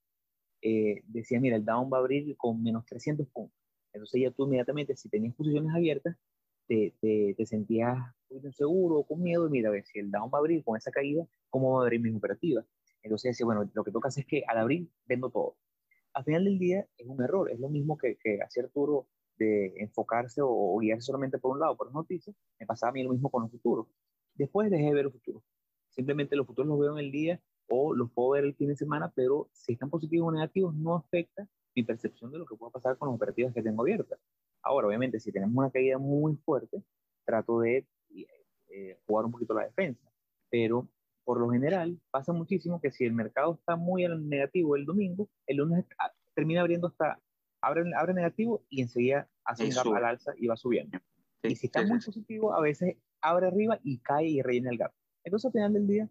eh, 0.61 1.01
decía, 1.07 1.39
mira, 1.39 1.55
el 1.55 1.65
Dow 1.65 1.89
va 1.89 1.97
a 1.97 2.01
abrir 2.01 2.35
con 2.37 2.61
menos 2.61 2.85
300 2.85 3.27
puntos. 3.27 3.57
Entonces 3.93 4.21
ya 4.21 4.31
tú 4.31 4.45
inmediatamente, 4.45 4.95
si 4.95 5.09
tenías 5.09 5.35
posiciones 5.35 5.73
abiertas, 5.73 6.15
te, 6.67 6.93
te, 6.99 7.45
sentías 7.45 7.97
muy 8.29 8.41
inseguro 8.43 9.03
con 9.03 9.21
miedo, 9.21 9.47
y 9.47 9.51
mira, 9.51 9.69
a 9.69 9.71
ver, 9.71 9.85
si 9.85 9.99
el 9.99 10.11
Dow 10.11 10.29
va 10.29 10.39
a 10.39 10.41
abrir 10.41 10.63
con 10.63 10.77
esa 10.77 10.91
caída, 10.91 11.25
¿cómo 11.49 11.73
va 11.73 11.81
a 11.81 11.83
abrir 11.83 12.01
mis 12.01 12.15
operativas? 12.15 12.65
Entonces 13.03 13.31
decía, 13.31 13.45
bueno, 13.45 13.69
lo 13.73 13.83
que 13.83 13.91
toca 13.91 14.09
hacer 14.09 14.23
es 14.23 14.27
que 14.27 14.43
al 14.47 14.57
abrir 14.57 14.89
vendo 15.05 15.29
todo. 15.29 15.55
Al 16.13 16.23
final 16.23 16.43
del 16.45 16.59
día 16.59 16.85
es 16.97 17.07
un 17.07 17.21
error, 17.23 17.49
es 17.51 17.59
lo 17.59 17.69
mismo 17.69 17.97
que, 17.97 18.17
que 18.17 18.39
hacía 18.41 18.63
Arturo 18.63 19.07
de 19.37 19.73
enfocarse 19.77 20.41
o, 20.41 20.49
o, 20.49 20.79
guiarse 20.79 21.05
solamente 21.05 21.37
por 21.37 21.51
un 21.51 21.59
lado, 21.59 21.77
por 21.77 21.87
las 21.87 21.93
noticias, 21.93 22.35
me 22.59 22.65
pasaba 22.65 22.89
a 22.89 22.93
mí 22.93 23.03
lo 23.03 23.11
mismo 23.11 23.29
con 23.29 23.43
los 23.43 23.51
futuros. 23.51 23.87
Después 24.37 24.69
dejé 24.69 24.85
de 24.85 24.93
ver 24.93 25.05
los 25.05 25.13
futuros. 25.13 25.43
Simplemente 25.89 26.35
los 26.35 26.45
futuros 26.45 26.69
los 26.69 26.79
veo 26.79 26.97
en 26.97 27.05
el 27.05 27.11
día 27.11 27.41
o 27.69 27.93
los 27.93 28.11
puedo 28.11 28.31
ver 28.31 28.45
el 28.45 28.55
fin 28.55 28.69
de 28.69 28.75
semana, 28.75 29.11
pero 29.15 29.49
si 29.51 29.73
están 29.73 29.89
positivos 29.89 30.29
o 30.29 30.31
negativos 30.31 30.73
no 30.75 30.95
afecta 30.95 31.47
mi 31.75 31.83
percepción 31.83 32.31
de 32.31 32.39
lo 32.39 32.45
que 32.45 32.55
pueda 32.55 32.71
pasar 32.71 32.97
con 32.97 33.09
las 33.09 33.15
operativas 33.15 33.53
que 33.53 33.61
tengo 33.61 33.81
abiertas. 33.81 34.19
Ahora, 34.61 34.87
obviamente, 34.87 35.19
si 35.19 35.31
tenemos 35.31 35.55
una 35.55 35.69
caída 35.69 35.97
muy 35.97 36.35
fuerte, 36.37 36.83
trato 37.25 37.59
de 37.59 37.85
eh, 38.69 38.99
jugar 39.05 39.25
un 39.25 39.31
poquito 39.31 39.53
la 39.53 39.65
defensa, 39.65 40.09
pero 40.49 40.87
por 41.23 41.39
lo 41.39 41.49
general 41.49 41.99
pasa 42.09 42.31
muchísimo 42.31 42.79
que 42.79 42.91
si 42.91 43.05
el 43.05 43.13
mercado 43.13 43.55
está 43.55 43.75
muy 43.75 44.07
negativo 44.07 44.75
el 44.75 44.85
domingo, 44.85 45.29
el 45.45 45.57
lunes 45.57 45.85
termina 46.33 46.61
abriendo 46.61 46.87
hasta, 46.87 47.19
abre, 47.61 47.83
abre 47.97 48.13
negativo 48.13 48.63
y 48.69 48.81
enseguida 48.81 49.27
hace 49.43 49.65
un 49.65 49.95
al 49.95 50.05
alza 50.05 50.33
y 50.37 50.47
va 50.47 50.55
subiendo. 50.55 50.99
y 51.43 51.55
si 51.55 51.67
está 51.67 51.85
muy 51.85 51.99
positivo, 51.99 52.53
a 52.53 52.61
veces 52.61 52.97
abre 53.21 53.47
arriba 53.47 53.79
y 53.83 53.99
cae 53.99 54.27
y 54.27 54.41
rellena 54.41 54.71
el 54.71 54.77
gap. 54.77 54.93
Entonces, 55.23 55.45
al 55.45 55.51
final 55.51 55.73
del 55.73 55.87
día, 55.87 56.09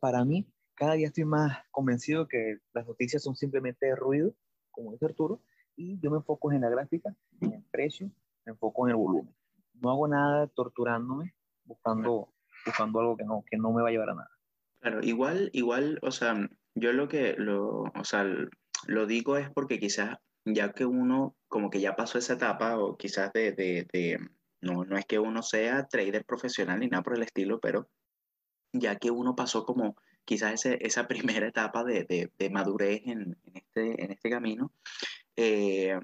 para 0.00 0.24
mí, 0.24 0.46
cada 0.74 0.94
día 0.94 1.06
estoy 1.06 1.24
más 1.24 1.58
convencido 1.70 2.28
que 2.28 2.58
las 2.72 2.86
noticias 2.86 3.22
son 3.22 3.34
simplemente 3.34 3.94
ruido, 3.96 4.34
como 4.70 4.92
dice 4.92 5.06
Arturo, 5.06 5.40
y 5.74 5.98
yo 6.00 6.10
me 6.10 6.18
enfoco 6.18 6.52
en 6.52 6.60
la 6.60 6.68
gráfica, 6.68 7.14
en 7.40 7.54
el 7.54 7.64
precio, 7.70 8.10
me 8.44 8.52
enfoco 8.52 8.86
en 8.86 8.90
el 8.90 8.96
volumen. 8.96 9.34
No 9.74 9.90
hago 9.90 10.08
nada 10.08 10.46
torturándome, 10.48 11.34
buscando, 11.64 12.32
buscando 12.64 13.00
algo 13.00 13.16
que 13.16 13.24
no, 13.24 13.44
que 13.50 13.56
no 13.56 13.72
me 13.72 13.82
va 13.82 13.88
a 13.88 13.92
llevar 13.92 14.10
a 14.10 14.14
nada. 14.14 14.30
Claro, 14.80 15.02
igual, 15.02 15.50
igual, 15.52 15.98
o 16.02 16.10
sea, 16.10 16.48
yo 16.74 16.92
lo 16.92 17.08
que, 17.08 17.34
lo, 17.38 17.82
o 17.82 18.04
sea, 18.04 18.24
lo 18.86 19.06
digo 19.06 19.36
es 19.36 19.50
porque 19.50 19.80
quizás 19.80 20.18
ya 20.44 20.72
que 20.72 20.86
uno 20.86 21.36
como 21.48 21.70
que 21.70 21.80
ya 21.80 21.96
pasó 21.96 22.18
esa 22.18 22.34
etapa 22.34 22.78
o 22.78 22.96
quizás 22.96 23.32
de, 23.32 23.52
de, 23.52 23.88
de 23.92 24.30
no, 24.66 24.84
no 24.84 24.98
es 24.98 25.06
que 25.06 25.18
uno 25.18 25.42
sea 25.42 25.86
trader 25.86 26.24
profesional 26.24 26.80
ni 26.80 26.88
nada 26.88 27.02
por 27.02 27.16
el 27.16 27.22
estilo, 27.22 27.60
pero 27.60 27.88
ya 28.72 28.96
que 28.96 29.10
uno 29.10 29.34
pasó 29.34 29.64
como 29.64 29.96
quizás 30.24 30.54
ese, 30.54 30.78
esa 30.80 31.08
primera 31.08 31.48
etapa 31.48 31.84
de, 31.84 32.30
de, 32.36 32.50
madurez 32.50 33.02
en, 33.06 33.38
en, 33.44 33.56
este, 33.56 34.04
en 34.04 34.12
este 34.12 34.30
camino, 34.30 34.72
eh, 35.36 35.98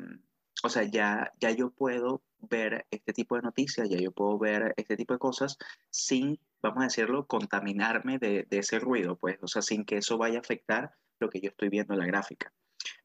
o 0.64 0.68
sea, 0.68 0.84
ya, 0.84 1.32
ya 1.40 1.50
yo 1.50 1.70
puedo 1.70 2.22
ver 2.38 2.86
este 2.90 3.12
tipo 3.12 3.36
de 3.36 3.42
noticias, 3.42 3.88
ya 3.88 3.98
yo 3.98 4.12
puedo 4.12 4.38
ver 4.38 4.74
este 4.76 4.96
tipo 4.96 5.12
de 5.12 5.18
cosas 5.18 5.58
sin, 5.90 6.38
vamos 6.62 6.80
a 6.82 6.84
decirlo, 6.84 7.26
contaminarme 7.26 8.18
de, 8.18 8.46
de 8.48 8.58
ese 8.58 8.78
ruido, 8.78 9.16
pues, 9.16 9.38
o 9.42 9.48
sea, 9.48 9.62
sin 9.62 9.84
que 9.84 9.98
eso 9.98 10.18
vaya 10.18 10.38
a 10.38 10.40
afectar 10.40 10.92
lo 11.18 11.28
que 11.28 11.40
yo 11.40 11.48
estoy 11.50 11.68
viendo 11.68 11.94
en 11.94 12.00
la 12.00 12.06
gráfica. 12.06 12.52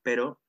Pero 0.03 0.39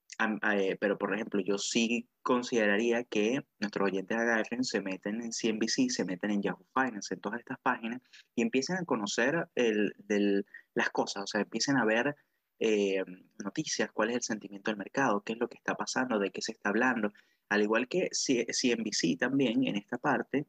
eh, 0.52 0.76
pero, 0.80 0.98
por 0.98 1.14
ejemplo, 1.14 1.40
yo 1.40 1.58
sí 1.58 2.08
consideraría 2.22 3.04
que 3.04 3.44
nuestros 3.60 3.86
oyentes 3.88 4.16
agarren, 4.16 4.64
se 4.64 4.80
meten 4.80 5.22
en 5.22 5.32
CNBC, 5.32 5.90
se 5.90 6.04
meten 6.04 6.30
en 6.32 6.42
Yahoo 6.42 6.66
Finance, 6.74 7.14
en 7.14 7.20
todas 7.20 7.38
estas 7.38 7.58
páginas, 7.60 8.00
y 8.34 8.42
empiecen 8.42 8.76
a 8.76 8.84
conocer 8.84 9.48
el, 9.54 9.94
del, 9.98 10.44
las 10.74 10.90
cosas, 10.90 11.24
o 11.24 11.26
sea, 11.26 11.42
empiecen 11.42 11.76
a 11.76 11.84
ver 11.84 12.16
eh, 12.58 13.04
noticias, 13.44 13.90
cuál 13.92 14.10
es 14.10 14.16
el 14.16 14.22
sentimiento 14.22 14.70
del 14.70 14.78
mercado, 14.78 15.22
qué 15.22 15.34
es 15.34 15.38
lo 15.38 15.48
que 15.48 15.56
está 15.56 15.74
pasando, 15.74 16.18
de 16.18 16.30
qué 16.30 16.42
se 16.42 16.52
está 16.52 16.70
hablando. 16.70 17.12
Al 17.48 17.62
igual 17.62 17.88
que 17.88 18.10
CNBC 18.10 19.18
también, 19.18 19.66
en 19.66 19.76
esta 19.76 19.98
parte, 19.98 20.46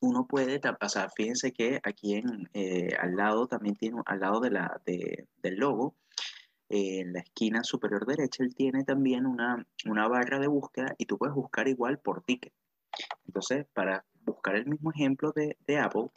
uno 0.00 0.26
puede, 0.26 0.60
o 0.60 1.08
fíjense 1.16 1.52
que 1.52 1.80
aquí 1.82 2.14
en, 2.14 2.48
eh, 2.52 2.94
al 2.98 3.16
lado 3.16 3.48
también 3.48 3.76
tiene, 3.76 4.00
al 4.06 4.20
lado 4.20 4.40
de 4.40 4.50
la, 4.50 4.80
de, 4.84 5.26
del 5.42 5.56
logo, 5.56 5.96
en 6.68 7.12
la 7.12 7.20
esquina 7.20 7.62
superior 7.62 8.06
derecha, 8.06 8.42
él 8.42 8.54
tiene 8.54 8.84
también 8.84 9.26
una, 9.26 9.66
una 9.86 10.08
barra 10.08 10.38
de 10.38 10.48
búsqueda 10.48 10.94
y 10.98 11.06
tú 11.06 11.18
puedes 11.18 11.34
buscar 11.34 11.68
igual 11.68 11.98
por 11.98 12.22
ticket. 12.22 12.52
Entonces, 13.26 13.66
para 13.72 14.04
buscar 14.24 14.56
el 14.56 14.66
mismo 14.66 14.90
ejemplo 14.92 15.32
de, 15.32 15.56
de 15.66 15.78
Apple, 15.78 16.08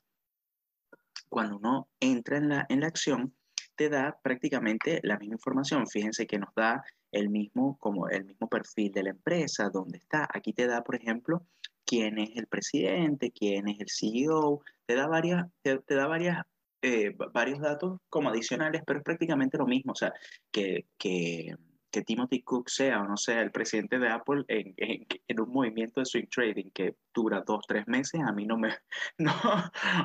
cuando 1.30 1.58
uno 1.58 1.88
entra 2.00 2.38
en 2.38 2.50
la, 2.50 2.66
en 2.70 2.82
la 2.82 2.88
acción, 2.88 3.34
te 3.76 3.90
da 3.90 4.20
prácticamente 4.22 5.00
la 5.04 5.18
misma 5.18 5.36
información. 5.36 5.88
Fíjense 5.88 6.28
que 6.28 6.40
nos 6.40 6.54
da 6.56 6.84
el 7.12 7.30
mismo, 7.30 7.78
como 7.80 8.10
el 8.10 8.26
mismo 8.26 8.50
perfil 8.50 8.92
de 8.92 9.04
la 9.04 9.10
empresa, 9.12 9.70
dónde 9.70 10.00
está. 10.00 10.28
Aquí 10.34 10.54
te 10.54 10.68
da, 10.68 10.84
por 10.84 10.96
ejemplo, 10.96 11.46
quién 11.86 12.18
es 12.18 12.32
el 12.36 12.48
presidente, 12.48 13.32
quién 13.32 13.68
es 13.68 13.80
el 13.80 13.90
CEO, 13.90 14.62
te 14.86 14.96
da 14.96 15.08
varias, 15.08 15.48
te 15.62 15.96
da 15.96 16.08
varias 16.08 16.46
eh, 16.82 17.16
varios 17.34 17.60
datos 17.60 18.00
como 18.10 18.30
adicionales, 18.30 18.82
pero 18.86 19.00
es 19.00 19.06
prácticamente 19.06 19.58
lo 19.58 19.66
mismo, 19.66 19.92
o 19.92 19.96
sea, 19.96 20.14
que, 20.52 20.86
que, 20.98 21.56
que 21.92 22.04
Timothy 22.04 22.42
Cook 22.44 22.70
sea 22.70 23.02
o 23.02 23.08
no 23.08 23.18
sea 23.18 23.42
el 23.42 23.52
presidente 23.52 24.00
de 24.00 24.10
Apple 24.10 24.44
en, 24.48 24.74
en, 24.78 25.06
en, 25.28 25.40
un 25.40 25.50
movimiento 25.50 26.00
de 26.00 26.06
swing 26.06 26.28
trading 26.28 26.70
que 26.72 26.96
dura 27.14 27.44
dos, 27.46 27.66
tres 27.68 27.88
meses, 27.88 28.22
a 28.22 28.32
mí 28.32 28.46
no 28.46 28.58
me, 28.58 28.70
no, 29.18 29.34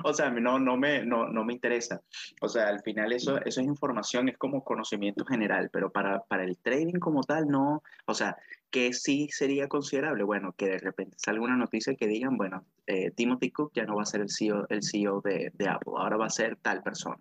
o 0.04 0.12
sea, 0.12 0.30
no, 0.30 0.58
no, 0.58 0.76
me, 0.76 1.04
no, 1.04 1.28
no 1.28 1.44
me 1.44 1.52
interesa. 1.52 2.00
O 2.40 2.48
sea, 2.48 2.68
al 2.68 2.80
final 2.82 3.12
eso, 3.12 3.38
eso 3.44 3.60
es 3.60 3.66
información, 3.66 4.28
es 4.28 4.38
como 4.38 4.64
conocimiento 4.64 5.24
general, 5.24 5.70
pero 5.72 5.90
para, 5.90 6.20
para 6.24 6.44
el 6.44 6.58
trading 6.58 6.98
como 6.98 7.22
tal, 7.22 7.48
no, 7.48 7.82
o 8.06 8.14
sea, 8.14 8.36
que 8.70 8.92
sí 8.92 9.28
sería 9.30 9.68
considerable, 9.68 10.24
bueno, 10.24 10.52
que 10.56 10.66
de 10.66 10.78
repente 10.78 11.16
salga 11.18 11.44
una 11.44 11.56
noticia 11.56 11.94
que 11.94 12.08
digan, 12.08 12.36
bueno, 12.36 12.66
eh, 12.86 13.10
Timothy 13.12 13.50
Cook 13.50 13.72
ya 13.74 13.84
no 13.84 13.96
va 13.96 14.02
a 14.02 14.06
ser 14.06 14.20
el 14.20 14.30
CEO, 14.30 14.66
el 14.68 14.82
CEO 14.82 15.20
de, 15.20 15.52
de, 15.54 15.68
Apple, 15.68 15.92
ahora 15.96 16.16
va 16.16 16.26
a 16.26 16.30
ser 16.30 16.56
tal 16.56 16.82
persona. 16.82 17.20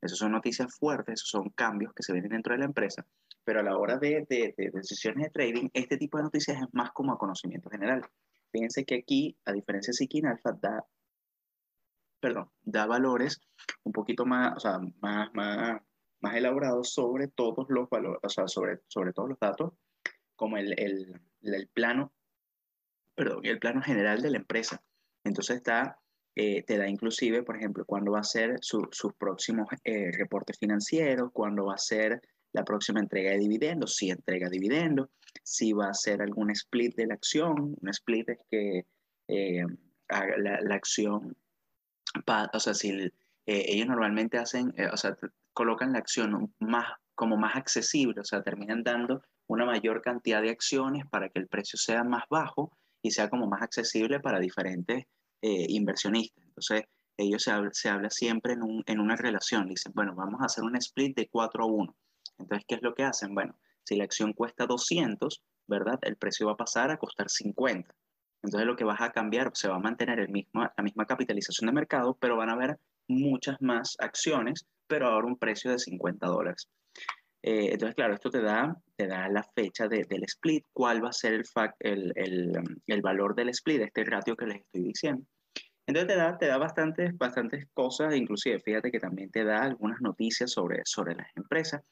Esas 0.00 0.18
son 0.18 0.32
noticias 0.32 0.74
fuertes, 0.74 1.20
esos 1.20 1.28
son 1.28 1.50
cambios 1.50 1.92
que 1.92 2.02
se 2.02 2.12
vienen 2.12 2.32
dentro 2.32 2.54
de 2.54 2.60
la 2.60 2.64
empresa, 2.64 3.04
pero 3.44 3.60
a 3.60 3.62
la 3.62 3.76
hora 3.76 3.98
de, 3.98 4.26
de, 4.28 4.54
de 4.56 4.70
decisiones 4.70 5.24
de 5.24 5.30
trading, 5.30 5.68
este 5.72 5.96
tipo 5.96 6.18
de 6.18 6.24
noticias 6.24 6.60
es 6.60 6.68
más 6.72 6.92
como 6.92 7.12
a 7.12 7.18
conocimiento 7.18 7.70
general. 7.70 8.04
Fíjense 8.50 8.84
que 8.84 8.96
aquí, 8.96 9.36
a 9.44 9.52
diferencia 9.52 9.90
de 9.90 9.96
Sikin 9.96 10.26
Alpha, 10.26 10.52
da, 10.52 10.84
perdón, 12.20 12.50
da 12.62 12.86
valores 12.86 13.40
un 13.82 13.92
poquito 13.92 14.24
más, 14.26 14.56
o 14.56 14.60
sea, 14.60 14.78
más, 15.00 15.32
más, 15.34 15.80
más 16.20 16.34
elaborados 16.36 16.92
sobre 16.92 17.28
todos 17.28 17.66
los 17.68 17.88
valores, 17.88 18.20
o 18.22 18.28
sea, 18.28 18.46
sobre, 18.46 18.80
sobre 18.88 19.12
todos 19.12 19.30
los 19.30 19.38
datos 19.40 19.72
como 20.36 20.56
el, 20.56 20.78
el, 20.78 21.20
el 21.42 21.68
plano, 21.68 22.12
perdón, 23.14 23.40
el 23.44 23.58
plano 23.58 23.80
general 23.82 24.20
de 24.22 24.30
la 24.30 24.38
empresa. 24.38 24.82
Entonces 25.24 25.56
está, 25.56 25.98
eh, 26.34 26.62
te 26.62 26.76
da 26.76 26.88
inclusive, 26.88 27.42
por 27.42 27.56
ejemplo, 27.56 27.84
cuándo 27.84 28.12
va 28.12 28.20
a 28.20 28.24
ser 28.24 28.58
su, 28.60 28.88
sus 28.90 29.14
próximos 29.14 29.68
eh, 29.84 30.10
reportes 30.12 30.58
financieros, 30.58 31.30
cuándo 31.32 31.66
va 31.66 31.74
a 31.74 31.78
ser 31.78 32.20
la 32.52 32.64
próxima 32.64 33.00
entrega 33.00 33.30
de 33.32 33.38
dividendos, 33.38 33.96
si 33.96 34.10
entrega 34.10 34.48
dividendos, 34.48 35.08
si 35.42 35.72
va 35.72 35.88
a 35.88 35.94
ser 35.94 36.22
algún 36.22 36.50
split 36.50 36.94
de 36.96 37.06
la 37.06 37.14
acción. 37.14 37.76
Un 37.80 37.88
split 37.88 38.28
es 38.28 38.38
que 38.50 38.86
eh, 39.28 39.64
la, 40.08 40.60
la, 40.60 40.74
acción, 40.74 41.36
o 42.52 42.60
sea, 42.60 42.74
si 42.74 42.90
eh, 42.90 43.12
ellos 43.46 43.86
normalmente 43.86 44.38
hacen, 44.38 44.74
eh, 44.76 44.88
o 44.92 44.96
sea, 44.96 45.16
colocan 45.52 45.92
la 45.92 45.98
acción 45.98 46.54
más, 46.58 46.86
como 47.14 47.36
más 47.36 47.56
accesible, 47.56 48.20
o 48.20 48.24
sea, 48.24 48.42
terminan 48.42 48.82
dando 48.82 49.22
una 49.46 49.64
mayor 49.64 50.02
cantidad 50.02 50.42
de 50.42 50.50
acciones 50.50 51.06
para 51.10 51.28
que 51.28 51.38
el 51.38 51.48
precio 51.48 51.78
sea 51.78 52.04
más 52.04 52.24
bajo 52.28 52.76
y 53.02 53.10
sea 53.10 53.28
como 53.28 53.46
más 53.46 53.62
accesible 53.62 54.20
para 54.20 54.38
diferentes 54.38 55.06
inversionistas. 55.44 56.44
Entonces, 56.44 56.84
ellos 57.16 57.42
se 57.72 57.88
habla 57.88 58.10
siempre 58.10 58.52
en, 58.52 58.62
un, 58.62 58.84
en, 58.86 59.00
una 59.00 59.16
relación. 59.16 59.66
Dicen, 59.66 59.92
bueno, 59.92 60.14
vamos 60.14 60.40
a 60.40 60.44
hacer 60.44 60.62
un 60.62 60.76
split 60.76 61.16
de 61.16 61.28
4 61.28 61.64
a 61.64 61.66
1. 61.66 61.96
Entonces, 62.38 62.64
¿qué 62.66 62.74
es 62.76 62.82
lo 62.82 62.94
que 62.94 63.04
hacen? 63.04 63.34
Bueno, 63.34 63.56
si 63.84 63.96
la 63.96 64.04
acción 64.04 64.32
cuesta 64.32 64.66
200, 64.66 65.42
¿verdad? 65.66 65.98
El 66.02 66.16
precio 66.16 66.46
va 66.46 66.52
a 66.52 66.56
pasar 66.56 66.90
a 66.90 66.98
costar 66.98 67.28
50. 67.28 67.94
Entonces, 68.42 68.66
lo 68.66 68.76
que 68.76 68.84
vas 68.84 69.00
a 69.00 69.12
cambiar, 69.12 69.50
se 69.54 69.68
va 69.68 69.76
a 69.76 69.80
mantener 69.80 70.18
el 70.18 70.28
mismo, 70.28 70.62
la 70.62 70.82
misma 70.82 71.06
capitalización 71.06 71.66
de 71.66 71.72
mercado, 71.72 72.16
pero 72.20 72.36
van 72.36 72.50
a 72.50 72.54
haber 72.54 72.78
muchas 73.08 73.60
más 73.60 73.96
acciones, 73.98 74.66
pero 74.86 75.06
ahora 75.06 75.26
un 75.26 75.38
precio 75.38 75.70
de 75.70 75.78
50 75.78 76.26
dólares. 76.26 76.68
Eh, 77.42 77.70
entonces, 77.72 77.94
claro, 77.94 78.14
esto 78.14 78.30
te 78.30 78.40
da, 78.40 78.76
te 78.96 79.06
da 79.06 79.28
la 79.28 79.42
fecha 79.42 79.88
de, 79.88 80.04
del 80.04 80.24
split, 80.24 80.64
cuál 80.72 81.04
va 81.04 81.08
a 81.08 81.12
ser 81.12 81.34
el, 81.34 81.44
el, 81.80 82.12
el, 82.14 82.52
el, 82.86 83.02
valor 83.02 83.34
del 83.34 83.48
split, 83.48 83.82
este 83.82 84.04
ratio 84.04 84.36
que 84.36 84.46
les 84.46 84.60
estoy 84.60 84.82
diciendo. 84.84 85.24
Entonces 85.86 86.08
te 86.08 86.16
da, 86.16 86.38
te 86.38 86.46
da 86.46 86.58
bastantes, 86.58 87.16
bastantes 87.18 87.66
cosas, 87.74 88.14
inclusive 88.14 88.60
fíjate 88.60 88.90
que 88.90 89.00
también 89.00 89.30
te 89.30 89.44
da 89.44 89.62
algunas 89.62 90.00
noticias 90.00 90.50
sobre, 90.50 90.82
sobre 90.84 91.14
las 91.14 91.28
empresas. 91.36 91.82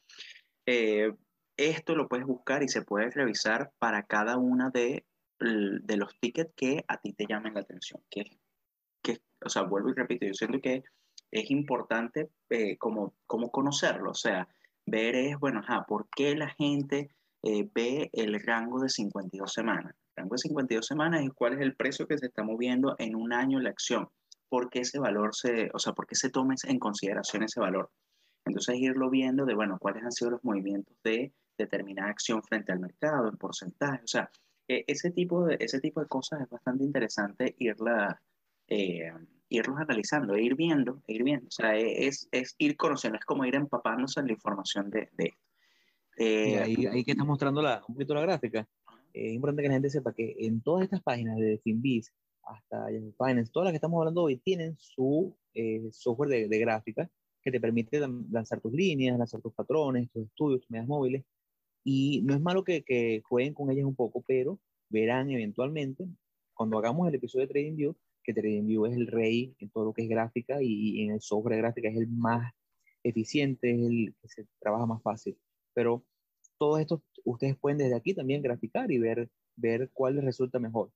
Eh, 0.65 1.11
esto 1.57 1.95
lo 1.95 2.07
puedes 2.07 2.25
buscar 2.25 2.63
y 2.63 2.67
se 2.67 2.83
puede 2.83 3.09
revisar 3.09 3.71
para 3.79 4.03
cada 4.03 4.37
una 4.37 4.69
de, 4.69 5.05
de 5.39 5.97
los 5.97 6.17
tickets 6.19 6.53
que 6.55 6.85
a 6.87 6.97
ti 6.97 7.13
te 7.13 7.25
llamen 7.27 7.53
la 7.53 7.61
atención. 7.61 8.01
Que, 8.09 8.23
que, 9.03 9.19
o 9.43 9.49
sea, 9.49 9.63
vuelvo 9.63 9.89
y 9.89 9.93
repito, 9.93 10.25
yo 10.25 10.33
siento 10.33 10.59
que 10.61 10.83
es 11.31 11.51
importante 11.51 12.29
eh, 12.49 12.77
como, 12.77 13.15
como 13.25 13.51
conocerlo, 13.51 14.11
o 14.11 14.15
sea, 14.15 14.47
ver 14.85 15.15
es, 15.15 15.39
bueno, 15.39 15.59
ajá, 15.59 15.85
¿por 15.87 16.09
qué 16.09 16.35
la 16.35 16.49
gente 16.49 17.15
eh, 17.43 17.69
ve 17.73 18.09
el 18.13 18.39
rango 18.41 18.81
de 18.81 18.89
52 18.89 19.51
semanas? 19.51 19.95
Rango 20.15 20.35
de 20.35 20.39
52 20.39 20.85
semanas 20.85 21.23
es 21.23 21.31
cuál 21.33 21.53
es 21.53 21.61
el 21.61 21.75
precio 21.75 22.07
que 22.07 22.17
se 22.17 22.27
está 22.27 22.43
moviendo 22.43 22.95
en 22.99 23.15
un 23.15 23.33
año 23.33 23.59
la 23.59 23.69
acción. 23.69 24.09
¿Por 24.49 24.69
qué 24.69 24.79
ese 24.79 24.99
valor 24.99 25.33
se, 25.33 25.69
o 25.73 25.79
sea, 25.79 25.93
por 25.93 26.05
qué 26.05 26.15
se 26.15 26.29
toma 26.29 26.55
en 26.67 26.79
consideración 26.79 27.43
ese 27.43 27.59
valor? 27.59 27.89
Entonces, 28.45 28.75
irlo 28.77 29.09
viendo 29.09 29.45
de, 29.45 29.53
bueno, 29.53 29.77
cuáles 29.79 30.03
han 30.03 30.11
sido 30.11 30.31
los 30.31 30.43
movimientos 30.43 30.95
de 31.03 31.33
determinada 31.57 32.09
acción 32.09 32.41
frente 32.43 32.71
al 32.71 32.79
mercado, 32.79 33.29
en 33.29 33.37
porcentaje, 33.37 34.03
o 34.03 34.07
sea, 34.07 34.29
e, 34.67 34.83
ese, 34.87 35.11
tipo 35.11 35.45
de, 35.45 35.57
ese 35.59 35.79
tipo 35.79 36.01
de 36.01 36.07
cosas 36.07 36.41
es 36.41 36.49
bastante 36.49 36.83
interesante 36.83 37.55
irla, 37.59 38.21
eh, 38.67 39.11
irlos 39.49 39.77
analizando, 39.77 40.35
e 40.35 40.43
ir 40.43 40.55
viendo, 40.55 41.01
e 41.07 41.13
ir 41.13 41.23
viendo. 41.23 41.47
O 41.47 41.51
sea, 41.51 41.75
es, 41.75 42.27
es, 42.31 42.55
ir 42.57 42.75
conociendo, 42.77 43.19
es 43.19 43.25
como 43.25 43.45
ir 43.45 43.55
empapándose 43.55 44.19
en 44.19 44.27
la 44.27 44.33
información 44.33 44.89
de, 44.89 45.09
de 45.13 45.25
esto. 45.25 45.51
Eh, 46.17 46.59
ahí, 46.59 46.85
ahí, 46.85 47.03
que 47.03 47.11
está 47.11 47.23
mostrando 47.23 47.61
la, 47.61 47.83
un 47.87 47.95
poquito 47.95 48.13
la 48.13 48.21
gráfica, 48.21 48.67
es 49.13 49.33
importante 49.33 49.61
que 49.63 49.67
la 49.67 49.75
gente 49.75 49.89
sepa 49.89 50.13
que 50.13 50.35
en 50.39 50.61
todas 50.61 50.83
estas 50.83 51.01
páginas 51.01 51.37
de 51.37 51.59
Finbiz 51.63 52.13
hasta 52.43 52.87
Finance, 52.87 53.51
todas 53.51 53.65
las 53.65 53.71
que 53.71 53.77
estamos 53.77 53.99
hablando 53.99 54.23
hoy 54.23 54.37
tienen 54.37 54.75
su 54.77 55.35
eh, 55.53 55.89
software 55.91 56.29
de, 56.29 56.47
de 56.47 56.59
gráfica 56.59 57.09
que 57.41 57.51
te 57.51 57.59
permite 57.59 57.99
lanzar 57.99 58.61
tus 58.61 58.71
líneas, 58.71 59.17
lanzar 59.17 59.41
tus 59.41 59.53
patrones, 59.53 60.09
tus 60.11 60.25
estudios, 60.25 60.61
tus 60.61 60.69
medidas 60.69 60.87
móviles. 60.87 61.23
Y 61.83 62.21
no 62.23 62.35
es 62.35 62.41
malo 62.41 62.63
que, 62.63 62.83
que 62.83 63.21
jueguen 63.27 63.53
con 63.53 63.71
ellas 63.71 63.85
un 63.85 63.95
poco, 63.95 64.23
pero 64.27 64.59
verán 64.89 65.31
eventualmente, 65.31 66.07
cuando 66.53 66.77
hagamos 66.77 67.07
el 67.07 67.15
episodio 67.15 67.47
de 67.47 67.53
TradingView, 67.53 67.95
que 68.23 68.33
TradingView 68.33 68.85
es 68.85 68.95
el 68.95 69.07
rey 69.07 69.55
en 69.59 69.69
todo 69.69 69.85
lo 69.85 69.93
que 69.93 70.03
es 70.03 70.09
gráfica 70.09 70.61
y, 70.61 71.03
en 71.03 71.13
el 71.13 71.21
software 71.21 71.55
de 71.55 71.61
gráfica 71.61 71.89
es 71.89 71.97
el 71.97 72.07
más 72.07 72.53
eficiente, 73.03 73.71
es 73.71 73.79
el 73.79 74.15
que 74.21 74.27
se 74.27 74.45
trabaja 74.59 74.85
más 74.85 75.01
fácil. 75.01 75.37
Pero 75.73 76.05
todo 76.61 76.77
esto 76.77 77.01
ustedes 77.25 77.57
pueden 77.57 77.79
desde 77.79 77.95
aquí 77.95 78.13
también 78.13 78.43
graficar 78.43 78.91
y 78.91 78.99
ver, 78.99 79.31
ver 79.55 79.89
cuál 79.93 80.17
les 80.17 80.25
resulta 80.25 80.59
mejor. 80.59 80.91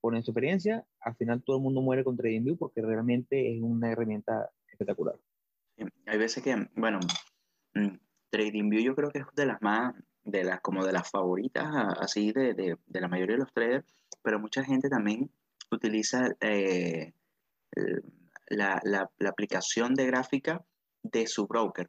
Por 0.00 0.12
nuestra 0.12 0.32
experiencia, 0.32 0.84
al 0.98 1.14
final 1.14 1.40
todo 1.44 1.58
el 1.58 1.62
mundo 1.62 1.82
muere 1.82 2.02
con 2.02 2.16
TradingView 2.16 2.56
porque 2.56 2.82
realmente 2.82 3.54
es 3.54 3.62
una 3.62 3.92
herramienta 3.92 4.50
espectacular. 4.66 5.14
Hay 6.06 6.18
veces 6.18 6.42
que, 6.42 6.68
bueno, 6.74 6.98
mm, 7.74 7.96
TradingView 8.30 8.82
yo 8.82 8.96
creo 8.96 9.12
que 9.12 9.20
es 9.20 9.26
de 9.36 9.46
las 9.46 9.62
más, 9.62 9.94
de 10.24 10.42
las, 10.42 10.60
como 10.60 10.84
de 10.84 10.92
las 10.92 11.08
favoritas, 11.08 11.64
así 12.00 12.32
de, 12.32 12.54
de, 12.54 12.76
de 12.84 13.00
la 13.00 13.06
mayoría 13.06 13.36
de 13.36 13.42
los 13.42 13.52
traders, 13.52 13.86
pero 14.20 14.40
mucha 14.40 14.64
gente 14.64 14.88
también 14.88 15.30
utiliza 15.70 16.34
eh, 16.40 17.12
la, 18.48 18.80
la, 18.82 19.28
aplicación 19.28 19.94
de 19.94 20.06
gráfica 20.06 20.64
de 21.04 21.28
su 21.28 21.46
broker, 21.46 21.88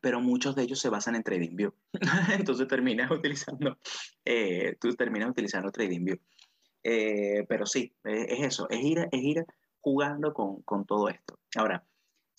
pero 0.00 0.20
muchos 0.20 0.54
de 0.54 0.62
ellos 0.62 0.78
se 0.78 0.88
basan 0.88 1.14
en 1.16 1.22
TradingView. 1.22 1.72
Entonces 2.32 2.68
terminas 2.68 3.10
utilizando, 3.10 3.78
eh, 4.24 4.76
tú 4.80 4.94
terminas 4.94 5.30
utilizando 5.30 5.70
TradingView. 5.70 6.16
Eh, 6.82 7.44
pero 7.48 7.66
sí, 7.66 7.94
es 8.04 8.40
eso, 8.40 8.68
es 8.70 8.82
ir, 8.82 9.08
es 9.12 9.22
ir 9.22 9.44
jugando 9.80 10.32
con, 10.32 10.62
con 10.62 10.86
todo 10.86 11.08
esto. 11.08 11.38
Ahora, 11.56 11.84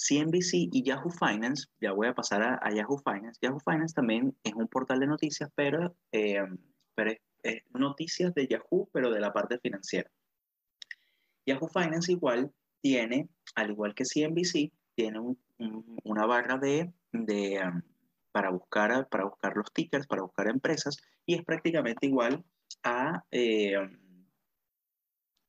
CNBC 0.01 0.69
y 0.71 0.83
Yahoo 0.83 1.11
Finance, 1.11 1.67
ya 1.79 1.91
voy 1.91 2.07
a 2.07 2.15
pasar 2.15 2.41
a, 2.41 2.73
Yahoo 2.73 2.97
Finance. 2.97 3.39
Yahoo 3.41 3.59
Finance 3.59 3.93
también 3.93 4.35
es 4.43 4.53
un 4.53 4.67
portal 4.67 4.99
de 4.99 5.07
noticias, 5.07 5.51
pero, 5.55 5.95
eh, 6.11 6.41
pero 6.95 7.11
es, 7.43 7.61
noticias 7.73 8.33
de 8.33 8.47
Yahoo, 8.47 8.89
pero 8.91 9.11
de 9.11 9.19
la 9.19 9.31
parte 9.31 9.59
financiera. 9.59 10.09
Yahoo 11.45 11.67
Finance 11.67 12.11
igual 12.11 12.51
tiene, 12.81 13.29
al 13.55 13.71
igual 13.71 13.93
que 13.93 14.05
CNBC, 14.05 14.71
tiene 14.95 15.19
una 16.03 16.25
barra 16.25 16.57
de, 16.57 16.91
de 17.11 17.61
um, 17.65 17.81
para, 18.31 18.49
buscar, 18.49 19.07
para 19.09 19.25
buscar 19.25 19.55
los 19.55 19.71
tickers, 19.73 20.07
para 20.07 20.21
buscar 20.21 20.47
empresas, 20.47 20.97
y 21.25 21.35
es 21.35 21.43
prácticamente 21.43 22.07
igual 22.07 22.43
a, 22.83 23.23
eh, 23.31 23.75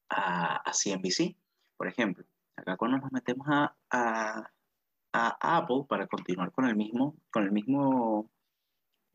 a, 0.08 0.56
a 0.56 0.72
CNBC. 0.72 1.36
Por 1.76 1.88
ejemplo, 1.88 2.24
Acá 2.56 2.76
cuando 2.76 2.98
nos 2.98 3.12
metemos 3.12 3.46
a, 3.50 3.74
a, 3.90 4.50
a 5.12 5.56
Apple 5.56 5.84
para 5.88 6.06
continuar 6.06 6.52
con 6.52 6.66
el 6.66 6.76
mismo, 6.76 7.16
con 7.30 7.44
el 7.44 7.52
mismo, 7.52 8.30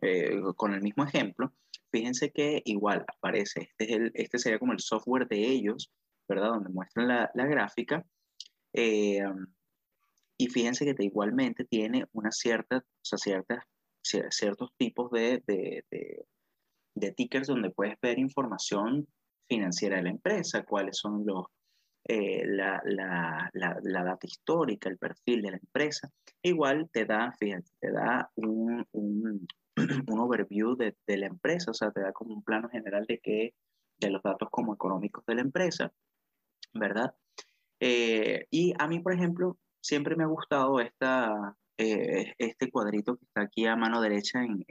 eh, 0.01 0.41
con 0.55 0.73
el 0.73 0.81
mismo 0.81 1.03
ejemplo, 1.03 1.53
fíjense 1.91 2.31
que 2.31 2.61
igual 2.65 3.05
aparece, 3.07 3.61
este, 3.61 3.83
es 3.85 3.91
el, 3.91 4.11
este 4.15 4.39
sería 4.39 4.59
como 4.59 4.73
el 4.73 4.79
software 4.79 5.27
de 5.27 5.47
ellos, 5.47 5.91
¿verdad? 6.27 6.49
Donde 6.49 6.69
muestran 6.69 7.07
la, 7.07 7.31
la 7.33 7.45
gráfica. 7.45 8.05
Eh, 8.73 9.23
y 10.37 10.47
fíjense 10.47 10.85
que 10.85 11.03
igualmente 11.03 11.65
tiene 11.65 12.05
una 12.13 12.31
cierta, 12.31 12.77
o 12.77 12.83
sea, 13.01 13.17
ciertas, 13.17 13.63
ciertos 14.01 14.71
tipos 14.77 15.11
de, 15.11 15.43
de, 15.47 15.83
de, 15.89 16.25
de 16.95 17.11
tickers 17.11 17.47
donde 17.47 17.71
puedes 17.71 17.99
ver 18.01 18.19
información 18.19 19.07
financiera 19.47 19.97
de 19.97 20.03
la 20.03 20.09
empresa, 20.09 20.63
cuáles 20.63 20.97
son 20.97 21.25
los, 21.25 21.45
eh, 22.05 22.45
la, 22.45 22.81
la, 22.85 23.49
la, 23.53 23.77
la, 23.81 24.03
data 24.03 24.27
histórica, 24.27 24.89
el 24.89 24.97
perfil 24.97 25.41
de 25.41 25.51
la 25.51 25.57
empresa. 25.57 26.09
Igual 26.41 26.89
te 26.91 27.05
da, 27.05 27.33
fíjate, 27.39 27.69
te 27.79 27.91
da 27.91 28.29
un, 28.35 28.85
un, 28.91 29.47
un 30.07 30.19
overview 30.19 30.75
de, 30.75 30.95
la 31.07 31.27
empresa, 31.27 31.71
o 31.71 31.73
sea, 31.73 31.91
te 31.91 32.01
da 32.01 32.11
como 32.13 32.33
un 32.33 32.43
plano 32.43 32.69
general 32.69 33.05
de, 33.07 33.19
qué, 33.19 33.53
de 33.99 34.09
los 34.09 34.21
datos 34.21 34.49
como 34.51 34.73
económicos 34.73 35.25
de 35.25 35.35
la 35.35 35.41
empresa, 35.41 35.91
¿verdad? 36.73 37.13
Eh, 37.79 38.45
y 38.51 38.73
a 38.79 38.87
mí, 38.87 38.99
por 38.99 39.13
ejemplo, 39.13 39.57
siempre 39.87 40.17
me 40.17 40.25
ha 40.25 40.27
gustado 40.27 40.81
esta, 40.81 41.55
eh, 41.77 42.33
este 42.37 42.69
cuadrito 42.69 43.15
que 43.15 43.25
está 43.25 43.41
aquí 43.41 43.65
a 43.65 43.77
mano 43.77 44.01
derecha 44.01 44.43
en, 44.43 44.65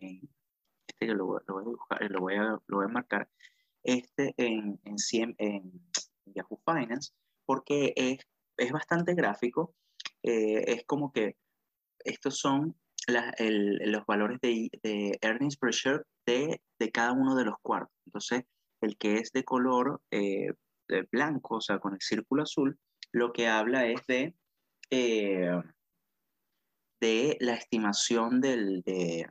este 0.86 1.06
que 1.06 1.14
lo, 1.14 1.26
voy 1.26 1.40
a 1.46 2.04
lo, 2.08 2.20
voy 2.20 2.34
a, 2.34 2.42
lo 2.42 2.76
voy 2.76 2.84
a 2.84 2.88
marcar, 2.88 3.28
este 3.82 4.34
en, 4.36 4.78
en, 4.84 5.72
Yahoo 6.26 6.60
Finance, 6.66 7.12
porque 7.46 7.94
es, 7.96 8.18
es 8.58 8.72
bastante 8.72 9.14
gráfico. 9.14 9.74
Eh, 10.22 10.64
es 10.72 10.84
como 10.84 11.12
que 11.12 11.36
estos 12.04 12.38
son 12.38 12.76
los 13.06 14.06
valores 14.06 14.40
de, 14.40 14.70
earnings 15.22 15.56
per 15.56 15.70
share 15.70 16.04
de, 16.26 16.60
de, 16.78 16.90
cada 16.90 17.12
uno 17.12 17.36
de 17.36 17.44
los 17.44 17.54
cuartos. 17.62 17.94
Entonces, 18.04 18.44
el 18.82 18.98
que 18.98 19.14
es 19.14 19.32
de 19.32 19.44
color 19.44 20.02
eh, 20.10 20.52
blanco, 21.10 21.56
o 21.56 21.60
sea, 21.60 21.78
con 21.78 21.94
el 21.94 22.00
círculo 22.00 22.42
azul, 22.42 22.78
lo 23.12 23.32
que 23.32 23.48
habla 23.48 23.86
es 23.86 24.04
de, 24.06 24.34
eh, 24.90 25.60
de 27.00 27.36
la 27.40 27.54
estimación 27.54 28.40
del, 28.40 28.82
de, 28.82 29.30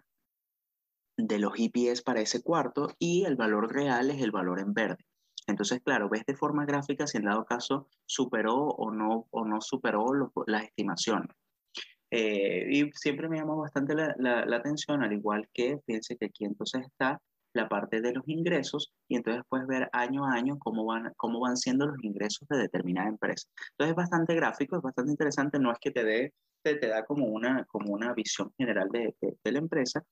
los 1.39 1.53
EPS 1.57 2.01
para 2.01 2.21
ese 2.21 2.41
cuarto 2.41 2.93
y 2.99 3.25
el 3.25 3.35
valor 3.35 3.73
real 3.73 4.11
es 4.11 4.21
el 4.21 4.31
valor 4.31 4.59
en 4.59 4.73
verde. 4.73 5.05
Entonces, 5.47 5.81
claro, 5.83 6.09
ves 6.09 6.25
de 6.25 6.35
forma 6.35 6.65
gráfica 6.65 7.07
si 7.07 7.17
en 7.17 7.25
dado 7.25 7.45
caso 7.45 7.87
superó 8.05 8.55
o 8.55 8.91
no, 8.91 9.27
o 9.31 9.45
no 9.45 9.61
superó 9.61 10.05
las 10.47 10.63
estimaciones. 10.63 11.29
Eh, 12.11 12.67
y 12.71 12.91
siempre 12.93 13.27
me 13.27 13.37
llamó 13.37 13.57
bastante 13.57 13.93
la, 13.95 14.15
la, 14.17 14.45
la, 14.45 14.57
atención, 14.57 15.03
al 15.03 15.13
igual 15.13 15.49
que, 15.53 15.79
fíjense 15.85 16.17
que 16.17 16.25
aquí 16.25 16.45
entonces 16.45 16.85
está 16.85 17.21
la 17.55 17.67
parte 17.67 18.01
de 18.01 18.13
los 18.13 18.27
ingresos 18.27 18.93
y 19.07 19.15
entonces 19.15 19.43
puedes 19.49 19.67
ver 19.67 19.89
año 19.93 20.25
a 20.25 20.33
año 20.33 20.57
cómo 20.59 20.85
van, 20.85 21.11
cómo 21.17 21.39
van 21.39 21.57
siendo 21.57 21.87
los 21.87 22.03
ingresos 22.03 22.47
de 22.49 22.57
determinada 22.57 23.09
empresa. 23.09 23.47
Entonces 23.71 23.91
es 23.91 23.95
bastante 23.95 24.35
gráfico, 24.35 24.77
es 24.77 24.81
bastante 24.81 25.11
interesante, 25.11 25.59
no 25.59 25.71
es 25.71 25.79
que 25.79 25.91
te 25.91 26.03
dé 26.03 26.33
te, 26.61 26.75
te, 26.77 26.87
da 26.87 27.05
como 27.05 27.27
una, 27.27 27.63
como 27.65 27.93
una 27.93 28.11
visión 28.13 28.51
general 28.57 28.89
de, 28.89 29.15
de, 29.21 29.51
la 29.51 29.59
empresa, 29.59 30.03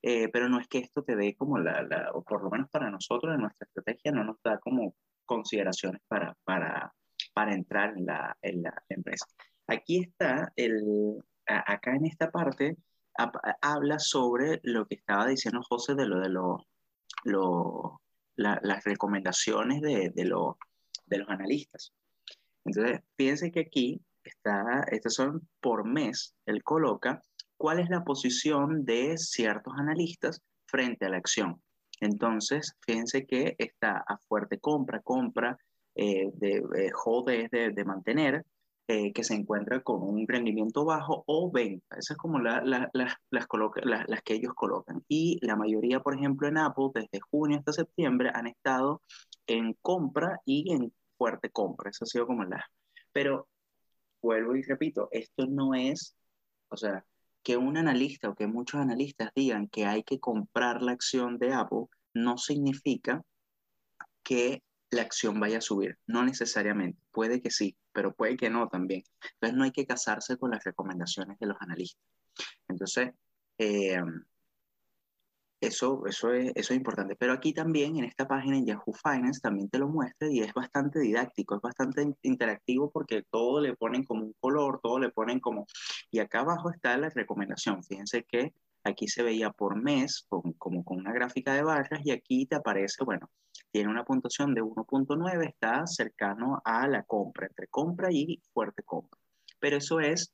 eh, 0.00 0.28
pero 0.30 0.48
no 0.48 0.58
es 0.58 0.66
que 0.66 0.78
esto 0.78 1.02
te 1.02 1.14
dé 1.14 1.36
como 1.36 1.58
la, 1.58 1.82
la, 1.82 2.10
o 2.14 2.22
por 2.22 2.42
lo 2.42 2.48
menos 2.48 2.70
para 2.70 2.90
nosotros 2.90 3.34
en 3.34 3.42
nuestra 3.42 3.66
estrategia 3.66 4.12
no 4.12 4.24
nos 4.24 4.36
da 4.42 4.58
como 4.58 4.94
consideraciones 5.26 6.00
para, 6.08 6.34
para, 6.44 6.94
para 7.34 7.52
entrar 7.52 7.94
en 7.98 8.06
la, 8.06 8.34
en 8.40 8.62
la 8.62 8.82
empresa. 8.88 9.26
Aquí 9.66 10.00
está, 10.00 10.50
el, 10.56 10.82
acá 11.46 11.94
en 11.94 12.06
esta 12.06 12.30
parte, 12.30 12.76
habla 13.60 13.98
sobre 13.98 14.60
lo 14.62 14.86
que 14.86 14.94
estaba 14.94 15.26
diciendo 15.26 15.60
José 15.68 15.94
de 15.94 16.06
lo 16.06 16.20
de 16.20 16.28
lo, 16.28 16.66
lo 17.24 18.00
la, 18.38 18.58
las 18.62 18.84
recomendaciones 18.84 19.82
de, 19.82 20.10
de, 20.14 20.24
lo, 20.24 20.58
de 21.06 21.18
los 21.18 21.28
analistas. 21.28 21.92
Entonces, 22.64 23.00
fíjense 23.16 23.50
que 23.50 23.60
aquí 23.60 24.00
está, 24.22 24.84
estos 24.90 25.14
son 25.14 25.48
por 25.60 25.84
mes, 25.84 26.34
él 26.46 26.62
coloca 26.62 27.20
cuál 27.56 27.80
es 27.80 27.90
la 27.90 28.04
posición 28.04 28.84
de 28.84 29.18
ciertos 29.18 29.74
analistas 29.76 30.40
frente 30.66 31.06
a 31.06 31.10
la 31.10 31.16
acción. 31.16 31.60
Entonces, 32.00 32.74
fíjense 32.86 33.26
que 33.26 33.56
está 33.58 34.04
a 34.06 34.18
fuerte 34.28 34.58
compra, 34.58 35.00
compra, 35.00 35.58
eh, 35.96 36.30
de 36.34 36.62
eh, 36.76 37.70
de, 37.74 37.84
mantener, 37.84 38.44
eh, 38.90 39.12
que 39.12 39.22
se 39.22 39.34
encuentra 39.34 39.82
con 39.82 40.02
un 40.02 40.26
rendimiento 40.26 40.86
bajo 40.86 41.22
o 41.26 41.50
venta. 41.50 41.96
Esas 41.96 42.12
es 42.12 42.16
como 42.16 42.38
las, 42.38 42.62
las 42.64 44.22
que 44.24 44.34
ellos 44.34 44.54
colocan. 44.54 45.04
Y 45.08 45.38
la 45.46 45.56
mayoría, 45.56 46.00
por 46.00 46.14
ejemplo, 46.14 46.48
en 46.48 46.56
Apple, 46.56 46.88
desde 46.94 47.20
junio 47.20 47.58
hasta 47.58 47.74
septiembre, 47.74 48.30
han 48.32 48.46
estado 48.46 49.02
en 49.46 49.74
compra 49.82 50.40
y 50.46 50.72
en 50.72 50.90
fuerte 51.18 51.50
compra. 51.50 51.90
Eso 51.90 52.04
ha 52.04 52.06
sido 52.06 52.26
como 52.26 52.44
la... 52.44 52.64
Pero 53.12 53.46
vuelvo 54.22 54.56
y 54.56 54.62
repito, 54.62 55.08
esto 55.10 55.46
no 55.46 55.74
es, 55.74 56.16
o 56.70 56.76
sea, 56.78 57.04
que 57.42 57.58
un 57.58 57.76
analista 57.76 58.30
o 58.30 58.34
que 58.34 58.46
muchos 58.46 58.80
analistas 58.80 59.32
digan 59.34 59.68
que 59.68 59.84
hay 59.84 60.02
que 60.02 60.18
comprar 60.18 60.80
la 60.82 60.92
acción 60.92 61.38
de 61.38 61.52
Apple 61.52 61.86
no 62.14 62.38
significa 62.38 63.22
que 64.22 64.62
la 64.90 65.02
acción 65.02 65.38
vaya 65.38 65.58
a 65.58 65.62
subir, 65.62 65.98
no 66.06 66.24
necesariamente, 66.24 67.00
puede 67.10 67.40
que 67.42 67.50
sí, 67.50 67.76
pero 67.92 68.14
puede 68.14 68.36
que 68.36 68.50
no 68.50 68.68
también. 68.68 69.02
Entonces 69.34 69.56
no 69.56 69.64
hay 69.64 69.72
que 69.72 69.86
casarse 69.86 70.36
con 70.36 70.50
las 70.50 70.64
recomendaciones 70.64 71.38
de 71.38 71.46
los 71.46 71.56
analistas. 71.60 72.02
Entonces, 72.68 73.10
eh, 73.58 74.00
eso, 75.60 76.06
eso, 76.06 76.32
es, 76.32 76.52
eso 76.54 76.72
es 76.72 76.78
importante. 76.78 77.16
Pero 77.16 77.32
aquí 77.32 77.52
también, 77.52 77.96
en 77.96 78.04
esta 78.04 78.28
página, 78.28 78.56
en 78.56 78.66
Yahoo 78.66 78.92
Finance, 78.92 79.40
también 79.40 79.68
te 79.68 79.78
lo 79.78 79.88
muestra 79.88 80.28
y 80.30 80.40
es 80.40 80.52
bastante 80.54 81.00
didáctico, 81.00 81.56
es 81.56 81.62
bastante 81.62 82.06
interactivo 82.22 82.90
porque 82.90 83.24
todo 83.30 83.60
le 83.60 83.74
ponen 83.76 84.04
como 84.04 84.24
un 84.24 84.34
color, 84.40 84.80
todo 84.82 84.98
le 84.98 85.10
ponen 85.10 85.40
como... 85.40 85.66
Y 86.10 86.20
acá 86.20 86.40
abajo 86.40 86.70
está 86.70 86.96
la 86.96 87.10
recomendación. 87.10 87.82
Fíjense 87.82 88.24
que 88.24 88.54
aquí 88.88 89.08
se 89.08 89.22
veía 89.22 89.50
por 89.50 89.80
mes, 89.80 90.26
como 90.28 90.84
con 90.84 90.98
una 90.98 91.12
gráfica 91.12 91.54
de 91.54 91.62
barras, 91.62 92.00
y 92.04 92.10
aquí 92.10 92.46
te 92.46 92.56
aparece, 92.56 93.04
bueno, 93.04 93.30
tiene 93.70 93.90
una 93.90 94.04
puntuación 94.04 94.54
de 94.54 94.62
1.9, 94.62 95.48
está 95.48 95.86
cercano 95.86 96.60
a 96.64 96.88
la 96.88 97.02
compra, 97.04 97.46
entre 97.46 97.68
compra 97.68 98.08
y 98.10 98.40
fuerte 98.52 98.82
compra. 98.82 99.18
Pero 99.60 99.76
eso 99.76 100.00
es 100.00 100.32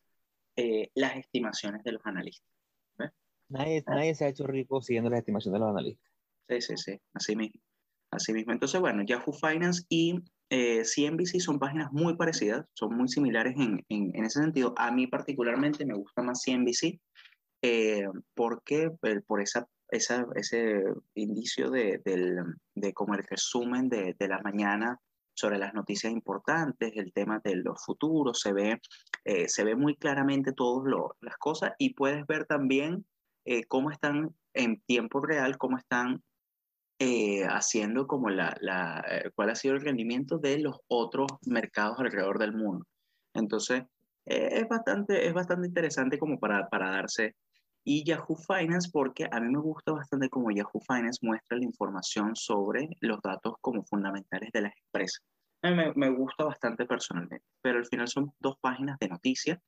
eh, 0.56 0.90
las 0.94 1.16
estimaciones 1.16 1.82
de 1.82 1.92
los 1.92 2.02
analistas. 2.04 2.48
Nadie, 3.48 3.84
ah. 3.86 3.94
nadie 3.94 4.14
se 4.14 4.24
ha 4.24 4.28
hecho 4.28 4.46
rico 4.46 4.80
siguiendo 4.80 5.10
las 5.10 5.20
estimaciones 5.20 5.54
de 5.54 5.66
los 5.66 5.70
analistas. 5.70 6.10
Sí, 6.48 6.60
sí, 6.60 6.76
sí, 6.76 7.00
así 7.12 7.36
mismo. 7.36 7.60
Así 8.10 8.32
mismo. 8.32 8.52
Entonces, 8.52 8.80
bueno, 8.80 9.02
Yahoo 9.04 9.32
Finance 9.32 9.84
y 9.88 10.20
eh, 10.48 10.82
CNBC 10.84 11.40
son 11.40 11.58
páginas 11.58 11.92
muy 11.92 12.16
parecidas, 12.16 12.64
son 12.74 12.96
muy 12.96 13.08
similares 13.08 13.54
en, 13.56 13.84
en, 13.88 14.14
en 14.14 14.24
ese 14.24 14.40
sentido. 14.40 14.72
A 14.76 14.92
mí 14.92 15.08
particularmente 15.08 15.84
me 15.84 15.94
gusta 15.94 16.22
más 16.22 16.42
CNBC 16.44 17.00
eh, 17.66 18.06
porque 18.34 18.90
eh, 19.02 19.20
por 19.26 19.40
esa, 19.40 19.66
esa, 19.88 20.26
ese 20.34 20.84
indicio 21.14 21.70
de, 21.70 22.02
del, 22.04 22.36
de 22.74 22.92
como 22.92 23.14
el 23.14 23.24
resumen 23.24 23.88
de, 23.88 24.14
de, 24.18 24.28
la 24.28 24.40
mañana 24.42 25.00
sobre 25.32 25.58
las 25.58 25.72
noticias 25.72 26.12
importantes, 26.12 26.92
el 26.94 27.12
tema 27.14 27.40
de 27.42 27.56
los 27.56 27.82
futuros, 27.82 28.40
se 28.40 28.52
ve, 28.52 28.80
eh, 29.24 29.48
se 29.48 29.64
ve 29.64 29.76
muy 29.76 29.96
claramente 29.96 30.52
todas 30.52 30.92
las 31.20 31.38
cosas 31.38 31.72
y 31.78 31.94
puedes 31.94 32.26
ver 32.26 32.44
también 32.44 33.06
eh, 33.46 33.64
cómo 33.64 33.90
están 33.90 34.34
en 34.52 34.80
tiempo 34.82 35.20
real, 35.20 35.56
cómo 35.56 35.78
están 35.78 36.22
eh, 36.98 37.44
haciendo 37.44 38.06
como 38.06 38.28
la, 38.28 38.54
la 38.60 39.04
eh, 39.10 39.30
cuál 39.34 39.50
ha 39.50 39.54
sido 39.54 39.74
el 39.74 39.80
rendimiento 39.80 40.38
de 40.38 40.58
los 40.58 40.80
otros 40.86 41.30
mercados 41.46 41.98
alrededor 41.98 42.38
del 42.38 42.52
mundo. 42.52 42.86
Entonces, 43.32 43.84
es, 44.26 44.68
bastante, 44.68 45.26
es 45.26 45.34
bastante 45.34 45.66
interesante 45.66 46.18
como 46.18 46.38
para, 46.38 46.68
para 46.68 46.90
darse. 46.90 47.36
Y 47.84 48.04
Yahoo 48.04 48.36
Finance, 48.36 48.88
porque 48.90 49.28
a 49.30 49.40
mí 49.40 49.52
me 49.52 49.60
gusta 49.60 49.92
bastante 49.92 50.30
como 50.30 50.50
Yahoo 50.50 50.80
Finance 50.80 51.18
muestra 51.22 51.58
la 51.58 51.64
información 51.64 52.34
sobre 52.34 52.88
los 53.00 53.20
datos 53.22 53.54
como 53.60 53.84
fundamentales 53.84 54.50
de 54.52 54.62
las 54.62 54.72
empresas. 54.86 55.22
A 55.62 55.70
mí 55.70 55.76
me, 55.76 55.92
me 55.94 56.10
gusta 56.10 56.44
bastante 56.44 56.86
personalmente, 56.86 57.44
pero 57.62 57.78
al 57.78 57.86
final 57.86 58.08
son 58.08 58.32
dos 58.38 58.56
páginas 58.60 58.98
de 58.98 59.08
noticias 59.08 59.58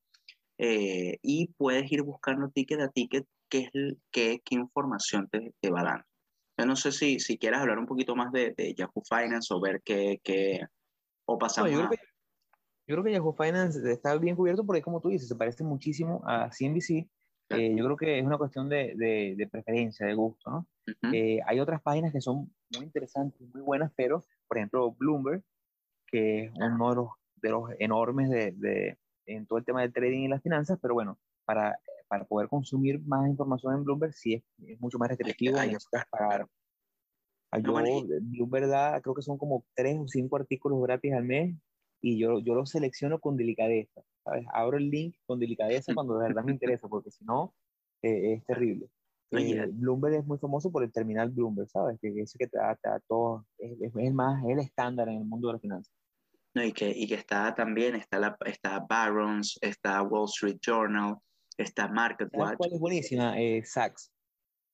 y 0.59 1.49
puedes 1.59 1.91
ir 1.93 2.03
buscando 2.03 2.49
ticket 2.49 2.81
a 2.81 2.89
ticket 2.89 3.27
qué, 3.49 3.69
es, 3.73 3.97
qué, 4.11 4.41
qué 4.45 4.55
información 4.55 5.29
te, 5.29 5.55
te, 5.61 5.71
va 5.71 5.83
dando. 5.83 6.05
Yo 6.59 6.67
no 6.67 6.77
sé 6.77 6.93
si, 6.93 7.21
si 7.21 7.39
quieres 7.39 7.61
hablar 7.61 7.79
un 7.79 7.87
poquito 7.87 8.17
más 8.17 8.33
de, 8.33 8.55
de 8.57 8.75
Yahoo 8.75 9.03
Finance 9.09 9.53
o 9.53 9.61
ver 9.61 9.83
qué, 9.85 10.21
qué 10.23 10.67
o 11.27 11.39
pasamos 11.39 11.71
yo, 11.71 11.79
creo 11.79 11.91
que, 11.91 11.97
yo, 12.87 12.95
creo 12.95 13.05
que, 13.05 13.13
Yahoo 13.13 13.33
Finance 13.33 13.93
está 13.93 14.17
bien 14.17 14.37
cubierto 14.37 14.65
porque, 14.65 14.83
como 14.83 15.01
tú 15.01 15.09
dices, 15.09 15.29
se 15.29 15.37
parece 15.37 15.65
muchísimo 15.65 16.23
a 16.27 16.51
CNBC. 16.51 17.09
Eh, 17.51 17.75
yo 17.77 17.85
creo 17.85 17.97
que 17.97 18.19
es 18.19 18.25
una 18.25 18.39
cuestión 18.39 18.69
de, 18.69 18.95
de, 18.97 19.35
de 19.37 19.47
preferencia, 19.49 20.07
de 20.07 20.15
gusto, 20.15 20.51
¿no? 20.51 20.67
eh, 21.13 21.39
hay 21.47 21.61
otras 21.61 21.81
páginas 21.81 22.13
que 22.13 22.21
son 22.21 22.53
muy 22.75 22.85
interesantes, 22.85 23.41
muy 23.55 23.63
buenas, 23.63 23.93
pero, 23.97 24.25
por 24.49 24.59
ejemplo, 24.59 24.93
Bloomberg, 24.93 25.43
que 26.07 26.45
es 26.45 26.53
uno 26.55 26.91
de 26.91 26.97
los, 26.97 27.09
de 27.37 27.51
los 27.51 27.71
enormes 27.79 28.31
de, 28.31 28.99
en 29.27 29.47
todo 29.47 29.59
el 29.59 29.65
tema 29.65 29.83
del 29.83 29.93
trading 29.93 30.25
y 30.25 30.29
las 30.29 30.43
finanzas, 30.43 30.79
pero 30.81 30.95
bueno, 30.95 31.19
para 31.45 31.79
para 32.09 32.25
poder 32.25 32.49
consumir 32.49 33.01
más 33.05 33.29
información 33.29 33.75
en 33.75 33.85
Bloomberg 33.85 34.13
sí 34.13 34.35
es, 34.35 34.45
es 34.69 34.81
mucho 34.81 34.99
más 34.99 35.09
restrictivo, 35.09 35.57
necesitas 35.57 36.07
pagar. 36.09 36.47
Yo, 37.63 37.75
Bloomberg 38.21 38.69
da, 38.69 39.01
creo 39.01 39.15
que 39.15 39.23
son 39.23 39.39
como 39.39 39.65
tres 39.75 39.97
o 39.99 40.07
cinco 40.07 40.37
artículos 40.37 40.81
gratis 40.83 41.13
al 41.13 41.25
mes 41.25 41.57
y 42.01 42.19
yo, 42.19 42.41
yo 42.41 42.55
los 42.55 42.71
selecciono 42.71 43.19
con 43.19 43.37
delicadeza, 43.37 44.03
¿sabes? 44.25 44.47
Abro 44.53 44.77
el 44.77 44.91
link 44.91 45.17
con 45.27 45.39
delicadeza 45.39 45.95
cuando 45.95 46.19
de 46.19 46.29
verdad 46.29 46.45
me 46.45 46.53
interesa, 46.53 46.89
porque 46.89 47.11
si 47.11 47.25
no, 47.25 47.55
eh, 48.03 48.35
es 48.35 48.45
terrible. 48.45 48.89
Eh, 49.33 49.67
Bloomberg 49.73 50.15
es 50.15 50.27
muy 50.27 50.39
famoso 50.39 50.71
por 50.71 50.85
el 50.85 50.93
terminal 50.93 51.31
Bloomberg, 51.31 51.69
¿sabes? 51.69 51.99
Que 52.01 52.09
es 52.21 52.33
que 52.39 52.47
te 52.47 52.59
da, 52.59 52.79
todo, 53.09 53.45
es, 53.59 53.77
es, 53.81 54.15
más, 54.15 54.45
es 54.45 54.51
el 54.51 54.61
estándar 54.61 55.09
en 55.09 55.19
el 55.19 55.25
mundo 55.25 55.49
de 55.49 55.55
la 55.55 55.59
finanzas. 55.59 55.93
No, 56.55 56.65
y 56.65 56.73
que, 56.73 56.89
y 56.89 57.07
que 57.07 57.17
está 57.17 57.55
también, 57.55 57.97
está, 57.97 58.19
la, 58.19 58.37
está 58.47 58.79
Barron's, 58.89 59.59
está 59.61 60.01
Wall 60.03 60.27
Street 60.27 60.59
Journal, 60.65 61.19
Está 61.57 61.89
MarketWatch. 61.89 62.57
¿Cuál 62.57 62.73
es 62.73 62.81
buenísima? 62.81 63.41
Eh, 63.41 63.65
Saks. 63.65 64.13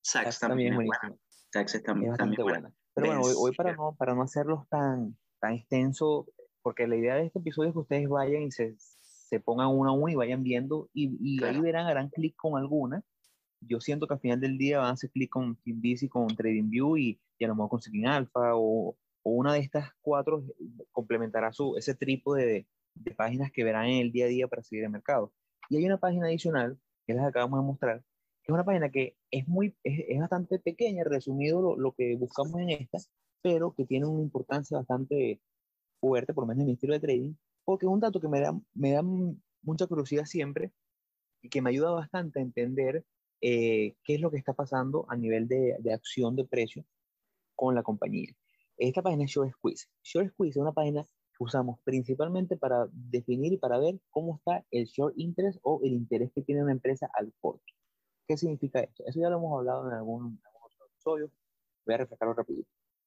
Saks, 0.03 0.41
también, 0.41 0.73
es 0.73 0.77
buenísima. 0.77 1.15
Saks 1.53 1.75
es 1.77 1.83
también, 1.85 2.15
buena. 2.17 2.73
Pero 2.95 3.07
bueno, 3.07 3.23
hoy, 3.23 3.55
para, 3.55 3.75
no, 3.75 3.95
para 3.97 4.15
no 4.15 4.23
hacerlos 4.23 4.69
tan, 4.69 5.17
tan 5.41 5.55
extenso, 5.55 6.27
porque 6.63 6.87
la 6.87 6.97
idea 6.97 7.17
de 7.17 7.27
este 7.27 7.39
episodio 7.39 7.71
es 7.71 7.75
que 7.75 7.81
ustedes 7.81 8.09
vayan 8.09 8.43
y 8.43 8.51
se, 8.51 8.75
se 8.79 9.41
pongan 9.41 9.69
uno 9.69 9.91
a 9.91 9.93
uno 9.93 10.09
y 10.09 10.15
vayan 10.15 10.43
viendo 10.43 10.89
y, 10.93 11.17
y 11.21 11.43
ahí 11.45 11.61
verán, 11.61 11.87
harán 11.87 12.11
clic 12.11 12.37
con 12.37 12.59
alguna. 12.59 13.03
Yo 13.61 13.81
siento 13.81 14.07
que 14.07 14.15
al 14.15 14.21
final 14.21 14.41
del 14.41 14.59
día 14.59 14.79
van 14.79 14.89
a 14.89 14.93
hacer 14.93 15.11
clic 15.11 15.31
con 15.31 15.57
TeamVisi, 15.57 16.09
con 16.09 16.27
TradingView 16.29 16.97
y, 16.97 17.21
y 17.39 17.45
a 17.45 17.49
lo 17.49 17.55
mejor 17.55 17.71
con 17.71 17.83
Skin 17.83 18.07
Alpha 18.07 18.55
o, 18.55 18.97
o, 19.23 19.31
una 19.31 19.55
de 19.55 19.61
estas 19.61 19.91
cuatro 20.01 20.45
complementará 20.91 21.53
su, 21.53 21.77
ese 21.77 21.95
trípode 21.95 22.45
de, 22.45 22.67
de 22.95 23.15
páginas 23.15 23.51
que 23.53 23.65
verán 23.65 23.87
en 23.87 24.03
el 24.03 24.13
día 24.13 24.27
a 24.27 24.29
día 24.29 24.49
para 24.49 24.63
seguir 24.63 24.85
el 24.85 24.91
mercado. 24.91 25.33
Y 25.69 25.77
hay 25.77 25.87
una 25.87 25.99
página 25.99 26.27
adicional 26.27 26.79
que 27.07 27.15
les 27.15 27.23
acabamos 27.23 27.61
de 27.61 27.67
mostrar, 27.67 28.01
que 28.43 28.53
es 28.53 28.55
una 28.55 28.65
página 28.65 28.91
que 28.91 29.17
es, 29.31 29.47
muy, 29.49 29.77
es, 29.85 30.05
es 30.09 30.19
bastante 30.19 30.59
pequeña, 30.59 31.05
resumido 31.05 31.63
lo, 31.63 31.77
lo, 31.77 31.93
que 31.93 32.17
buscamos 32.17 32.61
en 32.61 32.71
esta, 32.71 32.99
pero 33.43 33.73
que 33.75 33.87
tiene 33.87 34.07
una 34.07 34.23
importancia 34.23 34.77
bastante 34.77 35.41
fuerte, 36.03 36.35
por 36.35 36.43
lo 36.43 36.49
menos 36.49 36.63
en 36.63 36.67
mi 36.67 36.73
estilo 36.73 36.95
de 36.95 37.01
trading, 37.01 37.35
porque 37.65 37.87
es 37.87 37.93
un 37.93 38.01
dato 38.01 38.21
que 38.21 38.29
me 38.29 38.41
da, 38.41 38.53
me 38.75 38.93
da 38.93 39.03
mucha 39.63 39.87
curiosidad 39.87 40.25
siempre 40.27 40.73
y 41.41 41.49
que 41.49 41.63
me 41.63 41.71
ayuda 41.71 41.93
bastante 41.93 42.41
a 42.41 42.43
entender 42.43 43.05
eh, 43.41 43.97
qué 44.05 44.15
es 44.17 44.21
lo 44.21 44.31
que 44.31 44.39
está 44.39 44.53
pasando 44.53 45.07
a 45.09 45.17
nivel 45.17 45.49
de, 45.49 45.77
de 45.79 45.93
acción 45.93 46.37
de 46.37 46.45
precio 46.45 46.85
con 47.55 47.75
la 47.75 47.83
compañía. 47.83 48.35
Esta 48.77 49.03
página 49.03 49.25
es 49.25 49.31
Short 49.31 49.53
Squeeze. 49.53 49.87
Short 50.03 50.31
Squeeze 50.31 50.59
es 50.59 50.63
una 50.63 50.73
página 50.73 51.07
usamos 51.43 51.79
principalmente 51.85 52.57
para 52.57 52.89
definir 52.93 53.53
y 53.53 53.59
para 53.59 53.79
ver 53.79 54.01
cómo 54.11 54.37
está 54.37 54.65
el 54.71 54.87
short 54.87 55.15
interest 55.17 55.59
o 55.63 55.81
el 55.83 55.93
interés 55.93 56.31
que 56.33 56.43
tiene 56.43 56.63
una 56.63 56.73
empresa 56.73 57.11
al 57.15 57.33
corto. 57.41 57.65
¿Qué 58.27 58.37
significa 58.37 58.81
esto? 58.81 59.05
Eso 59.07 59.21
ya 59.21 59.29
lo 59.29 59.37
hemos 59.37 59.59
hablado 59.59 59.89
en 59.89 59.95
algún, 59.95 60.41
otro 60.63 60.87
episodio. 60.87 61.31
Voy 61.85 61.95
a 61.95 61.99
refrescarlo 61.99 62.35
rápido. 62.35 62.65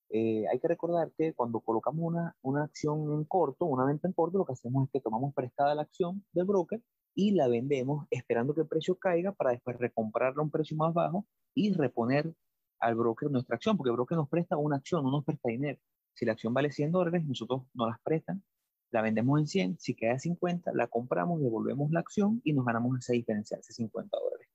Eh, 0.09 0.45
hay 0.47 0.59
que 0.59 0.67
recordar 0.67 1.11
que 1.17 1.33
cuando 1.33 1.59
colocamos 1.59 2.01
una, 2.05 2.35
una 2.41 2.63
acción 2.63 3.11
en 3.13 3.25
corto, 3.25 3.65
una 3.65 3.85
venta 3.85 4.07
en 4.07 4.13
corto, 4.13 4.37
lo 4.37 4.45
que 4.45 4.53
hacemos 4.53 4.85
es 4.85 4.91
que 4.91 5.01
tomamos 5.01 5.33
prestada 5.33 5.75
la 5.75 5.81
acción 5.81 6.23
del 6.31 6.45
broker 6.45 6.81
y 7.15 7.31
la 7.31 7.47
vendemos 7.47 8.05
esperando 8.11 8.53
que 8.53 8.61
el 8.61 8.67
precio 8.67 8.95
caiga 8.95 9.31
para 9.31 9.51
después 9.51 9.77
recomprarla 9.77 10.41
a 10.41 10.43
un 10.43 10.51
precio 10.51 10.77
más 10.77 10.93
bajo 10.93 11.25
y 11.53 11.73
reponer 11.73 12.33
al 12.79 12.95
broker 12.95 13.31
nuestra 13.31 13.55
acción, 13.55 13.77
porque 13.77 13.89
el 13.89 13.95
broker 13.95 14.17
nos 14.17 14.29
presta 14.29 14.57
una 14.57 14.75
acción, 14.75 15.03
no 15.03 15.11
nos 15.11 15.25
presta 15.25 15.49
dinero. 15.49 15.79
Si 16.13 16.25
la 16.25 16.33
acción 16.33 16.53
vale 16.53 16.71
100 16.71 16.91
dólares, 16.91 17.25
nosotros 17.25 17.63
nos 17.73 17.89
las 17.89 17.99
prestan, 18.01 18.43
la 18.91 19.01
vendemos 19.01 19.39
en 19.39 19.47
100, 19.47 19.79
si 19.79 19.95
queda 19.95 20.19
50, 20.19 20.71
la 20.73 20.87
compramos, 20.87 21.41
devolvemos 21.41 21.91
la 21.91 22.01
acción 22.01 22.41
y 22.43 22.53
nos 22.53 22.65
ganamos 22.65 22.97
esa 22.99 23.13
diferencia, 23.13 23.57
ese 23.57 23.73
50 23.73 24.17
dólares. 24.17 24.47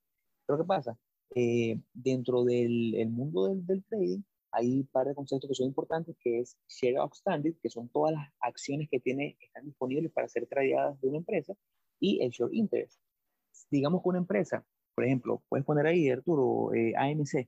Pero 0.45 0.59
¿qué 0.59 0.65
pasa? 0.65 0.97
Eh, 1.35 1.79
dentro 1.93 2.43
del 2.43 2.95
el 2.95 3.09
mundo 3.09 3.47
del, 3.47 3.65
del, 3.65 3.83
trading 3.85 4.21
hay 4.51 4.79
un 4.79 4.87
par 4.87 5.07
de 5.07 5.15
conceptos 5.15 5.47
que 5.49 5.55
son 5.55 5.67
importantes, 5.67 6.15
que 6.19 6.39
es 6.39 6.57
share 6.67 6.97
outstanding, 6.97 7.57
que 7.61 7.69
son 7.69 7.89
todas 7.89 8.13
las 8.13 8.27
acciones 8.41 8.89
que 8.89 8.99
tiene, 8.99 9.37
están 9.39 9.65
disponibles 9.65 10.11
para 10.11 10.27
ser 10.27 10.47
tradeadas 10.47 10.99
de 11.01 11.07
una 11.07 11.17
empresa, 11.19 11.53
y 11.99 12.21
el 12.23 12.31
short 12.31 12.53
interest. 12.53 12.99
Digamos 13.69 14.01
que 14.01 14.09
una 14.09 14.19
empresa 14.19 14.65
Por 14.95 15.05
ejemplo, 15.05 15.41
puedes 15.49 15.65
poner 15.65 15.87
ahí, 15.87 16.09
Arturo, 16.09 16.73
eh, 16.73 16.93
AMC 16.97 17.47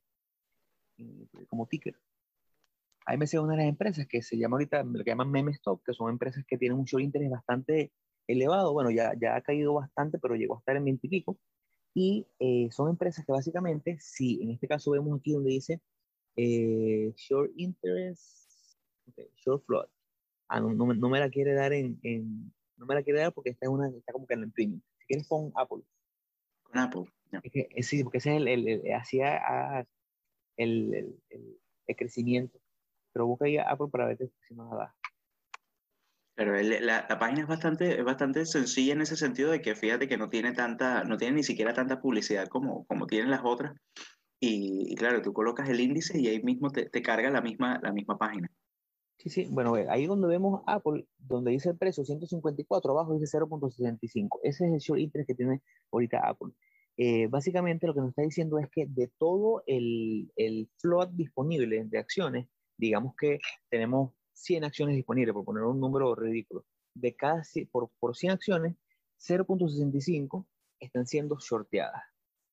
como 1.48 1.68
ticker. 1.68 1.96
AMC 3.06 3.24
es 3.24 3.34
una 3.36 3.54
de 3.54 3.58
las 3.58 3.68
empresas 3.68 4.08
que 4.08 4.22
se 4.22 4.38
llama 4.38 4.56
ahorita, 4.56 4.84
lo 4.84 5.04
que 5.04 5.12
llaman 5.12 5.30
meme 5.30 5.52
stock, 5.52 5.84
que 5.86 5.94
son 5.94 6.10
empresas 6.10 6.46
que 6.48 6.58
tienen 6.58 6.78
un 6.78 6.86
short 6.86 7.04
interés 7.04 7.30
bastante 7.30 7.92
elevado. 8.28 8.72
Bueno, 8.74 8.92
ya, 8.92 9.14
ya 9.20 9.36
ha 9.36 9.42
caído 9.42 9.74
bastante, 9.74 10.20
pero 10.20 10.36
llegó 10.36 10.56
a 10.56 10.60
estar 10.60 10.78
en 10.78 10.86
20 10.86 11.08
y 11.08 11.10
pico. 11.10 11.38
Y 11.94 12.28
eh, 12.40 12.70
son 12.72 12.90
empresas 12.90 13.26
que 13.26 13.32
básicamente, 13.32 13.98
si 14.00 14.42
en 14.42 14.52
este 14.52 14.68
caso 14.68 14.92
vemos 14.92 15.20
aquí 15.20 15.34
donde 15.34 15.52
dice 15.52 15.82
eh, 16.36 17.14
short 17.16 17.52
interest, 17.56 18.78
short 19.36 19.64
float. 19.66 19.90
Ah, 20.48 20.60
no, 20.60 20.72
no, 20.72 21.10
me 21.10 21.20
la 21.20 21.30
quiere 21.30 21.54
dar 21.54 21.74
en, 21.74 22.00
en, 22.04 22.54
no 22.78 22.86
me 22.86 22.96
la 22.96 23.04
quiere 23.04 23.20
dar 23.20 23.34
porque 23.34 23.52
está, 23.52 23.70
una, 23.70 23.88
está 23.90 24.14
como 24.14 24.28
que 24.28 24.34
en 24.34 24.44
el 24.44 24.52
premium. 24.52 24.82
Si 25.00 25.06
quieres 25.06 25.28
con 25.28 25.52
Apple. 25.56 25.84
Con 26.64 26.78
Apple. 26.78 27.06
Es 27.42 27.52
que, 27.52 27.84
sí, 27.84 28.04
porque 28.04 28.20
ese 28.20 28.36
es 28.36 28.42
el, 28.42 28.48
el, 28.48 28.94
hacía 28.94 29.38
ah, 29.38 29.86
el, 30.58 30.94
el, 30.94 31.60
el, 31.88 31.96
crecimiento. 31.96 32.60
Pero 33.12 33.28
busca 33.28 33.46
ahí 33.46 33.58
a 33.58 33.70
Apple 33.70 33.88
para 33.92 34.08
ver 34.08 34.18
si 34.48 34.54
nos 34.54 34.70
da. 34.72 34.96
Pero 36.36 36.60
la, 36.62 37.06
la, 37.08 37.20
página 37.20 37.42
es 37.42 37.48
bastante, 37.48 38.00
es 38.00 38.04
bastante 38.04 38.46
sencilla 38.46 38.94
en 38.94 39.02
ese 39.02 39.16
sentido 39.16 39.52
de 39.52 39.62
que 39.62 39.76
fíjate 39.76 40.08
que 40.08 40.18
no 40.18 40.30
tiene 40.30 40.54
tanta, 40.54 41.04
no 41.04 41.18
tiene 41.18 41.38
ni 41.38 41.44
siquiera 41.44 41.74
tanta 41.74 42.02
publicidad 42.02 42.48
como, 42.48 42.86
como 42.88 43.06
tienen 43.06 43.30
las 43.30 43.42
otras. 43.44 43.76
Y, 44.46 44.94
claro, 44.96 45.22
tú 45.22 45.32
colocas 45.32 45.70
el 45.70 45.80
índice 45.80 46.20
y 46.20 46.28
ahí 46.28 46.44
mismo 46.44 46.70
te, 46.70 46.90
te, 46.90 47.02
carga 47.02 47.30
la 47.30 47.40
misma, 47.40 47.80
la 47.82 47.94
misma 47.94 48.18
página. 48.18 48.52
Sí, 49.18 49.30
sí, 49.30 49.48
bueno, 49.50 49.76
ahí 49.88 50.06
donde 50.06 50.28
vemos 50.28 50.64
Apple, 50.68 51.08
donde 51.18 51.52
dice 51.52 51.70
el 51.70 51.78
precio 51.78 52.04
154, 52.04 52.92
abajo 52.92 53.18
dice 53.18 53.38
0.65. 53.38 54.40
Ese 54.44 54.68
es 54.68 54.74
el 54.74 54.80
short 54.80 55.00
interest 55.00 55.30
que 55.30 55.36
tiene 55.36 55.62
ahorita 55.94 56.28
Apple. 56.28 56.52
Eh, 56.98 57.28
básicamente 57.28 57.88
lo 57.88 57.94
que 57.94 58.02
nos 58.02 58.10
está 58.10 58.24
diciendo 58.24 58.60
es 58.60 58.68
que 58.70 58.86
de 58.86 59.10
todo 59.18 59.64
el, 59.66 60.30
el 60.36 60.70
float 60.76 61.12
disponible 61.12 61.86
de 61.86 61.98
acciones, 61.98 62.50
digamos 62.78 63.16
que 63.16 63.40
tenemos 63.70 64.12
100 64.34 64.66
acciones 64.66 64.98
disponibles, 64.98 65.34
por 65.34 65.46
poner 65.46 65.64
un 65.64 65.80
número 65.80 66.16
ridículo, 66.16 66.66
de 66.96 67.16
cada, 67.16 67.44
por, 67.72 67.92
por 67.98 68.18
100 68.18 68.34
acciones, 68.34 68.76
0.65 69.22 70.46
están 70.82 71.08
siendo 71.08 71.38
shorteadas. 71.40 72.04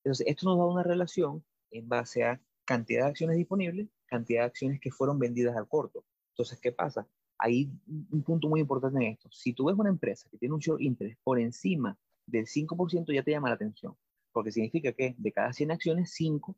Entonces, 0.04 0.28
esto 0.28 0.46
nos 0.46 0.56
da 0.56 0.66
una 0.66 0.84
relación 0.84 1.44
en 1.70 1.88
base 1.88 2.24
a 2.24 2.40
cantidad 2.64 3.04
de 3.04 3.10
acciones 3.10 3.36
disponibles, 3.36 3.88
cantidad 4.06 4.42
de 4.42 4.46
acciones 4.46 4.80
que 4.80 4.90
fueron 4.90 5.18
vendidas 5.18 5.56
al 5.56 5.68
corto. 5.68 6.04
Entonces, 6.32 6.60
¿qué 6.60 6.72
pasa? 6.72 7.06
Hay 7.38 7.70
un 8.10 8.22
punto 8.22 8.48
muy 8.48 8.60
importante 8.60 8.98
en 8.98 9.12
esto. 9.12 9.28
Si 9.32 9.52
tú 9.52 9.66
ves 9.66 9.76
una 9.76 9.88
empresa 9.88 10.28
que 10.30 10.38
tiene 10.38 10.54
un 10.54 10.60
short 10.60 10.80
interest 10.80 11.18
por 11.24 11.38
encima 11.38 11.98
del 12.26 12.46
5%, 12.46 13.12
ya 13.12 13.22
te 13.22 13.30
llama 13.30 13.48
la 13.48 13.54
atención, 13.54 13.96
porque 14.32 14.52
significa 14.52 14.92
que 14.92 15.14
de 15.16 15.32
cada 15.32 15.52
100 15.52 15.70
acciones, 15.70 16.12
5 16.14 16.56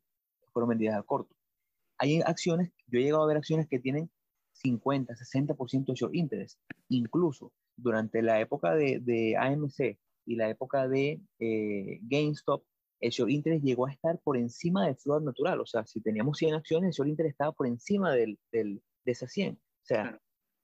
fueron 0.51 0.69
vendidas 0.69 0.95
al 0.95 1.05
corto. 1.05 1.35
Hay 1.97 2.21
acciones, 2.21 2.71
yo 2.87 2.99
he 2.99 3.03
llegado 3.03 3.23
a 3.23 3.27
ver 3.27 3.37
acciones 3.37 3.67
que 3.67 3.79
tienen 3.79 4.09
50, 4.53 5.13
60% 5.13 5.85
de 5.85 5.93
short 5.93 6.15
interest. 6.15 6.59
Incluso 6.89 7.51
durante 7.75 8.21
la 8.21 8.39
época 8.39 8.75
de, 8.75 8.99
de 8.99 9.35
AMC 9.37 9.97
y 10.25 10.35
la 10.35 10.49
época 10.49 10.87
de 10.87 11.21
eh, 11.39 11.99
GameStop, 12.03 12.63
el 13.03 13.11
short 13.11 13.29
interest 13.31 13.65
llegó 13.65 13.85
a 13.85 13.91
estar 13.91 14.17
por 14.19 14.37
encima 14.37 14.85
del 14.85 14.95
float 14.95 15.23
natural. 15.23 15.59
O 15.59 15.65
sea, 15.65 15.85
si 15.85 15.99
teníamos 15.99 16.37
100 16.37 16.55
acciones, 16.55 16.87
el 16.87 16.93
short 16.93 17.09
interest 17.09 17.33
estaba 17.33 17.51
por 17.51 17.67
encima 17.67 18.13
del, 18.13 18.39
del, 18.49 18.81
de 19.03 19.11
esas 19.11 19.29
100. 19.31 19.55
O 19.55 19.85
sea, 19.85 20.21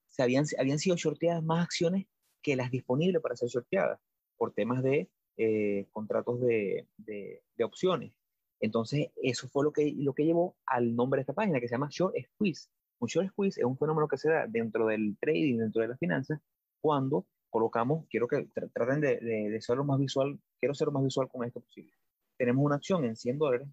se 0.07 0.23
habían, 0.23 0.45
habían 0.57 0.79
sido 0.79 0.95
shorteadas 0.95 1.43
más 1.43 1.65
acciones 1.65 2.07
que 2.41 2.55
las 2.55 2.71
disponibles 2.71 3.21
para 3.21 3.35
ser 3.35 3.49
shorteadas 3.49 3.99
por 4.37 4.53
temas 4.53 4.81
de 4.83 5.09
eh, 5.35 5.87
contratos 5.91 6.39
de, 6.39 6.87
de, 6.95 7.43
de, 7.57 7.63
opciones. 7.65 8.13
Entonces, 8.61 9.09
eso 9.21 9.49
fue 9.49 9.65
lo 9.65 9.73
que, 9.73 9.93
lo 9.97 10.13
que 10.13 10.23
llevó 10.23 10.55
al 10.65 10.95
nombre 10.95 11.17
de 11.19 11.21
esta 11.23 11.33
página, 11.33 11.59
que 11.59 11.67
se 11.67 11.75
llama 11.75 11.89
Short 11.91 12.15
Squeeze. 12.35 12.69
Un 12.99 13.07
short 13.09 13.29
squeeze 13.31 13.59
es 13.59 13.65
un 13.65 13.77
fenómeno 13.77 14.07
que 14.07 14.17
se 14.17 14.29
da 14.29 14.47
dentro 14.47 14.87
del 14.87 15.17
trading, 15.19 15.57
dentro 15.57 15.81
de 15.81 15.89
las 15.89 15.99
finanzas, 15.99 16.39
cuando 16.81 17.25
colocamos, 17.49 18.05
quiero 18.09 18.27
que 18.27 18.47
traten 18.73 19.01
de, 19.01 19.17
de, 19.17 19.49
de 19.49 19.61
ser 19.61 19.75
lo 19.75 19.83
más 19.83 19.99
visual, 19.99 20.39
quiero 20.57 20.73
ser 20.73 20.87
lo 20.87 20.93
más 20.93 21.03
visual 21.03 21.27
con 21.27 21.43
esto 21.45 21.59
posible. 21.59 21.93
Tenemos 22.39 22.63
una 22.63 22.75
acción 22.75 23.03
en 23.03 23.17
100 23.17 23.37
dólares, 23.37 23.67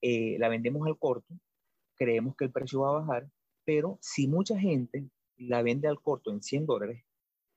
eh, 0.00 0.38
la 0.38 0.48
vendemos 0.48 0.86
al 0.86 0.98
corto, 0.98 1.34
creemos 1.94 2.34
que 2.36 2.46
el 2.46 2.50
precio 2.50 2.80
va 2.80 2.88
a 2.88 3.00
bajar, 3.00 3.28
pero 3.66 3.98
si 4.00 4.28
mucha 4.28 4.58
gente 4.58 5.10
la 5.36 5.62
vende 5.62 5.88
al 5.88 6.00
corto 6.00 6.30
en 6.30 6.42
100 6.42 6.64
dólares, 6.64 7.04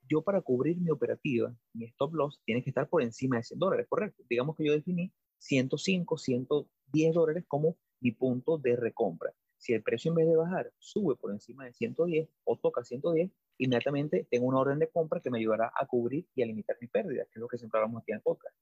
yo 0.06 0.20
para 0.20 0.42
cubrir 0.42 0.76
mi 0.76 0.90
operativa, 0.90 1.56
mi 1.72 1.86
stop 1.86 2.14
loss, 2.14 2.42
tiene 2.44 2.62
que 2.62 2.68
estar 2.68 2.86
por 2.86 3.02
encima 3.02 3.38
de 3.38 3.44
100 3.44 3.58
dólares, 3.58 3.86
correcto. 3.88 4.24
Digamos 4.28 4.56
que 4.56 4.66
yo 4.66 4.72
definí 4.72 5.10
105, 5.38 6.18
110 6.18 7.14
dólares 7.14 7.44
como 7.48 7.78
mi 8.00 8.12
punto 8.12 8.58
de 8.58 8.76
recompra. 8.76 9.32
Si 9.56 9.72
el 9.72 9.82
precio 9.82 10.10
en 10.10 10.16
vez 10.16 10.28
de 10.28 10.36
bajar 10.36 10.70
sube 10.78 11.16
por 11.16 11.32
encima 11.32 11.64
de 11.64 11.72
110 11.72 12.28
o 12.44 12.58
toca 12.58 12.84
110, 12.84 13.32
inmediatamente 13.56 14.28
tengo 14.30 14.48
una 14.48 14.60
orden 14.60 14.80
de 14.80 14.90
compra 14.90 15.20
que 15.22 15.30
me 15.30 15.38
ayudará 15.38 15.72
a 15.74 15.86
cubrir 15.86 16.26
y 16.34 16.42
a 16.42 16.46
limitar 16.46 16.76
mi 16.78 16.88
pérdida, 16.88 17.24
que 17.24 17.38
es 17.38 17.40
lo 17.40 17.48
que 17.48 17.56
siempre 17.56 17.80
hablamos 17.80 18.02
aquí 18.02 18.12
en 18.12 18.16
el 18.16 18.22
podcast. 18.22 18.54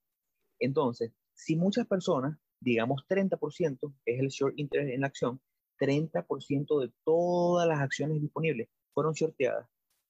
Entonces, 0.59 1.13
si 1.35 1.57
muchas 1.57 1.87
personas, 1.87 2.39
digamos 2.61 3.05
30% 3.09 3.95
es 4.05 4.21
el 4.21 4.29
short 4.29 4.55
interest 4.59 4.91
en 4.91 5.01
la 5.01 5.09
acción, 5.09 5.41
30% 5.79 6.81
de 6.81 6.93
todas 7.05 7.67
las 7.69 7.81
acciones 7.81 8.21
disponibles 8.21 8.69
fueron 8.93 9.13
shorteadas 9.15 9.69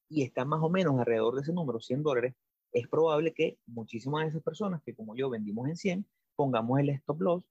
y 0.08 0.22
están 0.22 0.48
más 0.48 0.60
o 0.62 0.68
menos 0.68 0.98
alrededor 0.98 1.34
de 1.34 1.42
ese 1.42 1.52
número, 1.52 1.80
100 1.80 2.02
dólares, 2.02 2.34
es 2.72 2.88
probable 2.88 3.32
que 3.32 3.58
muchísimas 3.66 4.22
de 4.22 4.28
esas 4.30 4.42
personas 4.42 4.82
que 4.82 4.94
como 4.94 5.16
yo 5.16 5.30
vendimos 5.30 5.68
en 5.68 5.76
100, 5.76 6.06
pongamos 6.36 6.80
el 6.80 6.90
stop 6.90 7.20
loss 7.20 7.44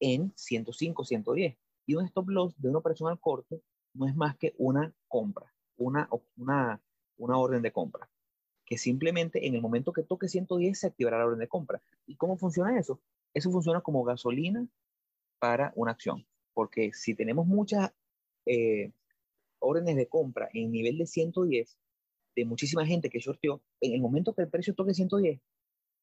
en 0.00 0.32
105, 0.36 1.04
110. 1.04 1.56
Y 1.86 1.94
un 1.94 2.04
stop 2.04 2.28
loss 2.28 2.60
de 2.60 2.68
una 2.68 2.78
operación 2.78 3.08
al 3.08 3.20
corto 3.20 3.62
no 3.94 4.06
es 4.06 4.16
más 4.16 4.36
que 4.36 4.54
una 4.58 4.92
compra, 5.08 5.52
una, 5.76 6.08
una, 6.36 6.82
una 7.16 7.38
orden 7.38 7.62
de 7.62 7.72
compra, 7.72 8.10
que 8.66 8.78
simplemente 8.78 9.46
en 9.46 9.54
el 9.54 9.62
momento 9.62 9.92
que 9.92 10.02
toque 10.02 10.28
110 10.28 10.78
se 10.78 10.88
activará 10.88 11.18
la 11.18 11.26
orden 11.26 11.38
de 11.38 11.48
compra. 11.48 11.80
¿Y 12.06 12.16
cómo 12.16 12.36
funciona 12.36 12.78
eso? 12.78 13.00
Eso 13.32 13.50
funciona 13.50 13.80
como 13.80 14.04
gasolina 14.04 14.66
para 15.38 15.72
una 15.76 15.92
acción, 15.92 16.26
porque 16.52 16.92
si 16.92 17.14
tenemos 17.14 17.46
muchas 17.46 17.92
eh, 18.46 18.92
órdenes 19.60 19.96
de 19.96 20.08
compra 20.08 20.48
en 20.52 20.72
nivel 20.72 20.98
de 20.98 21.06
110, 21.06 21.78
de 22.34 22.44
muchísima 22.44 22.84
gente 22.84 23.08
que 23.08 23.20
shorteó, 23.20 23.62
en 23.80 23.92
el 23.92 24.00
momento 24.00 24.34
que 24.34 24.42
el 24.42 24.48
precio 24.48 24.74
toque 24.74 24.94
110, 24.94 25.40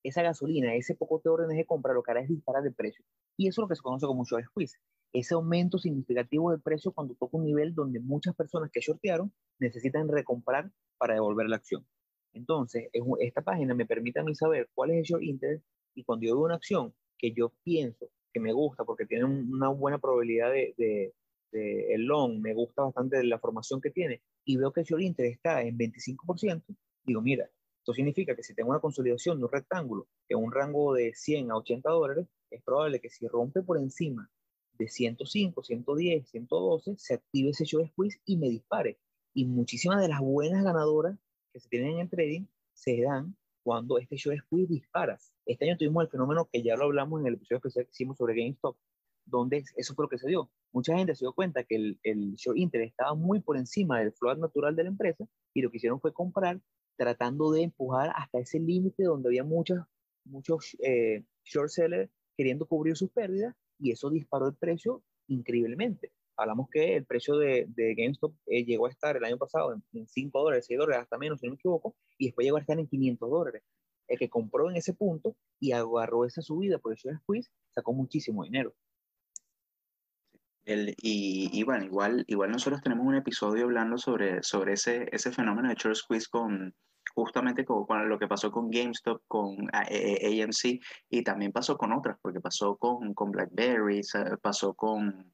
esa 0.04 0.22
gasolina, 0.22 0.74
ese 0.76 0.96
poco 0.96 1.22
de 1.24 1.30
órdenes 1.30 1.58
de 1.58 1.66
compra, 1.66 1.94
lo 1.94 2.04
que 2.04 2.12
hará 2.12 2.22
es 2.22 2.30
disparar 2.30 2.66
el 2.66 2.74
precio. 2.74 3.06
Y 3.38 3.48
eso 3.48 3.62
es 3.62 3.64
lo 3.64 3.68
que 3.68 3.76
se 3.76 3.82
conoce 3.82 4.06
como 4.06 4.26
short 4.26 4.46
squeeze 4.46 4.78
ese 5.14 5.36
aumento 5.36 5.78
significativo 5.78 6.52
del 6.52 6.60
precio 6.60 6.92
cuando 6.92 7.14
toca 7.14 7.38
un 7.38 7.46
nivel 7.46 7.76
donde 7.76 8.00
muchas 8.00 8.36
personas 8.36 8.72
que 8.72 8.82
shortearon 8.82 9.32
necesitan 9.60 10.08
recomprar 10.08 10.72
para 10.98 11.14
devolver 11.14 11.48
la 11.48 11.58
acción. 11.58 11.86
Entonces, 12.34 12.90
esta 13.20 13.42
página 13.42 13.74
me 13.76 13.86
permite 13.86 14.20
a 14.20 14.24
mí 14.24 14.36
saber 14.36 14.70
cuál 14.74 14.92
es 14.92 14.98
el 14.98 15.04
short 15.04 15.24
interest 15.24 15.64
y 15.96 16.04
cuando 16.04 16.26
yo 16.26 16.36
veo 16.36 16.46
una 16.46 16.56
acción 16.56 16.94
que 17.18 17.32
yo 17.32 17.54
pienso 17.64 18.10
que 18.34 18.40
me 18.40 18.52
gusta 18.52 18.84
porque 18.84 19.06
tiene 19.06 19.26
una 19.26 19.70
buena 19.70 20.00
probabilidad 20.00 20.52
de, 20.52 20.74
de, 21.52 21.94
el 21.94 22.06
long, 22.06 22.40
me 22.40 22.56
gusta 22.56 22.82
bastante 22.82 23.24
la 23.24 23.38
formación 23.38 23.80
que 23.80 23.92
tiene 23.92 24.24
y 24.44 24.58
veo 24.58 24.74
que 24.74 24.82
el 24.82 24.88
short 24.88 25.04
interest 25.04 25.36
está 25.36 25.62
en 25.62 25.78
25%, 25.78 26.64
digo, 27.04 27.22
mira, 27.22 27.48
esto 27.78 27.94
significa 27.94 28.36
que 28.36 28.44
si 28.44 28.56
tengo 28.56 28.72
una 28.72 28.80
consolidación 28.80 29.38
de 29.38 29.46
un 29.46 29.52
rectángulo 29.52 30.08
en 30.30 30.40
un 30.40 30.52
rango 30.52 30.94
de 30.94 31.14
100 31.14 31.52
a 31.52 31.58
80 31.58 31.90
dólares, 31.90 32.28
es 32.50 32.64
probable 32.64 33.00
que 33.00 33.10
si 33.10 33.28
rompe 33.28 33.62
por 33.62 33.78
encima 33.78 34.32
de 34.74 34.88
105, 34.88 35.64
110, 35.64 36.30
112, 36.30 36.96
se 36.98 37.14
active 37.14 37.50
ese 37.50 37.66
short 37.66 37.92
squeeze 37.92 38.20
y 38.26 38.38
me 38.38 38.50
dispare. 38.50 39.00
Y 39.34 39.46
muchísimas 39.46 40.02
de 40.02 40.08
las 40.08 40.22
buenas 40.22 40.64
ganadoras 40.64 41.20
que 41.54 41.60
se 41.60 41.70
tienen 41.70 42.00
en 42.00 42.10
trading 42.10 42.46
se 42.74 43.02
dan 43.02 43.36
cuando 43.64 43.98
este 43.98 44.18
short 44.18 44.40
squeeze 44.40 44.74
dispara. 44.74 45.18
Este 45.46 45.70
año 45.70 45.78
tuvimos 45.78 46.04
el 46.04 46.10
fenómeno 46.10 46.50
que 46.52 46.64
ya 46.64 46.76
lo 46.76 46.86
hablamos 46.86 47.22
en 47.22 47.28
el 47.28 47.36
episodio 47.36 47.58
especial 47.58 47.86
que 47.86 47.92
hicimos 47.92 48.18
sobre 48.18 48.36
GameStop, 48.36 48.76
donde 49.26 49.64
eso 49.78 49.94
fue 49.94 50.06
lo 50.06 50.10
que 50.10 50.18
se 50.18 50.28
dio. 50.28 50.50
Mucha 50.74 50.98
gente 50.98 51.16
se 51.16 51.24
dio 51.24 51.34
cuenta 51.34 51.64
que 51.64 51.76
el, 51.76 52.00
el 52.04 52.34
short 52.36 52.58
interest 52.58 52.92
estaba 52.92 53.14
muy 53.14 53.40
por 53.40 53.58
encima 53.58 54.00
del 54.00 54.12
flow 54.12 54.36
natural 54.36 54.76
de 54.76 54.84
la 54.84 54.90
empresa 54.90 55.26
y 55.54 55.62
lo 55.62 55.70
que 55.70 55.78
hicieron 55.78 56.02
fue 56.02 56.12
comprar 56.12 56.60
tratando 56.98 57.52
de 57.52 57.64
empujar 57.64 58.12
hasta 58.16 58.40
ese 58.40 58.60
límite 58.60 59.04
donde 59.04 59.30
había 59.30 59.44
muchos, 59.44 59.80
muchos 60.26 60.76
eh, 60.84 61.24
short 61.44 61.70
sellers 61.70 62.12
queriendo 62.36 62.66
cubrir 62.66 62.98
sus 62.98 63.12
pérdidas 63.12 63.56
y 63.80 63.92
eso 63.92 64.10
disparó 64.10 64.48
el 64.48 64.56
precio 64.56 65.04
increíblemente. 65.28 66.12
Hablamos 66.36 66.68
que 66.70 66.96
el 66.96 67.06
precio 67.06 67.38
de, 67.38 67.66
de 67.70 67.96
GameStop 67.96 68.34
eh, 68.48 68.66
llegó 68.66 68.88
a 68.88 68.90
estar 68.90 69.16
el 69.16 69.24
año 69.24 69.38
pasado 69.38 69.74
en, 69.74 70.08
5 70.08 70.40
dólares, 70.40 70.66
6 70.68 70.80
dólares, 70.80 71.04
hasta 71.04 71.18
menos, 71.18 71.40
si 71.40 71.46
no 71.46 71.52
me 71.52 71.56
equivoco, 71.56 71.96
y 72.18 72.26
después 72.26 72.46
llegó 72.46 72.58
a 72.58 72.62
estar 72.62 72.80
en 72.80 72.88
500 72.88 73.30
dólares. 73.30 73.64
El 74.08 74.20
que 74.20 74.30
compró 74.30 74.70
en 74.70 74.78
ese 74.78 74.94
punto 74.94 75.36
y 75.60 75.72
agarró 75.72 76.26
esa 76.26 76.42
subida 76.42 76.80
por 76.80 76.92
el 76.92 76.98
short 76.98 77.22
squeeze, 77.22 77.50
sacó 77.74 77.94
muchísimo 77.94 78.44
dinero. 78.44 78.74
El, 80.66 80.96
y, 80.98 81.50
y, 81.52 81.64
bueno, 81.64 81.86
igual, 81.86 82.24
igual 82.28 82.52
nosotros 82.52 82.82
tenemos 82.82 83.06
un 83.06 83.16
episodio 83.16 83.66
hablando 83.66 83.98
sobre, 83.98 84.42
sobre 84.44 84.74
ese, 84.74 85.10
ese 85.12 85.32
fenómeno 85.32 85.70
de 85.70 85.76
short 85.76 85.96
squeeze 85.96 86.28
con, 86.30 86.74
justamente 87.14 87.66
con, 87.66 88.10
lo 88.10 88.20
que 88.20 88.28
pasó 88.28 88.52
con 88.52 88.70
GameStop, 88.70 89.22
con 89.28 89.56
AMC, 89.74 90.80
y 91.10 91.24
también 91.24 91.52
pasó 91.52 91.78
con 91.78 91.94
otras, 91.94 92.18
porque 92.22 92.40
pasó 92.40 92.76
con, 92.78 93.14
con 93.14 93.32
BlackBerry, 93.32 94.02
pasó 94.42 94.74
con... 94.74 95.32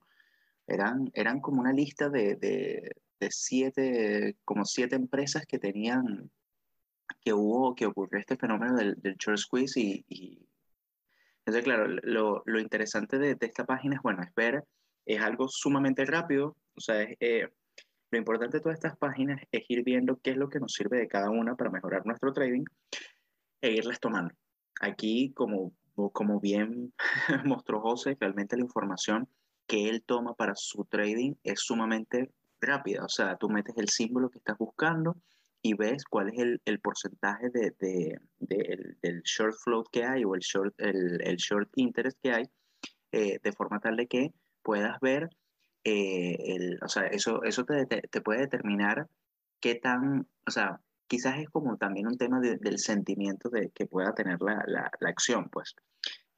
Eran, 0.70 1.10
eran 1.14 1.42
como 1.42 1.62
una 1.62 1.74
lista 1.74 2.10
de, 2.10 2.36
de, 2.36 2.96
de 3.20 3.28
siete, 3.32 4.38
como 4.46 4.66
siete 4.66 4.96
empresas 4.96 5.46
que 5.46 5.60
tenían, 5.60 6.32
que 7.22 7.34
hubo, 7.34 7.76
que 7.76 7.86
ocurrió 7.86 8.20
este 8.20 8.38
fenómeno 8.38 8.76
del, 8.76 8.96
del 9.02 9.16
short 9.18 9.40
squeeze 9.40 9.80
y, 9.80 10.06
y 10.08 10.50
entonces, 11.40 11.64
claro, 11.64 11.88
lo, 11.88 12.44
lo 12.46 12.60
interesante 12.60 13.18
de, 13.18 13.34
de, 13.34 13.46
esta 13.48 13.66
página 13.66 13.96
es, 13.96 14.02
bueno, 14.04 14.22
es 14.22 14.34
ver, 14.36 14.64
es 15.06 15.20
algo 15.20 15.48
sumamente 15.48 16.06
rápido, 16.06 16.56
o 16.76 16.80
sea, 16.80 17.02
es, 17.02 17.18
eh, 17.20 17.50
lo 18.12 18.18
importante 18.18 18.58
de 18.58 18.62
todas 18.62 18.78
estas 18.78 18.98
páginas 18.98 19.42
es 19.52 19.64
ir 19.68 19.84
viendo 19.84 20.20
qué 20.22 20.32
es 20.32 20.38
lo 20.38 20.50
que 20.50 20.60
nos 20.60 20.74
sirve 20.74 20.98
de 20.98 21.08
cada 21.08 21.30
una 21.30 21.56
para 21.56 21.70
mejorar 21.70 22.06
nuestro 22.06 22.34
trading 22.34 22.66
e 23.62 23.72
irlas 23.72 24.00
tomando. 24.00 24.34
Aquí, 24.82 25.32
como, 25.34 25.74
como 26.14 26.40
bien 26.40 26.94
mostró 27.46 27.82
José, 27.82 28.16
realmente 28.20 28.56
la 28.56 28.64
información 28.64 29.28
que 29.70 29.88
él 29.88 30.02
toma 30.04 30.34
para 30.34 30.56
su 30.56 30.84
trading 30.86 31.36
es 31.44 31.60
sumamente 31.60 32.32
rápida. 32.60 33.06
O 33.06 33.08
sea, 33.08 33.38
tú 33.38 33.50
metes 33.50 33.78
el 33.78 33.88
símbolo 33.88 34.32
que 34.32 34.40
estás 34.40 34.58
buscando 34.58 35.16
y 35.62 35.76
ves 35.76 36.06
cuál 36.06 36.30
es 36.30 36.40
el, 36.40 36.62
el 36.66 36.80
porcentaje 36.80 37.52
de, 37.52 37.76
de, 37.80 38.20
de, 38.40 38.96
del 39.04 39.22
short 39.22 39.56
float 39.64 39.86
que 39.92 40.04
hay 40.04 40.24
o 40.26 40.34
el 40.34 40.42
short, 40.42 40.74
el, 40.80 41.22
el 41.22 41.36
short 41.36 41.70
interest 41.76 42.18
que 42.24 42.32
hay, 42.32 42.46
eh, 43.12 43.40
de 43.44 43.52
forma 43.52 43.80
tal 43.80 43.96
de 43.96 44.08
que 44.08 44.34
puedas 44.64 45.00
ver 45.02 45.30
eh, 45.84 46.36
el, 46.56 46.80
o 46.82 46.88
sea, 46.88 47.04
eso, 47.04 47.44
eso 47.44 47.64
te, 47.64 47.86
te, 47.86 48.22
puede 48.22 48.40
determinar 48.42 49.08
qué 49.60 49.76
tan, 49.76 50.28
o 50.48 50.52
sea, 50.52 50.82
quizás 51.08 51.38
es 51.38 51.50
como 51.50 51.78
también 51.78 52.08
un 52.08 52.18
tema 52.18 52.40
del 52.40 52.80
sentimiento 52.80 53.50
de 53.50 53.70
que 53.70 53.86
pueda 53.86 54.16
tener 54.16 54.42
la, 54.42 54.64
la, 54.66 54.90
la 55.00 55.10
acción, 55.10 55.48
pues. 55.50 55.76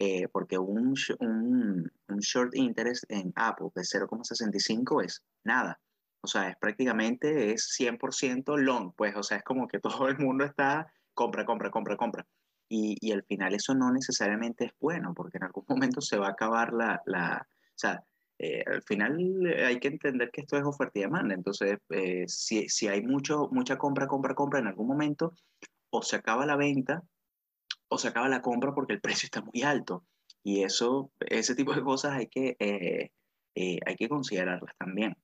Eh, 0.04 0.28
porque 0.32 0.58
un, 0.58 0.96
un, 1.20 1.92
un, 2.08 2.20
short 2.20 2.56
interest 2.56 3.04
en 3.08 3.32
Apple 3.36 3.68
de 3.76 3.84
0,65 3.84 5.06
es 5.06 5.24
nada. 5.44 5.80
O 6.22 6.28
sea, 6.28 6.50
es 6.50 6.58
prácticamente 6.58 7.54
es 7.54 7.70
100% 7.80 8.58
long, 8.58 8.94
pues, 8.96 9.16
o 9.16 9.22
sea, 9.22 9.38
es 9.38 9.44
como 9.44 9.68
que 9.68 9.80
todo 10.08 10.08
el 10.08 10.18
mundo 10.18 10.44
está 10.44 10.92
compra, 11.14 11.46
compra, 11.46 11.70
compra, 11.70 11.98
compra. 11.98 12.26
Y, 12.68 12.98
y 13.00 13.12
al 13.12 13.24
final 13.26 13.54
eso 13.54 13.76
no 13.76 13.92
necesariamente 13.92 14.66
es 14.66 14.72
bueno, 14.80 15.14
porque 15.14 15.38
en 15.38 15.44
algún 15.44 15.66
momento 15.70 16.02
se 16.02 16.18
va 16.18 16.30
a 16.30 16.32
acabar 16.32 16.74
la, 16.74 17.00
la 17.06 17.48
o 17.48 17.78
sea, 17.78 18.04
eh, 18.40 18.64
al 18.66 18.82
final 18.82 19.46
eh, 19.46 19.66
hay 19.66 19.80
que 19.80 19.90
entender 19.90 20.32
que 20.32 20.42
esto 20.42 20.58
es 20.58 20.64
oferta 20.64 20.98
y 20.98 21.04
demanda. 21.04 21.36
Entonces, 21.36 21.78
eh, 21.90 22.24
si, 22.28 22.68
si, 22.70 22.88
hay 22.88 23.04
mucho, 23.04 23.50
mucha 23.52 23.78
compra, 23.78 24.08
compra, 24.08 24.34
compra 24.34 24.58
en 24.62 24.68
algún 24.68 24.88
momento, 24.88 25.36
o 25.92 26.02
se 26.02 26.16
acaba 26.16 26.48
la 26.48 26.56
venta 26.56 27.04
o 27.92 27.98
se 27.98 28.08
acaba 28.08 28.30
la 28.30 28.42
compra 28.42 28.74
porque 28.74 28.94
el 28.94 29.02
precio 29.02 29.26
está 29.26 29.42
muy 29.42 29.64
alto. 29.64 30.06
Y 30.44 30.64
eso, 30.64 31.12
ese 31.20 31.56
tipo 31.56 31.74
de 31.74 31.84
cosas 31.84 32.14
hay 32.14 32.28
que, 32.28 32.56
hay 33.56 33.96
que 33.96 34.10
considerarlas 34.10 34.74
también. 34.78 35.16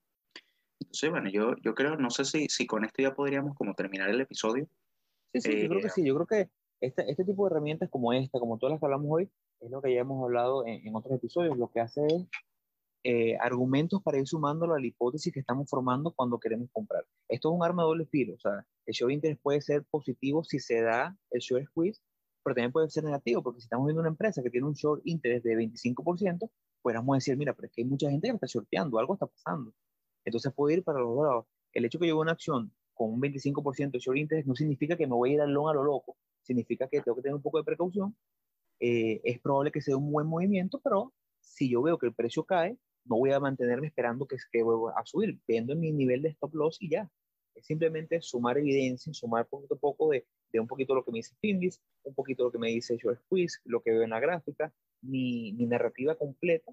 Entonces, 0.80 1.10
bueno, 1.10 1.30
yo, 1.30 1.56
yo 1.64 1.74
creo, 1.74 1.96
no 1.98 2.10
sé 2.12 2.26
si, 2.26 2.48
si 2.50 2.68
con 2.68 2.86
esto 2.86 3.02
ya 3.02 3.16
podríamos 3.16 3.56
como 3.56 3.74
terminar 3.74 4.10
el 4.10 4.22
episodio. 4.22 4.68
Sí, 5.34 5.42
sí, 5.42 5.62
yo 5.64 5.70
creo 5.70 5.82
que 5.82 5.90
sí. 5.90 6.06
Yo 6.06 6.16
creo 6.16 6.28
que 6.28 6.50
este, 6.82 7.10
este 7.10 7.24
tipo 7.24 7.46
de 7.46 7.52
herramientas 7.52 7.90
como 7.90 8.14
esta, 8.14 8.40
como 8.40 8.58
todas 8.58 8.74
las 8.74 8.80
que 8.80 8.86
hablamos 8.86 9.08
hoy, 9.10 9.32
es 9.60 9.72
lo 9.72 9.82
que 9.82 9.94
ya 9.94 10.02
hemos 10.02 10.24
hablado 10.24 10.68
en, 10.68 10.86
en 10.86 10.96
otros 10.96 11.16
episodios. 11.16 11.58
Lo 11.58 11.72
que 11.72 11.80
hace 11.80 12.06
es 12.06 12.28
eh, 13.04 13.38
argumentos 13.40 14.02
para 14.04 14.20
ir 14.20 14.28
sumándolo 14.28 14.74
a 14.74 14.80
la 14.80 14.86
hipótesis 14.86 15.32
que 15.32 15.40
estamos 15.40 15.70
formando 15.70 16.12
cuando 16.12 16.40
queremos 16.40 16.70
comprar. 16.74 17.06
Esto 17.30 17.50
es 17.50 17.56
un 17.56 17.64
arma 17.64 17.84
de 17.84 17.88
doble 17.88 18.06
filo, 18.08 18.34
o 18.36 18.40
sea, 18.40 18.66
el 18.86 18.94
short 18.94 19.14
interest 19.14 19.42
puede 19.42 19.62
ser 19.62 19.86
positivo 19.90 20.44
si 20.44 20.60
se 20.60 20.82
da 20.82 21.18
el 21.32 21.40
short 21.40 21.66
squeeze, 21.68 22.02
pero 22.48 22.56
también 22.56 22.72
puede 22.72 22.90
ser 22.90 23.04
negativo, 23.04 23.44
porque 23.44 23.60
si 23.60 23.66
estamos 23.66 23.88
viendo 23.88 24.00
una 24.00 24.08
empresa 24.08 24.42
que 24.42 24.50
tiene 24.50 24.66
un 24.66 24.74
short 24.74 25.02
interest 25.04 25.44
de 25.44 25.58
25%, 25.58 26.50
podríamos 26.82 27.18
decir, 27.18 27.36
mira, 27.36 27.54
pero 27.54 27.66
es 27.66 27.74
que 27.74 27.82
hay 27.82 27.86
mucha 27.86 28.10
gente 28.10 28.30
que 28.30 28.36
está 28.36 28.48
shorteando, 28.48 28.98
algo 29.00 29.16
está 29.16 29.28
pasando. 29.28 29.74
Entonces 30.24 30.54
puede 30.54 30.76
ir 30.76 30.84
para 30.86 31.00
los 31.00 31.14
dos 31.14 31.26
lados. 31.26 31.46
El 31.74 31.84
hecho 31.84 32.00
que 32.00 32.08
yo 32.08 32.18
una 32.18 32.32
acción 32.32 32.72
con 32.94 33.12
un 33.12 33.20
25% 33.20 33.92
de 33.92 34.00
short 34.00 34.18
interest 34.18 34.48
no 34.48 34.56
significa 34.56 34.96
que 34.96 35.08
me 35.08 35.14
voy 35.14 35.32
a 35.32 35.34
ir 35.34 35.42
al 35.42 35.52
long 35.52 35.68
a 35.68 35.74
lo 35.74 35.84
loco, 35.84 36.16
significa 36.42 36.88
que 36.88 37.02
tengo 37.02 37.18
que 37.18 37.24
tener 37.24 37.36
un 37.36 37.42
poco 37.42 37.58
de 37.58 37.66
precaución. 37.66 38.16
Eh, 38.80 39.20
es 39.26 39.42
probable 39.42 39.74
que 39.74 39.82
sea 39.82 39.98
un 39.98 40.10
buen 40.10 40.26
movimiento, 40.26 40.80
pero 40.82 41.14
si 41.42 41.70
yo 41.70 41.82
veo 41.82 41.98
que 41.98 42.06
el 42.06 42.14
precio 42.14 42.46
cae, 42.46 42.78
no 43.04 43.18
voy 43.18 43.34
a 43.34 43.42
mantenerme 43.42 43.88
esperando 43.88 44.26
que, 44.26 44.38
que 44.54 44.64
vuelva 44.64 44.94
a 44.98 45.06
subir, 45.06 45.38
viendo 45.46 45.76
mi 45.76 45.92
nivel 45.92 46.22
de 46.22 46.30
stop 46.30 46.56
loss 46.56 46.78
y 46.80 46.92
ya. 46.92 47.12
Es 47.56 47.66
simplemente 47.66 48.22
sumar 48.22 48.58
evidencia, 48.58 49.14
sumar 49.14 49.48
poquito 49.48 49.76
a 49.76 49.80
poco 49.80 50.12
de, 50.12 50.26
de 50.52 50.60
un 50.60 50.68
poquito 50.68 50.96
lo 50.96 51.04
que 51.04 51.12
me 51.12 51.20
dice 51.20 51.36
Finlis, 51.40 51.82
un 52.04 52.14
poquito 52.14 52.44
lo 52.44 52.52
que 52.52 52.58
me 52.58 52.70
dice 52.70 52.98
Short 52.98 53.20
Squeeze, 53.22 53.60
lo 53.66 53.82
que 53.82 53.92
veo 53.92 54.04
en 54.04 54.12
la 54.12 54.20
gráfica, 54.20 54.74
mi, 55.02 55.54
mi 55.54 55.66
narrativa 55.66 56.16
completa 56.16 56.72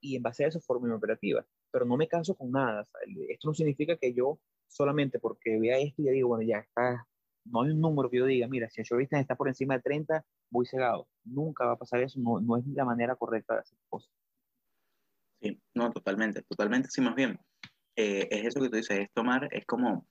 y 0.00 0.16
en 0.16 0.22
base 0.22 0.44
a 0.44 0.48
eso 0.48 0.60
formo 0.60 0.86
mi 0.86 0.92
operativa. 0.92 1.44
Pero 1.70 1.84
no 1.84 1.96
me 1.96 2.08
caso 2.08 2.34
con 2.34 2.50
nada. 2.50 2.86
esto 3.28 3.48
no 3.48 3.54
significa 3.54 3.96
que 3.96 4.12
yo 4.12 4.38
solamente 4.68 5.18
porque 5.18 5.58
vea 5.58 5.78
esto 5.78 6.02
y 6.02 6.06
ya 6.06 6.12
digo, 6.12 6.28
bueno, 6.28 6.42
ya 6.42 6.58
está, 6.58 7.06
no 7.44 7.62
hay 7.62 7.70
un 7.70 7.80
número 7.80 8.10
que 8.10 8.18
yo 8.18 8.26
diga, 8.26 8.48
mira, 8.48 8.68
si 8.70 8.80
el 8.80 9.08
está 9.10 9.36
por 9.36 9.48
encima 9.48 9.74
de 9.76 9.82
30, 9.82 10.24
voy 10.50 10.66
cegado. 10.66 11.08
Nunca 11.24 11.66
va 11.66 11.72
a 11.72 11.78
pasar 11.78 12.02
eso, 12.02 12.18
no, 12.20 12.40
no 12.40 12.56
es 12.56 12.66
la 12.66 12.84
manera 12.84 13.16
correcta 13.16 13.54
de 13.54 13.60
hacer 13.60 13.78
cosas. 13.88 14.10
Sí, 15.40 15.60
no, 15.74 15.90
totalmente, 15.90 16.42
totalmente, 16.42 16.88
sí, 16.90 17.00
más 17.00 17.14
bien. 17.14 17.38
Eh, 17.96 18.28
es 18.30 18.46
eso 18.46 18.60
que 18.60 18.70
tú 18.70 18.76
dices, 18.76 18.98
es 18.98 19.12
tomar, 19.12 19.48
es 19.52 19.64
como 19.66 20.06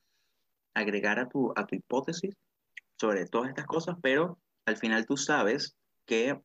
agregar 0.74 1.20
a 1.20 1.28
tu, 1.28 1.52
a 1.56 1.66
tu 1.66 1.76
hipótesis 1.76 2.36
sobre 3.04 3.26
todas 3.26 3.50
estas 3.50 3.66
cosas, 3.66 3.98
pero 4.02 4.40
al 4.66 4.78
final 4.78 5.06
tú 5.06 5.18
sabes 5.18 5.76
que 6.06 6.42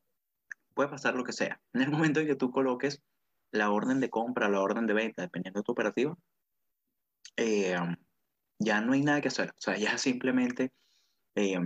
puede 0.75 0.89
pasar 0.89 1.15
lo 1.15 1.23
que 1.23 1.33
sea. 1.33 1.61
En 1.73 1.83
el 1.83 1.91
momento 1.91 2.19
en 2.19 2.27
que 2.27 2.35
tú 2.35 2.51
coloques 2.51 3.01
la 3.53 3.71
orden 3.71 4.01
de 4.01 4.11
compra, 4.11 4.49
la 4.49 4.61
orden 4.61 4.89
de 4.89 4.95
venta, 4.95 5.23
dependiendo 5.23 5.61
de 5.61 5.65
tu 5.65 5.71
operativa, 5.71 6.19
eh, 7.37 7.77
ya 8.59 8.81
no 8.81 8.93
hay 8.93 9.03
nada 9.03 9.21
que 9.21 9.29
hacer. 9.29 9.51
O 9.51 9.61
sea, 9.61 9.77
ya 9.77 9.97
simplemente 9.99 10.73
eh, 11.37 11.61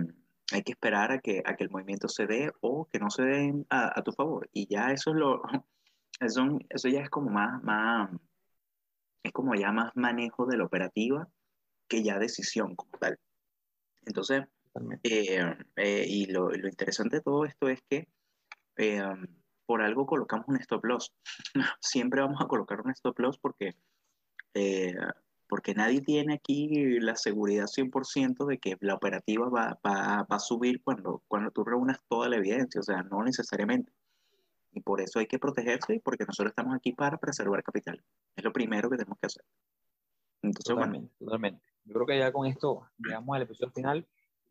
hay 0.51 0.61
que 0.61 0.73
esperar 0.73 1.11
a 1.11 1.19
que, 1.19 1.41
a 1.43 1.55
el 1.57 1.71
movimiento 1.71 2.07
se 2.07 2.27
dé 2.27 2.51
o 2.61 2.87
que 2.91 2.99
no 2.99 3.09
se 3.09 3.23
dé 3.23 3.65
a, 3.71 3.99
tu 4.03 4.11
favor. 4.11 4.47
Y 4.53 4.67
ya 4.67 4.91
eso 4.91 5.09
es 5.09 5.15
lo, 5.15 5.41
eso 6.69 6.87
ya 6.87 7.01
es 7.01 7.09
como 7.09 7.31
más, 7.31 7.63
más, 7.63 8.11
es 9.23 9.31
como 9.31 9.55
ya 9.55 9.71
más 9.71 9.91
manejo 9.95 10.45
de 10.45 10.57
la 10.57 10.65
operativa 10.65 11.27
que 11.87 12.03
ya 12.03 12.19
decisión 12.19 12.75
como 12.75 12.91
tal. 12.99 13.17
Entonces, 14.05 14.43
eh, 15.03 15.55
eh, 15.75 16.05
y 16.07 16.25
lo, 16.27 16.49
lo, 16.49 16.67
interesante 16.67 17.17
de 17.17 17.21
todo 17.21 17.45
esto 17.45 17.67
es 17.67 17.81
que 17.89 18.07
eh, 18.77 19.03
por 19.65 19.81
algo 19.81 20.05
colocamos 20.05 20.47
un 20.47 20.57
stop 20.57 20.85
loss. 20.85 21.13
Siempre 21.81 22.21
vamos 22.21 22.41
a 22.41 22.47
colocar 22.47 22.81
un 22.81 22.91
stop 22.91 23.19
loss 23.19 23.37
porque, 23.37 23.75
porque 25.47 25.73
nadie 25.73 26.01
tiene 26.01 26.35
aquí 26.35 26.99
la 26.99 27.15
seguridad 27.15 27.65
100% 27.65 28.45
de 28.45 28.57
que 28.57 28.77
la 28.81 28.95
operativa 28.95 29.47
va, 29.49 29.79
va, 29.85 30.23
va, 30.23 30.35
a 30.35 30.39
subir 30.39 30.81
cuando, 30.83 31.23
cuando 31.27 31.51
tú 31.51 31.63
reúnas 31.63 31.99
toda 32.07 32.29
la 32.29 32.37
evidencia, 32.37 32.81
o 32.81 32.83
sea, 32.83 33.03
no 33.03 33.23
necesariamente. 33.23 33.91
Y 34.71 34.81
por 34.81 35.01
eso 35.01 35.19
hay 35.19 35.27
que 35.27 35.37
protegerse, 35.37 36.01
porque 36.03 36.25
nosotros 36.25 36.51
estamos 36.51 36.75
aquí 36.75 36.93
para 36.93 37.17
preservar 37.17 37.63
capital. 37.63 38.03
Es 38.35 38.43
lo 38.43 38.51
primero 38.51 38.89
que 38.89 38.97
tenemos 38.97 39.19
que 39.19 39.27
hacer. 39.27 39.43
Entonces, 40.41 40.75
totalmente, 40.75 41.13
totalmente. 41.19 41.63
Yo 41.85 41.93
creo 41.93 42.05
que 42.07 42.19
ya 42.19 42.31
con 42.31 42.47
esto 42.47 42.87
llegamos 42.97 43.35
al 43.35 43.43
episodio 43.43 43.71
final. 43.71 44.07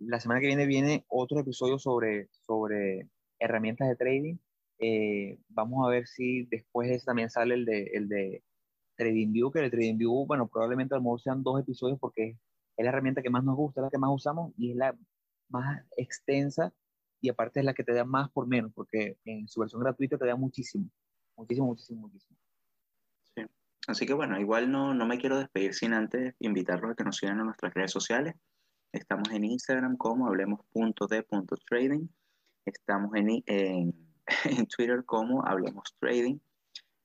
La 0.07 0.21
semana 0.21 0.41
que 0.41 0.47
viene 0.47 0.67
viene 0.67 1.05
otro 1.09 1.41
episodio 1.41 1.79
sobre, 1.79 2.29
sobre 2.47 3.09
herramientas 3.39 3.89
de 3.89 3.97
trading. 3.97 4.37
Eh, 4.79 5.39
vamos 5.49 5.87
a 5.87 5.91
ver 5.91 6.07
si 6.07 6.47
después 6.47 6.89
de 6.89 6.97
ese 6.97 7.07
también 7.07 7.31
sale 7.31 7.55
el 7.55 7.65
de, 7.65 7.85
el 7.95 8.09
de 8.09 8.43
TradingView, 8.97 9.51
que 9.53 9.61
el 9.61 9.71
TradingView, 9.71 10.27
bueno, 10.27 10.49
probablemente 10.49 10.95
a 10.95 10.99
lo 10.99 11.05
mejor 11.05 11.21
sean 11.21 11.43
dos 11.43 11.61
episodios 11.61 11.99
porque 12.01 12.37
es 12.77 12.85
la 12.85 12.89
herramienta 12.89 13.23
que 13.23 13.31
más 13.31 13.45
nos 13.45 13.57
gusta, 13.57 13.83
la 13.83 13.91
que 13.91 13.99
más 13.99 14.11
usamos 14.13 14.53
y 14.57 14.73
es 14.73 14.77
la 14.77 14.97
más 15.51 15.85
extensa 15.97 16.73
y 17.21 17.29
aparte 17.29 17.61
es 17.61 17.67
la 17.67 17.75
que 17.75 17.85
te 17.85 17.93
da 17.93 18.05
más 18.05 18.31
por 18.31 18.49
menos, 18.49 18.73
porque 18.75 19.19
en 19.25 19.47
su 19.47 19.61
versión 19.61 19.83
gratuita 19.83 20.19
te 20.19 20.27
da 20.27 20.35
muchísimo, 20.35 20.89
muchísimo, 21.37 21.69
muchísimo, 21.69 22.01
muchísimo. 22.01 22.39
Sí. 23.37 23.43
Así 23.87 24.07
que 24.07 24.15
bueno, 24.15 24.41
igual 24.41 24.73
no, 24.73 24.95
no 24.95 25.07
me 25.07 25.19
quiero 25.19 25.39
despedir 25.39 25.75
sin 25.75 25.93
antes 25.93 26.35
invitarlos 26.41 26.91
a 26.91 26.95
que 26.97 27.05
nos 27.05 27.17
sigan 27.17 27.39
en 27.39 27.47
nuestras 27.47 27.73
redes 27.73 27.93
sociales. 27.93 28.35
Estamos 28.93 29.31
en 29.31 29.45
Instagram 29.45 29.97
como 29.97 30.27
hablemos.de.trading. 30.27 32.09
Estamos 32.67 33.15
en, 33.15 33.43
en, 33.47 33.95
en, 34.45 34.67
Twitter 34.67 35.07
como 35.07 35.47
Hablemos 35.47 35.97
Trading. 35.99 36.39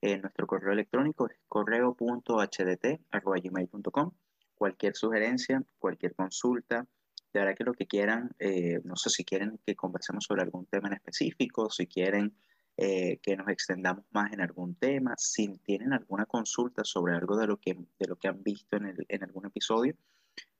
Eh, 0.02 0.18
nuestro 0.18 0.46
correo 0.46 0.74
electrónico 0.74 1.30
es 1.30 1.38
correo.hdt.gmail.com. 1.48 4.12
Cualquier 4.54 4.94
sugerencia, 4.94 5.64
cualquier 5.78 6.14
consulta, 6.14 6.86
de 7.32 7.40
verdad 7.40 7.54
que 7.56 7.64
lo 7.64 7.72
que 7.72 7.86
quieran, 7.86 8.32
eh, 8.38 8.82
no 8.84 8.96
sé 8.96 9.08
si 9.08 9.24
quieren 9.24 9.58
que 9.64 9.74
conversemos 9.74 10.24
sobre 10.24 10.42
algún 10.42 10.66
tema 10.66 10.88
en 10.88 10.94
específico, 10.94 11.70
si 11.70 11.86
quieren 11.86 12.36
eh, 12.76 13.18
que 13.22 13.34
nos 13.34 13.48
extendamos 13.48 14.04
más 14.10 14.30
en 14.34 14.42
algún 14.42 14.74
tema, 14.74 15.14
si 15.16 15.48
tienen 15.64 15.94
alguna 15.94 16.26
consulta 16.26 16.84
sobre 16.84 17.14
algo 17.14 17.38
de 17.38 17.46
lo 17.46 17.56
que, 17.56 17.72
de 17.74 18.06
lo 18.06 18.16
que 18.16 18.28
han 18.28 18.42
visto 18.42 18.76
en, 18.76 18.88
el, 18.88 19.06
en 19.08 19.24
algún 19.24 19.46
episodio, 19.46 19.96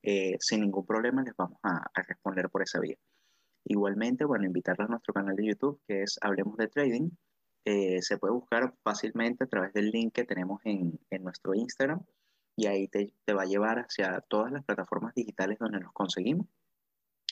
eh, 0.03 0.37
sin 0.41 0.61
ningún 0.61 0.87
problema 0.87 1.23
les 1.23 1.35
vamos 1.37 1.59
a, 1.63 1.85
responder 2.07 2.49
por 2.51 2.63
esa 2.63 2.81
vía. 2.81 2.97
Igualmente, 3.65 4.25
bueno, 4.25 4.47
invitarlos 4.47 4.89
a 4.89 4.91
nuestro 4.91 5.15
canal 5.15 5.37
de 5.37 5.47
YouTube 5.47 5.81
que 5.87 6.03
es 6.03 6.19
Hablemos 6.21 6.57
de 6.57 6.69
Trading. 6.69 7.11
Eh, 7.65 8.01
se 8.03 8.17
puede 8.17 8.35
buscar 8.35 8.75
fácilmente 8.83 9.45
a 9.45 9.47
través 9.47 9.73
del 9.73 9.91
link 9.91 10.15
que 10.15 10.25
tenemos 10.25 10.61
en, 10.65 10.99
en 11.11 11.23
nuestro 11.23 11.55
Instagram 11.55 12.03
y 12.57 12.67
ahí 12.67 12.89
te, 12.89 13.13
te, 13.25 13.35
va 13.35 13.43
a 13.43 13.47
llevar 13.47 13.79
hacia 13.79 14.21
todas 14.29 14.51
las 14.51 14.65
plataformas 14.65 15.15
digitales 15.15 15.59
donde 15.59 15.81
nos 15.81 15.93
conseguimos, 15.93 16.47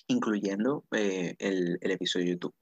incluyendo 0.08 0.84
el, 0.90 1.78
el, 1.80 1.90
episodio 1.90 2.26
de 2.26 2.32
YouTube. 2.32 2.54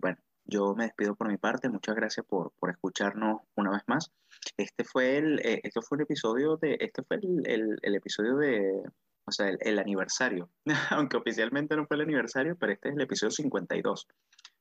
bueno, 0.00 0.18
yo 0.48 0.74
me 0.74 0.84
despido 0.84 1.14
por 1.14 1.28
mi 1.28 1.36
parte. 1.36 1.68
Muchas 1.68 1.94
gracias 1.94 2.24
por, 2.26 2.52
por 2.58 2.70
escucharnos 2.70 3.42
una 3.54 3.70
vez 3.70 3.82
más. 3.86 4.10
Este 4.56 4.82
fue 4.84 5.18
el, 5.18 5.38
eh, 5.40 5.60
este 5.62 5.82
fue 5.82 5.98
el 5.98 6.02
episodio 6.02 6.56
de, 6.56 6.78
este 6.80 7.02
fue 7.02 7.18
el, 7.18 7.46
el, 7.46 7.78
el 7.82 7.94
episodio 7.94 8.36
de, 8.36 8.82
o 9.26 9.32
sea, 9.32 9.50
el, 9.50 9.78
aniversario. 9.78 10.50
Aunque 10.90 11.18
oficialmente 11.18 11.76
no 11.76 11.86
fue 11.86 11.96
el 11.96 12.04
aniversario, 12.04 12.56
pero 12.56 12.72
este 12.72 12.88
es 12.88 12.96
el 12.96 13.02
episodio 13.02 13.30
52 13.30 14.08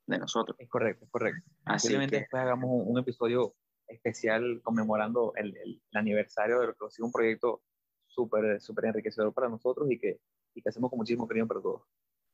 de 0.07 0.17
nosotros. 0.19 0.57
Es 0.59 0.69
correcto, 0.69 1.05
es 1.05 1.11
correcto. 1.11 1.49
Así 1.65 1.97
que... 1.97 2.07
después 2.07 2.43
hagamos 2.43 2.69
un, 2.71 2.99
episodio 2.99 3.55
especial 3.87 4.61
conmemorando 4.63 5.31
el, 5.35 5.55
el, 5.57 5.81
aniversario 5.93 6.59
de 6.59 6.67
lo 6.67 6.73
que 6.73 6.85
ha 6.85 6.89
sido 6.89 7.05
un 7.05 7.13
proyecto 7.13 7.61
súper, 8.07 8.59
súper 8.59 8.85
enriquecedor 8.85 9.33
para 9.33 9.47
nosotros 9.47 9.89
y 9.89 9.97
que, 9.97 10.19
y 10.53 10.61
que 10.61 10.69
hacemos 10.69 10.89
con 10.89 10.97
muchísimo 10.97 11.27
cariño 11.27 11.47
para 11.47 11.61
todos. 11.61 11.83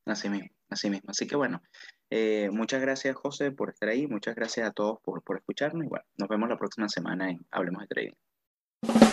Así 0.06 0.30
mismo, 0.30 0.50
así 0.70 0.90
mismo. 0.90 1.10
Así 1.10 1.28
que 1.28 1.36
bueno, 1.36 1.62
eh, 2.10 2.50
muchas 2.52 2.82
gracias 2.82 3.16
José 3.16 3.52
por 3.52 3.70
estar 3.70 3.90
ahí, 3.90 4.08
muchas 4.08 4.36
gracias 4.36 4.68
a 4.68 4.72
todos 4.72 5.00
por, 5.02 5.24
por 5.24 5.38
escucharnos 5.38 5.86
y 5.86 5.90
bueno, 5.90 6.06
nos 6.18 6.30
vemos 6.30 6.50
la 6.50 6.58
próxima 6.58 6.90
semana 6.90 7.30
en 7.30 7.46
Hablemos 7.52 7.82
de 7.82 7.88
Trading. 7.88 9.13